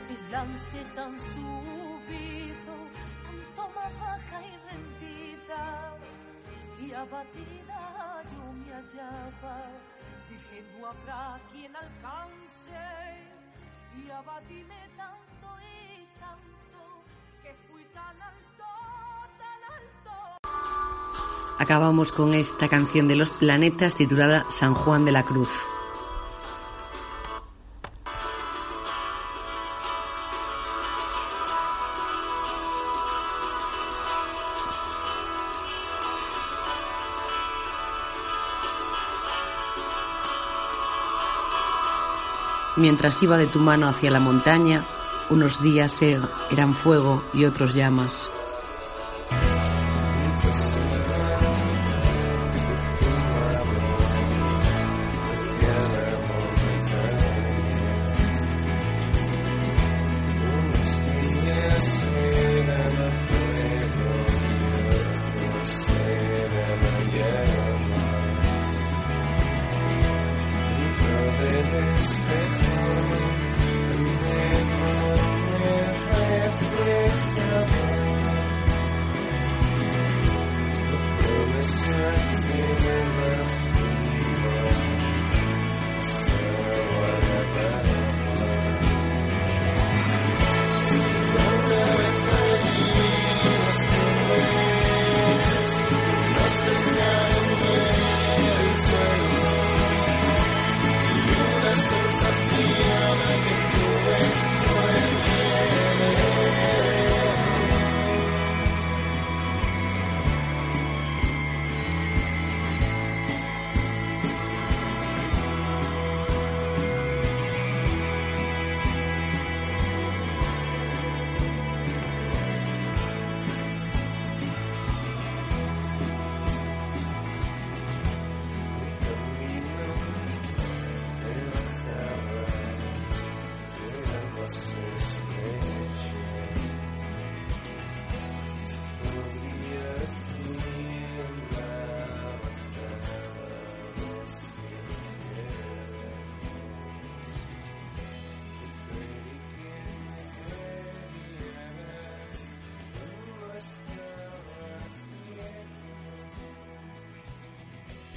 este 0.08 0.30
lance 0.30 0.84
tan 0.94 1.18
subido, 1.18 2.74
tanto 3.24 3.70
más 3.74 4.00
baja 4.00 4.40
y 4.42 4.56
rendida 4.70 5.96
y 6.80 6.92
abatida 6.92 8.22
yo 8.30 8.52
me 8.52 8.72
hallaba. 8.72 9.62
Dije 10.28 10.64
no 10.80 10.88
habrá 10.88 11.40
quien 11.52 11.74
alcance 11.76 12.82
y 13.96 14.10
abatíme 14.10 14.88
tanto 14.96 15.48
y 15.60 16.06
tanto 16.18 17.04
que 17.42 17.54
fui 17.70 17.84
tan 17.94 18.22
alto, 18.22 18.64
tan 19.38 19.60
alto. 19.76 20.38
Acabamos 21.58 22.12
con 22.12 22.34
esta 22.34 22.68
canción 22.68 23.08
de 23.08 23.16
los 23.16 23.30
planetas 23.30 23.94
titulada 23.94 24.46
San 24.50 24.74
Juan 24.74 25.04
de 25.04 25.12
la 25.12 25.22
Cruz. 25.22 25.50
Mientras 42.76 43.22
iba 43.22 43.36
de 43.38 43.46
tu 43.46 43.60
mano 43.60 43.88
hacia 43.88 44.10
la 44.10 44.20
montaña, 44.20 44.86
Unos 45.30 45.62
días 45.62 46.02
er, 46.02 46.20
eran 46.50 46.74
fuego 46.74 47.24
y 47.32 47.46
otros 47.46 47.72
llamas. 47.72 48.30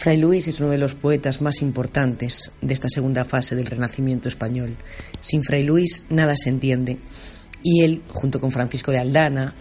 Fray 0.08 0.16
Luis 0.16 0.48
es 0.48 0.62
uno 0.62 0.70
de 0.70 0.78
los 0.78 0.96
poetas 0.96 1.42
más 1.42 1.62
importantes 1.62 2.54
de 2.62 2.74
esta 2.74 2.88
segunda 2.88 3.26
fase 3.26 3.58
del 3.58 3.66
Renacimiento 3.66 4.30
español. 4.30 4.78
Sin 5.20 5.44
Fray 5.44 5.64
Luis 5.64 6.06
nada 6.10 6.34
se 6.38 6.48
entiende. 6.48 6.98
Y 7.62 7.82
él, 7.84 8.04
junto 8.08 8.40
con 8.40 8.52
Francisco 8.52 8.94
de 8.94 9.00
Aldana, 9.00 9.54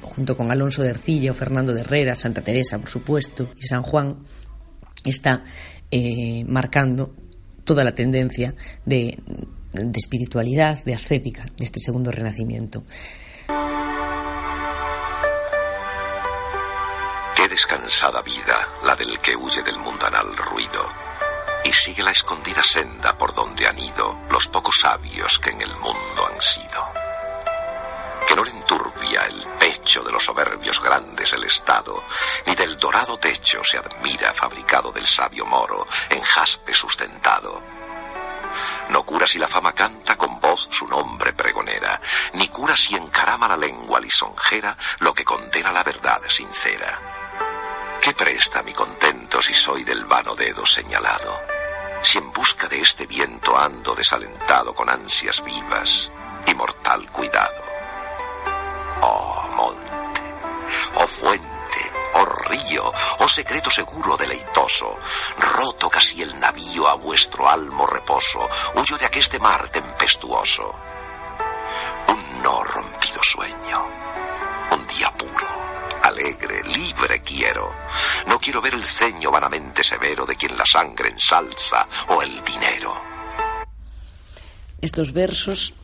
junto 0.00 0.38
con 0.38 0.50
Alonso 0.50 0.82
de 0.82 0.88
Ercilla 0.88 1.32
o 1.32 1.34
Fernando 1.34 1.74
de 1.74 1.82
Herrera, 1.82 2.14
Santa 2.14 2.40
Teresa, 2.40 2.78
por 2.78 2.88
supuesto, 2.88 3.50
y 3.58 3.66
San 3.66 3.82
Juan, 3.82 4.20
está 5.04 5.44
eh, 5.90 6.44
marcando 6.46 7.14
toda 7.64 7.84
la 7.84 7.94
tendencia 7.94 8.54
de, 8.86 9.18
de 9.74 9.98
espiritualidad, 9.98 10.82
de 10.82 10.94
ascética 10.94 11.44
de 11.58 11.64
este 11.66 11.78
segundo 11.78 12.10
renacimiento. 12.10 12.84
Vida 18.08 18.66
la 18.84 18.96
del 18.96 19.18
que 19.18 19.36
huye 19.36 19.62
del 19.62 19.78
mundanal 19.78 20.34
ruido 20.34 20.88
y 21.64 21.70
sigue 21.70 22.02
la 22.02 22.12
escondida 22.12 22.62
senda 22.62 23.16
por 23.18 23.34
donde 23.34 23.68
han 23.68 23.78
ido 23.78 24.18
los 24.30 24.48
pocos 24.48 24.80
sabios 24.80 25.38
que 25.38 25.50
en 25.50 25.60
el 25.60 25.70
mundo 25.76 26.26
han 26.32 26.40
sido. 26.40 26.92
Que 28.26 28.34
no 28.34 28.42
le 28.42 28.52
enturbia 28.52 29.26
el 29.26 29.46
pecho 29.58 30.02
de 30.02 30.12
los 30.12 30.24
soberbios 30.24 30.82
grandes 30.82 31.34
el 31.34 31.44
Estado, 31.44 32.02
ni 32.46 32.54
del 32.54 32.78
dorado 32.78 33.18
techo 33.18 33.62
se 33.62 33.76
admira 33.76 34.32
fabricado 34.32 34.92
del 34.92 35.06
sabio 35.06 35.44
moro 35.44 35.86
en 36.08 36.22
jaspe 36.22 36.72
sustentado. 36.72 37.62
No 38.88 39.04
cura 39.04 39.26
si 39.26 39.38
la 39.38 39.46
fama 39.46 39.74
canta 39.74 40.16
con 40.16 40.40
voz 40.40 40.68
su 40.70 40.88
nombre 40.88 41.34
pregonera, 41.34 42.00
ni 42.32 42.48
cura 42.48 42.76
si 42.78 42.96
encarama 42.96 43.46
la 43.46 43.58
lengua 43.58 44.00
lisonjera 44.00 44.74
lo 45.00 45.12
que 45.12 45.24
condena 45.24 45.70
la 45.70 45.82
verdad 45.82 46.22
sincera. 46.28 47.19
¿Qué 48.00 48.14
presta 48.14 48.62
mi 48.62 48.72
contento 48.72 49.42
si 49.42 49.52
soy 49.52 49.84
del 49.84 50.06
vano 50.06 50.34
dedo 50.34 50.64
señalado? 50.64 51.38
Si 52.00 52.16
en 52.16 52.32
busca 52.32 52.66
de 52.66 52.80
este 52.80 53.06
viento 53.06 53.54
ando 53.58 53.94
desalentado 53.94 54.72
con 54.72 54.88
ansias 54.88 55.44
vivas 55.44 56.10
y 56.46 56.54
mortal 56.54 57.10
cuidado. 57.10 57.62
Oh 59.02 59.50
monte, 59.54 60.22
oh 60.94 61.06
fuente, 61.06 61.92
oh 62.14 62.24
río, 62.24 62.90
oh 63.18 63.28
secreto 63.28 63.70
seguro 63.70 64.16
deleitoso, 64.16 64.98
roto 65.36 65.90
casi 65.90 66.22
el 66.22 66.40
navío 66.40 66.88
a 66.88 66.94
vuestro 66.94 67.50
almo 67.50 67.86
reposo, 67.86 68.48
huyo 68.76 68.96
de 68.96 69.04
aqueste 69.04 69.38
mar 69.38 69.68
tempestuoso. 69.68 70.74
Un 72.08 72.42
no 72.42 72.64
rompido 72.64 73.22
sueño, 73.22 73.86
un 74.70 74.86
día 74.86 75.12
puro 75.12 75.69
alegre, 76.10 76.62
libre 76.64 77.22
quiero. 77.24 77.72
No 78.28 78.38
quiero 78.38 78.60
ver 78.60 78.74
el 78.74 78.84
ceño 78.84 79.30
vanamente 79.30 79.82
severo 79.82 80.26
de 80.26 80.36
quien 80.36 80.56
la 80.56 80.64
sangre 80.70 81.08
ensalza 81.08 81.86
o 82.08 82.22
el 82.22 82.42
dinero. 82.44 82.92
Estos 84.80 85.12
versos 85.12 85.74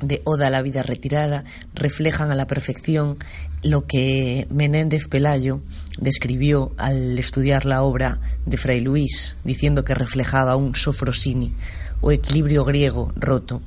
de 0.00 0.20
Oda 0.24 0.48
a 0.48 0.50
la 0.50 0.62
vida 0.62 0.82
retirada 0.82 1.44
reflejan 1.74 2.30
a 2.30 2.34
la 2.34 2.46
perfección 2.46 3.16
lo 3.62 3.86
que 3.86 4.46
Menéndez 4.50 5.08
Pelayo 5.08 5.60
describió 5.98 6.72
al 6.76 7.18
estudiar 7.18 7.64
la 7.64 7.82
obra 7.82 8.20
de 8.44 8.58
Fray 8.58 8.80
Luis, 8.80 9.36
diciendo 9.44 9.84
que 9.84 9.94
reflejaba 9.94 10.56
un 10.56 10.74
sofrosini 10.74 11.54
o 12.00 12.12
equilibrio 12.12 12.64
griego 12.64 13.12
roto. 13.16 13.62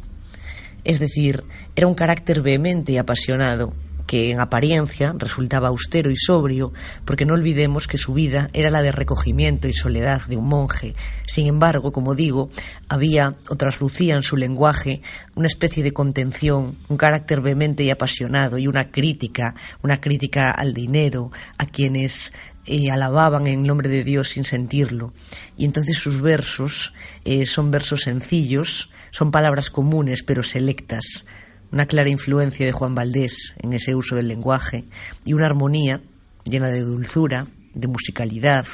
Es 0.83 0.99
decir, 0.99 1.43
era 1.75 1.87
un 1.87 1.95
carácter 1.95 2.41
vehemente 2.41 2.91
y 2.91 2.97
apasionado, 2.97 3.73
que 4.09 4.31
en 4.31 4.39
apariencia 4.39 5.13
resultaba 5.15 5.67
austero 5.67 6.09
y 6.09 6.15
sobrio, 6.15 6.73
porque 7.05 7.27
no 7.27 7.35
olvidemos 7.35 7.85
que 7.85 7.99
su 7.99 8.15
vida 8.15 8.49
era 8.53 8.71
la 8.71 8.81
de 8.81 8.91
recogimiento 8.91 9.67
y 9.67 9.73
soledad 9.73 10.23
de 10.23 10.35
un 10.35 10.47
monje. 10.47 10.95
Sin 11.27 11.45
embargo, 11.45 11.91
como 11.91 12.15
digo, 12.15 12.49
había 12.87 13.35
o 13.49 13.55
traslucía 13.55 14.15
en 14.15 14.23
su 14.23 14.35
lenguaje 14.35 15.03
una 15.35 15.45
especie 15.45 15.83
de 15.83 15.93
contención, 15.93 16.79
un 16.87 16.97
carácter 16.97 17.39
vehemente 17.41 17.83
y 17.83 17.91
apasionado 17.91 18.57
y 18.57 18.65
una 18.65 18.89
crítica, 18.89 19.53
una 19.83 20.01
crítica 20.01 20.49
al 20.49 20.73
dinero, 20.73 21.31
a 21.59 21.67
quienes 21.67 22.33
eh, 22.65 22.89
alababan 22.89 23.45
en 23.45 23.61
nombre 23.61 23.89
de 23.89 24.03
Dios 24.03 24.29
sin 24.29 24.43
sentirlo. 24.43 25.13
Y 25.55 25.65
entonces 25.65 25.99
sus 25.99 26.19
versos 26.19 26.95
eh, 27.25 27.45
son 27.45 27.69
versos 27.69 28.01
sencillos, 28.01 28.89
son 29.11 29.29
palabras 29.29 29.69
comunes 29.69 30.23
pero 30.23 30.41
selectas, 30.41 31.27
una 31.71 31.85
clara 31.85 32.09
influencia 32.09 32.65
de 32.65 32.71
Juan 32.71 32.95
Valdés 32.95 33.55
en 33.59 33.73
ese 33.73 33.95
uso 33.95 34.15
del 34.15 34.27
lenguaje 34.27 34.85
y 35.25 35.33
una 35.33 35.45
armonía 35.45 36.01
llena 36.43 36.69
de 36.69 36.81
dulzura, 36.81 37.47
de 37.73 37.87
musicalidad 37.87 38.65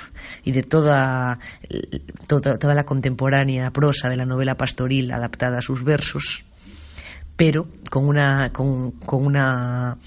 y 0.44 0.52
de 0.52 0.64
toda, 0.64 1.40
toda, 2.28 2.74
la 2.74 2.86
contemporánea 2.86 3.72
prosa 3.72 4.10
de 4.10 4.16
la 4.16 4.26
novela 4.26 4.56
pastoril 4.56 5.12
adaptada 5.12 5.60
a 5.60 5.62
sus 5.62 5.84
versos, 5.84 6.46
pero 7.36 7.68
con 7.90 8.08
una, 8.08 8.52
con, 8.54 8.94
una 9.08 9.98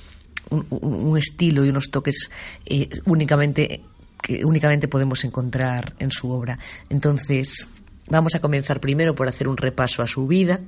un, 0.51 1.19
estilo 1.19 1.65
y 1.65 1.69
unos 1.69 1.91
toques 1.91 2.31
eh, 2.67 2.89
únicamente 3.05 3.83
que 4.23 4.45
únicamente 4.45 4.89
podemos 4.89 5.25
encontrar 5.25 5.95
en 5.99 6.11
su 6.11 6.31
obra. 6.31 6.59
Entonces, 6.89 7.69
vamos 8.09 8.35
a 8.35 8.41
comenzar 8.41 8.81
primero 8.81 9.15
por 9.15 9.29
hacer 9.29 9.47
un 9.47 9.57
repaso 9.57 10.03
a 10.03 10.07
su 10.07 10.27
vida, 10.27 10.61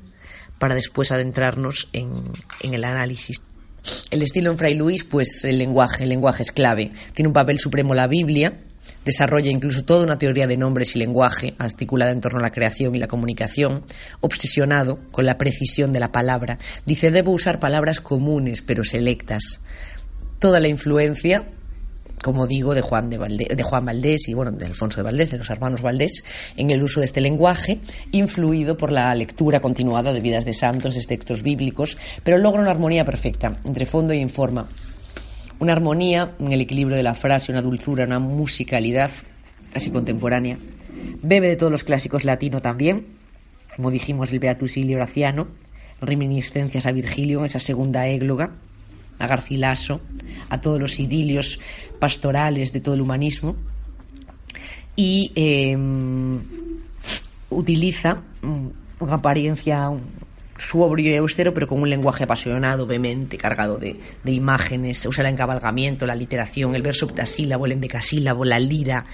para 0.61 0.74
después 0.74 1.11
adentrarnos 1.11 1.88
en, 1.92 2.12
el 2.62 2.84
análisis. 2.84 3.40
El 4.11 4.22
estilo 4.22 4.50
en 4.50 4.58
Fray 4.58 4.74
Luis, 4.74 5.04
pues 5.04 5.42
el 5.44 5.58
lenguaje, 5.58 6.02
el 6.04 6.11
lenguaje 6.11 6.42
es 6.42 6.52
clave. 6.52 6.92
Tiene 7.14 7.28
un 7.28 7.32
papel 7.32 7.58
supremo 7.58 7.94
la 7.94 8.06
Biblia, 8.06 8.61
Desarrolla 9.04 9.50
incluso 9.50 9.82
toda 9.82 10.04
una 10.04 10.18
teoría 10.18 10.46
de 10.46 10.58
nombres 10.58 10.94
y 10.94 10.98
lenguaje 10.98 11.54
articulada 11.56 12.11
en 12.11 12.20
torno 12.20 12.38
a 12.38 12.42
la 12.42 12.52
creación 12.52 12.94
y 12.94 12.98
la 12.98 13.08
comunicación, 13.08 13.82
obsesionado 14.20 14.98
con 15.11 15.24
la 15.24 15.38
precisión 15.38 15.92
de 15.92 16.00
la 16.00 16.12
palabra. 16.12 16.58
Dice, 16.84 17.11
debo 17.11 17.32
usar 17.32 17.61
palabras 17.61 18.00
comunes 18.00 18.61
pero 18.61 18.84
selectas. 18.84 19.62
Toda 20.38 20.61
la 20.61 20.68
influencia 20.68 21.48
como 22.23 22.47
digo, 22.47 22.75
de 22.75 22.83
Juan, 22.83 23.09
de, 23.09 23.18
de 23.18 23.62
Juan 23.62 23.85
Valdés 23.85 24.29
y 24.29 24.35
bueno, 24.35 24.53
de 24.53 24.66
Alfonso 24.66 24.99
de 24.99 25.05
Valdés, 25.05 25.31
de 25.31 25.39
los 25.39 25.51
hermanos 25.51 25.83
Valdés, 25.83 26.25
en 26.57 26.71
el 26.71 26.83
uso 26.83 27.01
de 27.01 27.07
este 27.07 27.21
lenguaje, 27.21 27.81
influido 28.12 28.77
por 28.77 28.93
la 28.93 29.14
lectura 29.14 29.61
continuada 29.61 30.12
de 30.12 30.21
vidas 30.21 30.45
de 30.45 30.53
santos, 30.53 30.95
de 30.95 31.03
textos 31.03 31.43
bíblicos, 31.43 31.97
pero 32.23 32.39
logra 32.39 32.61
una 32.61 32.71
armonía 32.71 33.05
perfecta 33.05 33.57
entre 33.64 33.87
fondo 33.87 34.12
y 34.12 34.18
informa. 34.18 34.68
Una 35.59 35.73
armonía 35.73 36.35
en 36.39 36.53
el 36.53 36.61
equilibrio 36.61 36.97
de 36.97 37.03
la 37.03 37.14
frase, 37.14 37.53
una 37.53 37.62
dulzura, 37.62 38.05
una 38.05 38.18
musicalidad 38.18 39.11
casi 39.73 39.91
contemporánea. 39.91 40.59
Bebe 41.23 41.49
de 41.49 41.57
todos 41.57 41.73
los 41.73 41.85
clásicos 41.85 42.25
latino 42.25 42.61
también, 42.61 43.07
como 43.77 43.91
dijimos, 43.91 44.33
el 44.33 44.41
Beatus 44.41 44.77
Horaciano, 44.77 45.49
reminiscencias 46.01 46.87
a 46.87 46.93
Virgilio 46.93 47.41
en 47.41 47.47
esa 47.47 47.61
segunda 47.61 48.09
égloga, 48.09 48.53
a 49.21 49.27
Garcilaso, 49.27 50.01
a 50.49 50.61
todos 50.61 50.81
los 50.81 50.99
idilios 50.99 51.61
pastorales 51.99 52.73
de 52.73 52.81
todo 52.81 52.95
el 52.95 53.01
humanismo 53.01 53.57
y 54.97 55.33
em, 55.35 56.41
utiliza 57.51 58.23
una 58.99 59.14
apariencia 59.14 59.91
sobrio 60.59 61.11
y 61.11 61.16
austero, 61.16 61.55
pero 61.55 61.66
con 61.66 61.81
un 61.81 61.89
lenguaje 61.89 62.25
apasionado, 62.25 62.87
vehemente, 62.87 63.39
cargado 63.39 63.79
de, 63.79 63.97
imágenes. 64.25 65.05
Usa 65.07 65.23
el 65.23 65.33
encabalgamiento, 65.33 66.07
la 66.07 66.14
literación, 66.14 66.75
el 66.75 66.83
verso 66.83 67.07
octasílabo, 67.07 67.66
el 67.66 67.73
endecasílabo, 67.73 68.45
la 68.45 68.59
lira, 68.59 69.07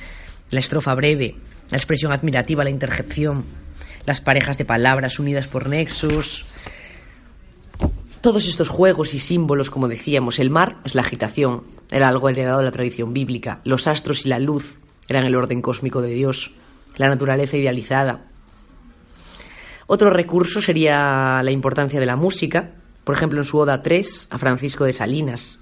la 0.50 0.58
estrofa 0.58 0.94
breve, 0.94 1.36
la 1.70 1.76
expresión 1.76 2.12
admirativa, 2.12 2.64
la 2.64 2.70
interjección, 2.70 3.44
las 4.04 4.20
parejas 4.20 4.58
de 4.58 4.64
palabras 4.64 5.18
unidas 5.18 5.46
por 5.46 5.68
nexos, 5.68 6.46
todos 8.26 8.48
estos 8.48 8.68
juegos 8.68 9.14
y 9.14 9.20
símbolos, 9.20 9.70
como 9.70 9.86
decíamos, 9.86 10.40
el 10.40 10.50
mar 10.50 10.78
es 10.84 10.96
la 10.96 11.02
agitación, 11.02 11.62
era 11.92 12.08
algo 12.08 12.28
heredado 12.28 12.58
de 12.58 12.64
la 12.64 12.72
tradición 12.72 13.12
bíblica, 13.12 13.60
los 13.62 13.86
astros 13.86 14.26
y 14.26 14.28
la 14.28 14.40
luz 14.40 14.80
eran 15.06 15.26
el 15.26 15.36
orden 15.36 15.62
cósmico 15.62 16.02
de 16.02 16.08
Dios, 16.08 16.50
la 16.96 17.08
naturaleza 17.08 17.56
idealizada. 17.56 18.24
Otro 19.86 20.10
recurso 20.10 20.60
sería 20.60 21.40
la 21.44 21.52
importancia 21.52 22.00
de 22.00 22.06
la 22.06 22.16
música, 22.16 22.72
por 23.04 23.14
ejemplo 23.14 23.38
en 23.38 23.44
su 23.44 23.58
Oda 23.58 23.80
3 23.80 24.26
a 24.30 24.38
Francisco 24.38 24.82
de 24.82 24.92
Salinas 24.92 25.60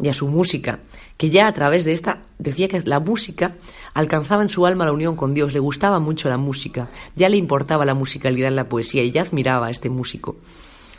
y 0.00 0.08
a 0.08 0.12
su 0.12 0.28
música, 0.28 0.78
que 1.16 1.30
ya 1.30 1.48
a 1.48 1.54
través 1.54 1.84
de 1.84 1.92
esta 1.92 2.20
decía 2.38 2.68
que 2.68 2.82
la 2.82 3.00
música 3.00 3.56
alcanzaba 3.94 4.42
en 4.42 4.48
su 4.48 4.64
alma 4.64 4.84
la 4.84 4.92
unión 4.92 5.16
con 5.16 5.34
Dios, 5.34 5.52
le 5.52 5.58
gustaba 5.58 5.98
mucho 5.98 6.28
la 6.28 6.36
música, 6.36 6.88
ya 7.16 7.28
le 7.28 7.36
importaba 7.36 7.84
la 7.84 7.94
musicalidad 7.94 8.46
en 8.46 8.54
la 8.54 8.68
poesía 8.68 9.02
y 9.02 9.10
ya 9.10 9.22
admiraba 9.22 9.66
a 9.66 9.70
este 9.70 9.90
músico. 9.90 10.36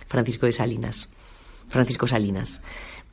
Francisco 0.07 0.45
de 0.45 0.51
Salinas. 0.51 1.09
Francisco 1.67 2.07
Salinas. 2.07 2.61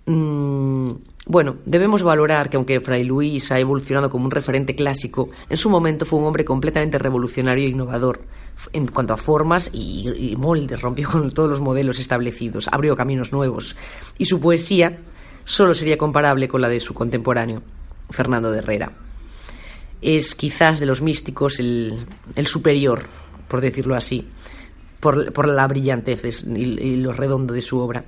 Mm, 0.04 0.90
bueno, 1.26 1.56
debemos 1.64 2.02
valorar 2.02 2.50
que 2.50 2.56
aunque 2.56 2.80
Fray 2.80 3.04
Luis 3.04 3.52
ha 3.52 3.60
evolucionado 3.60 4.10
como 4.10 4.24
un 4.24 4.30
referente 4.32 4.74
clásico, 4.74 5.30
en 5.48 5.56
su 5.56 5.70
momento 5.70 6.04
fue 6.04 6.18
un 6.18 6.26
hombre 6.26 6.44
completamente 6.44 6.98
revolucionario 6.98 7.66
e 7.66 7.70
innovador 7.70 8.22
en 8.72 8.88
cuanto 8.88 9.14
a 9.14 9.16
formas 9.16 9.70
y, 9.72 10.10
y 10.32 10.36
moldes, 10.36 10.80
rompió 10.80 11.08
con 11.08 11.30
todos 11.30 11.50
los 11.50 11.60
modelos 11.60 12.00
establecidos, 12.00 12.68
abrió 12.70 12.96
caminos 12.96 13.32
nuevos 13.32 13.76
y 14.18 14.24
su 14.24 14.40
poesía 14.40 14.98
solo 15.44 15.74
sería 15.74 15.96
comparable 15.96 16.48
con 16.48 16.60
la 16.60 16.68
de 16.68 16.80
su 16.80 16.94
contemporáneo, 16.94 17.62
Fernando 18.10 18.50
de 18.50 18.58
Herrera. 18.58 18.92
Es 20.00 20.34
quizás 20.34 20.80
de 20.80 20.86
los 20.86 21.00
místicos 21.00 21.60
el 21.60 22.46
superior, 22.46 23.04
por 23.48 23.60
decirlo 23.60 23.94
así 23.94 24.26
por, 25.02 25.48
la 25.48 25.66
brillantez 25.66 26.22
y, 26.46 26.96
lo 26.96 27.12
redondo 27.12 27.52
de 27.52 27.60
su 27.60 27.80
obra. 27.80 28.04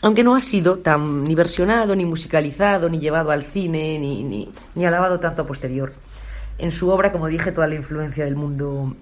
Aunque 0.00 0.24
no 0.24 0.34
ha 0.34 0.40
sido 0.40 0.78
tan 0.78 1.24
ni 1.24 1.34
versionado, 1.34 1.94
ni 1.94 2.06
musicalizado, 2.06 2.88
ni 2.88 2.98
llevado 2.98 3.30
al 3.30 3.42
cine, 3.42 3.98
ni, 3.98 4.86
alabado 4.86 5.20
tanto 5.20 5.42
a 5.42 5.46
posterior. 5.46 5.92
En 6.56 6.70
su 6.70 6.88
obra, 6.88 7.12
como 7.12 7.26
dije, 7.26 7.52
toda 7.52 7.66
la 7.66 7.74
influencia 7.74 8.24
del 8.24 8.34
mundo, 8.34 8.96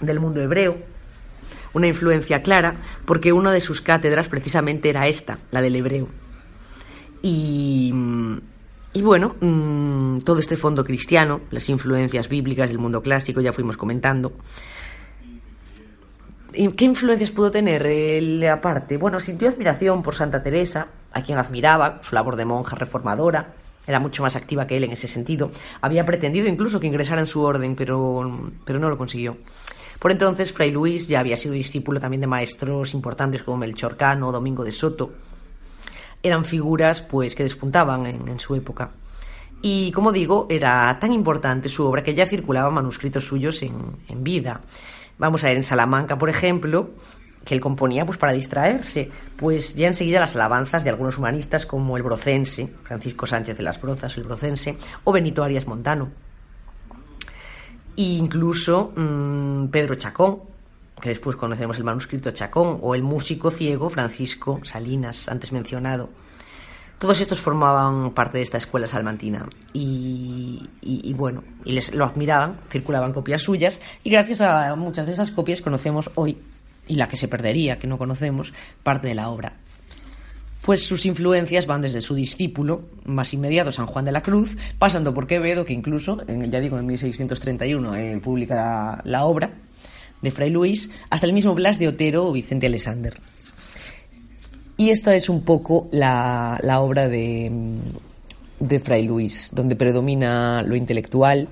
del 0.00 0.20
mundo 0.20 0.42
hebreo, 0.42 0.76
una 1.72 1.86
influencia 1.86 2.42
clara, 2.42 2.74
porque 3.06 3.32
una 3.32 3.50
de 3.50 3.60
sus 3.60 3.80
cátedras 3.80 4.28
precisamente 4.28 4.90
era 4.90 5.08
esta, 5.08 5.38
la 5.50 5.62
del 5.62 5.74
hebreo. 5.74 6.08
Y, 7.22 7.94
y 8.92 9.00
bueno, 9.00 9.36
mm, 9.40 10.18
todo 10.18 10.38
este 10.38 10.58
fondo 10.58 10.84
cristiano, 10.84 11.40
las 11.50 11.66
influencias 11.70 12.28
bíblicas 12.28 12.68
del 12.68 12.78
mundo 12.78 13.00
clásico, 13.00 13.40
ya 13.40 13.54
fuimos 13.54 13.78
comentando, 13.78 14.32
¿Qué 16.52 16.84
influencias 16.84 17.30
pudo 17.30 17.50
tener 17.50 17.84
él 17.86 18.46
aparte? 18.48 18.96
Bueno, 18.96 19.20
sintió 19.20 19.48
admiración 19.48 20.02
por 20.02 20.14
Santa 20.14 20.42
Teresa, 20.42 20.88
a 21.12 21.22
quien 21.22 21.38
admiraba, 21.38 22.00
su 22.02 22.14
labor 22.14 22.36
de 22.36 22.46
monja 22.46 22.74
reformadora, 22.74 23.54
era 23.88 24.00
mucho 24.00 24.22
más 24.22 24.36
activa 24.36 24.66
que 24.66 24.76
él 24.76 24.84
en 24.84 24.92
ese 24.92 25.08
sentido. 25.08 25.50
Había 25.80 26.04
pretendido 26.04 26.46
incluso 26.46 26.78
que 26.78 26.86
ingresara 26.86 27.22
en 27.22 27.26
su 27.26 27.42
orden, 27.42 27.74
pero, 27.74 28.50
pero 28.64 28.78
no 28.78 28.90
lo 28.90 28.98
consiguió. 28.98 29.38
Por 29.98 30.12
entonces, 30.12 30.52
Fray 30.52 30.70
Luis 30.70 31.08
ya 31.08 31.20
había 31.20 31.38
sido 31.38 31.54
discípulo 31.54 31.98
también 31.98 32.20
de 32.20 32.26
maestros 32.26 32.92
importantes 32.92 33.42
como 33.42 33.56
Melchor 33.56 33.96
Cano, 33.96 34.30
Domingo 34.30 34.62
de 34.62 34.72
Soto. 34.72 35.12
Eran 36.22 36.44
figuras 36.44 37.00
pues 37.00 37.34
que 37.34 37.44
despuntaban 37.44 38.06
en, 38.06 38.38
su 38.38 38.54
época. 38.54 38.90
Y 39.62 39.90
como 39.92 40.12
digo, 40.12 40.46
era 40.50 40.98
tan 41.00 41.12
importante 41.14 41.70
su 41.70 41.84
obra 41.84 42.02
que 42.02 42.14
ya 42.14 42.26
circulaban 42.26 42.74
manuscritos 42.74 43.26
suyos 43.26 43.62
en, 43.62 43.74
en 44.08 44.22
vida. 44.22 44.60
Vamos 45.18 45.44
a 45.44 45.48
ver, 45.48 45.56
en 45.56 45.62
Salamanca, 45.62 46.16
por 46.16 46.30
ejemplo, 46.30 46.90
que 47.44 47.54
él 47.54 47.60
componía 47.60 48.04
pues 48.04 48.18
para 48.18 48.32
distraerse, 48.32 49.10
pues 49.36 49.74
ya 49.74 49.86
enseguida 49.86 50.20
las 50.20 50.34
alabanzas 50.34 50.84
de 50.84 50.90
algunos 50.90 51.18
humanistas 51.18 51.66
como 51.66 51.96
el 51.96 52.02
brocense, 52.02 52.72
Francisco 52.84 53.26
Sánchez 53.26 53.56
de 53.56 53.62
las 53.62 53.80
Brozas, 53.80 54.16
el 54.16 54.24
brocense, 54.24 54.76
o 55.04 55.12
Benito 55.12 55.42
Arias 55.42 55.66
Montano. 55.66 56.10
E 57.96 58.02
incluso 58.02 58.92
mm, 58.94 59.68
Pedro 59.68 59.96
Chacón, 59.96 60.40
que 61.00 61.08
después 61.08 61.36
conocemos 61.36 61.78
el 61.78 61.84
manuscrito 61.84 62.30
Chacón, 62.30 62.78
o 62.82 62.94
el 62.94 63.02
músico 63.02 63.50
ciego 63.50 63.90
Francisco 63.90 64.60
Salinas, 64.62 65.28
antes 65.28 65.50
mencionado. 65.50 66.10
Todos 66.98 67.20
estos 67.20 67.40
formaban 67.40 68.10
parte 68.10 68.38
de 68.38 68.42
esta 68.42 68.58
escuela 68.58 68.88
salmantina 68.88 69.48
y, 69.72 70.60
bueno, 71.14 71.44
y 71.64 71.72
les 71.72 71.94
lo 71.94 72.04
admiraban, 72.04 72.58
circulaban 72.70 73.12
copias 73.12 73.42
suyas 73.42 73.80
y 74.02 74.10
gracias 74.10 74.40
a 74.40 74.74
muchas 74.74 75.06
de 75.06 75.12
esas 75.12 75.30
copias 75.30 75.60
conocemos 75.60 76.10
hoy, 76.16 76.38
y 76.88 76.96
la 76.96 77.08
que 77.08 77.16
se 77.16 77.28
perdería, 77.28 77.78
que 77.78 77.86
no 77.86 77.98
conocemos, 77.98 78.52
parte 78.82 79.06
de 79.06 79.14
la 79.14 79.28
obra. 79.28 79.52
Pues 80.62 80.84
sus 80.84 81.06
influencias 81.06 81.66
van 81.66 81.82
desde 81.82 82.00
su 82.00 82.16
discípulo 82.16 82.82
más 83.04 83.32
inmediato, 83.32 83.70
San 83.70 83.86
Juan 83.86 84.04
de 84.04 84.12
la 84.12 84.22
Cruz, 84.22 84.56
pasando 84.80 85.14
por 85.14 85.28
Quevedo, 85.28 85.64
que 85.64 85.72
incluso, 85.74 86.18
ya 86.26 86.60
digo, 86.60 86.78
en 86.78 86.86
1631 86.86 87.94
eh, 87.94 88.20
publica 88.22 89.00
la 89.04 89.24
obra 89.24 89.52
de 90.20 90.30
Fray 90.32 90.50
Luis, 90.50 90.90
hasta 91.10 91.26
el 91.26 91.32
mismo 91.32 91.54
Blas 91.54 91.78
de 91.78 91.86
Otero 91.86 92.26
o 92.26 92.32
Vicente 92.32 92.66
Alexander. 92.66 93.14
Y 94.80 94.90
esta 94.90 95.16
es 95.16 95.28
un 95.28 95.40
poco 95.42 95.88
la, 95.90 96.56
obra 96.78 97.08
de, 97.08 97.50
de 98.60 98.78
Fray 98.78 99.02
Luis, 99.02 99.50
donde 99.52 99.74
predomina 99.74 100.62
lo 100.62 100.76
intelectual, 100.76 101.48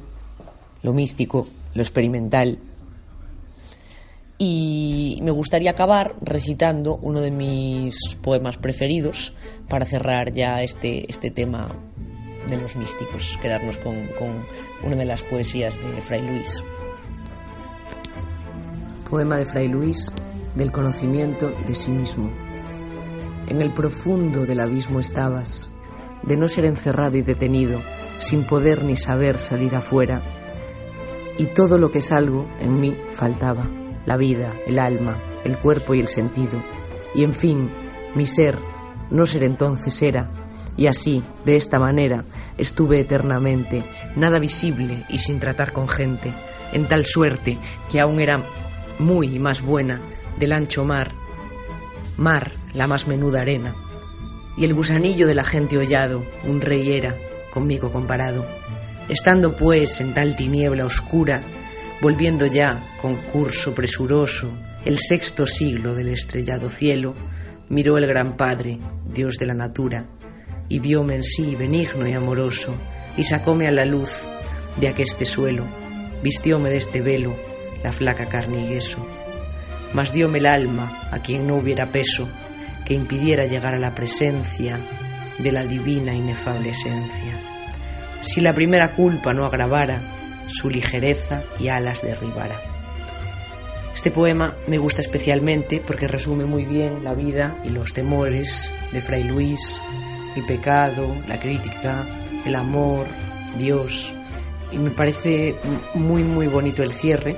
lo 0.85 0.93
místico, 0.93 1.49
lo 1.75 1.83
experimental. 1.83 2.61
Y 4.39 5.19
me 5.23 5.33
gustaría 5.33 5.73
acabar 5.73 6.15
recitando 6.23 7.01
uno 7.03 7.21
de 7.21 7.33
mis 7.33 7.97
poemas 8.23 8.59
preferidos 8.59 9.33
para 9.69 9.87
cerrar 9.87 10.33
ya 10.33 10.63
este, 10.63 11.11
este 11.11 11.33
tema 11.33 11.75
de 12.49 12.59
los 12.59 12.77
místicos, 12.77 13.37
quedarnos 13.43 13.77
con, 13.79 14.07
con 14.21 14.47
una 14.85 14.99
de 14.99 15.05
las 15.05 15.23
poesías 15.25 15.77
de 15.77 16.01
Fray 16.01 16.23
Luis. 16.23 16.63
Poema 19.11 19.39
de 19.39 19.47
Fray 19.47 19.67
Luis 19.67 20.13
del 20.55 20.71
conocimiento 20.71 21.53
de 21.67 21.75
sí 21.75 21.91
mismo. 21.91 22.46
En 23.49 23.61
el 23.61 23.73
profundo 23.73 24.45
del 24.45 24.61
abismo 24.61 24.99
estabas, 24.99 25.71
de 26.23 26.37
no 26.37 26.49
ser 26.49 26.65
encerrado 26.65 27.17
y 27.17 27.23
detenido, 27.23 27.81
sin 28.19 28.45
poder 28.45 28.83
ni 28.83 28.97
saber 28.97 29.39
salir 29.39 29.77
afuera. 29.77 30.23
Y 31.39 31.47
todo 31.47 31.79
lo 31.79 31.91
que 31.91 31.99
es 31.99 32.11
algo 32.11 32.47
en 32.61 32.81
mí 32.81 32.97
faltaba, 33.13 33.69
la 34.05 34.17
vida, 34.17 34.53
el 34.67 34.79
alma, 34.79 35.23
el 35.45 35.59
cuerpo 35.59 35.95
y 35.95 36.01
el 36.01 36.09
sentido. 36.09 36.63
Y 37.15 37.23
en 37.23 37.35
fin, 37.35 37.71
mi 38.15 38.27
ser, 38.27 38.57
no 39.11 39.27
ser 39.27 39.45
entonces 39.45 40.03
era, 40.03 40.31
y 40.77 40.89
así, 40.89 41.23
de 41.45 41.57
esta 41.57 41.79
manera, 41.79 42.25
estuve 42.59 43.01
eternamente, 43.01 43.85
nada 44.17 44.39
visible 44.39 45.05
y 45.09 45.19
sin 45.19 45.41
tratar 45.41 45.73
con 45.73 45.89
gente, 45.89 46.35
en 46.73 46.87
tal 46.89 47.07
suerte 47.07 47.59
que 47.91 48.01
aún 48.01 48.21
era 48.21 48.45
muy 48.99 49.39
más 49.39 49.63
buena 49.63 50.01
del 50.39 50.53
ancho 50.53 50.85
mar, 50.85 51.13
mar 52.17 52.53
la 52.77 52.87
más 52.87 53.07
menuda 53.07 53.41
arena, 53.41 53.75
y 54.57 54.65
el 54.65 54.75
gusanillo 54.75 55.27
de 55.27 55.35
la 55.35 55.45
gente 55.45 55.77
hollado, 55.77 56.25
un 56.45 56.61
rey 56.61 56.93
era, 56.93 57.17
conmigo 57.53 57.91
comparado. 57.91 58.47
Estando 59.09 59.57
pues 59.57 60.01
en 60.01 60.15
tal 60.15 60.37
tiniebla 60.37 60.85
oscura, 60.85 61.43
volviendo 62.01 62.47
ya 62.47 62.97
con 63.01 63.17
curso 63.17 63.75
presuroso 63.75 64.53
el 64.85 64.99
sexto 64.99 65.47
siglo 65.47 65.95
del 65.95 66.09
estrellado 66.09 66.69
cielo, 66.69 67.15
miró 67.69 67.99
el 67.99 68.07
gran 68.07 68.37
Padre, 68.37 68.79
Dios 69.13 69.37
de 69.39 69.47
la 69.47 69.55
natura, 69.55 70.07
y 70.69 70.79
vióme 70.79 71.17
en 71.17 71.23
sí 71.23 71.57
benigno 71.57 72.07
y 72.07 72.13
amoroso, 72.13 72.75
y 73.17 73.25
sacóme 73.25 73.67
a 73.67 73.73
la 73.73 73.85
luz 73.85 74.11
de 74.79 74.89
aqueste 74.89 75.25
suelo, 75.25 75.65
vistióme 76.23 76.71
de 76.71 76.77
este 76.77 77.01
velo 77.01 77.37
la 77.83 77.93
flaca 77.93 78.29
carne 78.29 78.65
y 78.65 78.69
yeso, 78.69 79.05
mas 79.93 80.13
dióme 80.13 80.39
el 80.39 80.47
alma 80.47 81.09
a 81.11 81.21
quien 81.21 81.47
no 81.47 81.57
hubiera 81.57 81.91
peso 81.91 82.29
que 82.87 82.95
impidiera 82.95 83.45
llegar 83.45 83.75
a 83.75 83.79
la 83.79 83.95
presencia 83.95 84.79
de 85.39 85.53
la 85.53 85.65
divina 85.65 86.15
inefable 86.15 86.71
esencia. 86.71 87.35
Si 88.21 88.41
la 88.41 88.55
primera 88.55 88.95
culpa 88.95 89.35
no 89.35 89.45
agravara, 89.45 90.01
su 90.47 90.71
ligereza 90.71 91.43
y 91.59 91.69
alas 91.69 92.03
derribara. 92.03 92.61
Este 93.95 94.11
poema 94.11 94.55
me 94.67 94.79
gusta 94.79 95.01
especialmente 95.01 95.83
porque 95.85 96.07
resume 96.07 96.45
muy 96.45 96.65
bien 96.65 97.03
la 97.03 97.15
vida 97.15 97.57
y 97.65 97.71
los 97.71 97.93
temores 97.93 98.73
de 98.93 99.01
Fray 99.01 99.25
Luis, 99.25 99.81
el 100.37 100.45
pecado, 100.45 101.15
la 101.27 101.41
crítica, 101.41 102.07
el 102.45 102.55
amor, 102.55 103.07
Dios. 103.59 104.13
Y 104.71 104.79
me 104.79 104.91
parece 104.91 105.57
muy, 105.95 106.23
muy 106.23 106.47
bonito 106.47 106.83
el 106.83 106.93
cierre, 106.93 107.37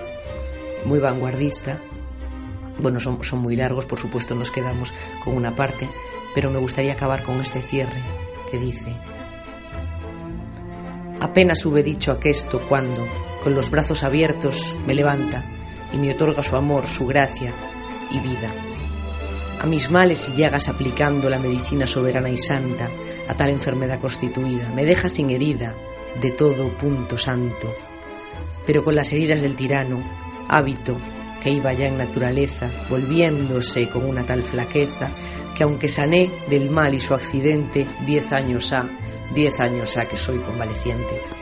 muy 0.85 0.99
vanguardista. 0.99 1.81
Bueno, 2.81 3.01
son, 3.01 3.19
muy 3.41 3.57
largos, 3.57 3.87
por 3.87 3.99
supuesto 3.99 4.35
nos 4.35 4.51
quedamos 4.51 4.93
con 5.25 5.37
una 5.37 5.55
parte, 5.55 5.89
pero 6.35 6.51
me 6.51 6.59
gustaría 6.59 6.93
acabar 6.93 7.25
con 7.25 7.41
este 7.41 7.61
cierre 7.61 8.01
que 8.51 8.59
dice, 8.59 8.95
apenas 11.21 11.65
hube 11.67 11.83
dicho 11.83 12.13
aquesto 12.13 12.61
cuando, 12.69 13.05
con 13.43 13.55
los 13.55 13.71
brazos 13.71 14.05
abiertos, 14.05 14.77
me 14.87 14.95
levanta 14.95 15.45
y 15.93 15.97
me 15.97 16.13
otorga 16.13 16.43
su 16.43 16.55
amor, 16.55 16.87
su 16.87 17.07
gracia 17.07 17.53
y 18.11 18.21
vida. 18.21 18.51
A 19.61 19.67
mis 19.67 19.91
males 19.91 20.29
y 20.29 20.37
llagas 20.37 20.69
aplicando 20.69 21.29
la 21.29 21.41
medicina 21.41 21.87
soberana 21.87 22.31
y 22.31 22.39
santa 22.39 22.89
a 23.29 23.35
tal 23.35 23.51
enfermedad 23.51 24.01
constituida, 24.01 24.69
me 24.69 24.85
deja 24.85 25.09
sin 25.09 25.31
herida 25.31 25.75
de 26.23 26.31
todo 26.31 26.69
punto 26.69 27.19
santo, 27.19 27.75
pero 28.65 28.85
con 28.85 28.95
las 28.95 29.13
heridas 29.13 29.43
del 29.43 29.57
tirano, 29.57 30.01
hábito 30.49 30.97
que 31.43 31.51
iba 31.51 31.73
ya 31.73 31.87
en 31.87 31.99
naturaleza, 31.99 32.71
volviéndose 32.89 33.89
con 33.89 34.05
una 34.05 34.25
tal 34.25 34.43
flaqueza, 34.43 35.11
que 35.57 35.65
aunque 35.65 35.89
sané 35.89 36.31
del 36.49 36.71
mal 36.71 36.95
y 36.95 37.01
su 37.01 37.15
accidente, 37.15 37.87
diez 38.07 38.33
años 38.33 38.73
ha, 38.73 38.87
diez 39.35 39.59
años 39.61 39.97
ha 39.97 40.07
que 40.07 40.17
soy 40.17 40.39
convaleciente. 40.39 41.38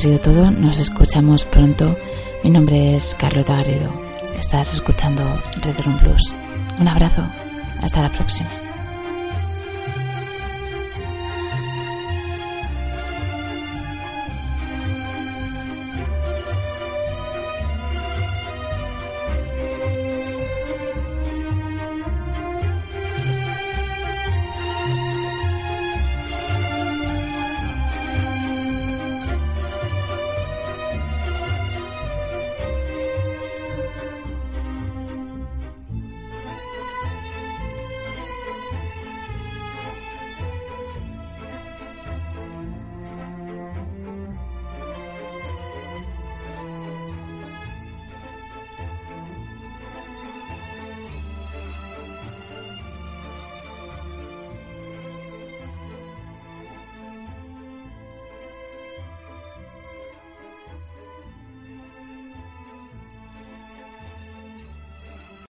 Sido 0.00 0.18
todo. 0.18 0.50
Nos 0.50 0.78
escuchamos 0.78 1.44
pronto. 1.44 1.94
Mi 2.42 2.48
nombre 2.48 2.96
es 2.96 3.14
Carlota 3.18 3.56
Garrido. 3.56 3.92
Estás 4.38 4.72
escuchando 4.72 5.22
Red 5.60 5.78
Room 5.84 5.98
Plus. 5.98 6.34
Un 6.78 6.88
abrazo. 6.88 7.22
Hasta 7.82 8.00
la 8.00 8.10
próxima. 8.10 8.59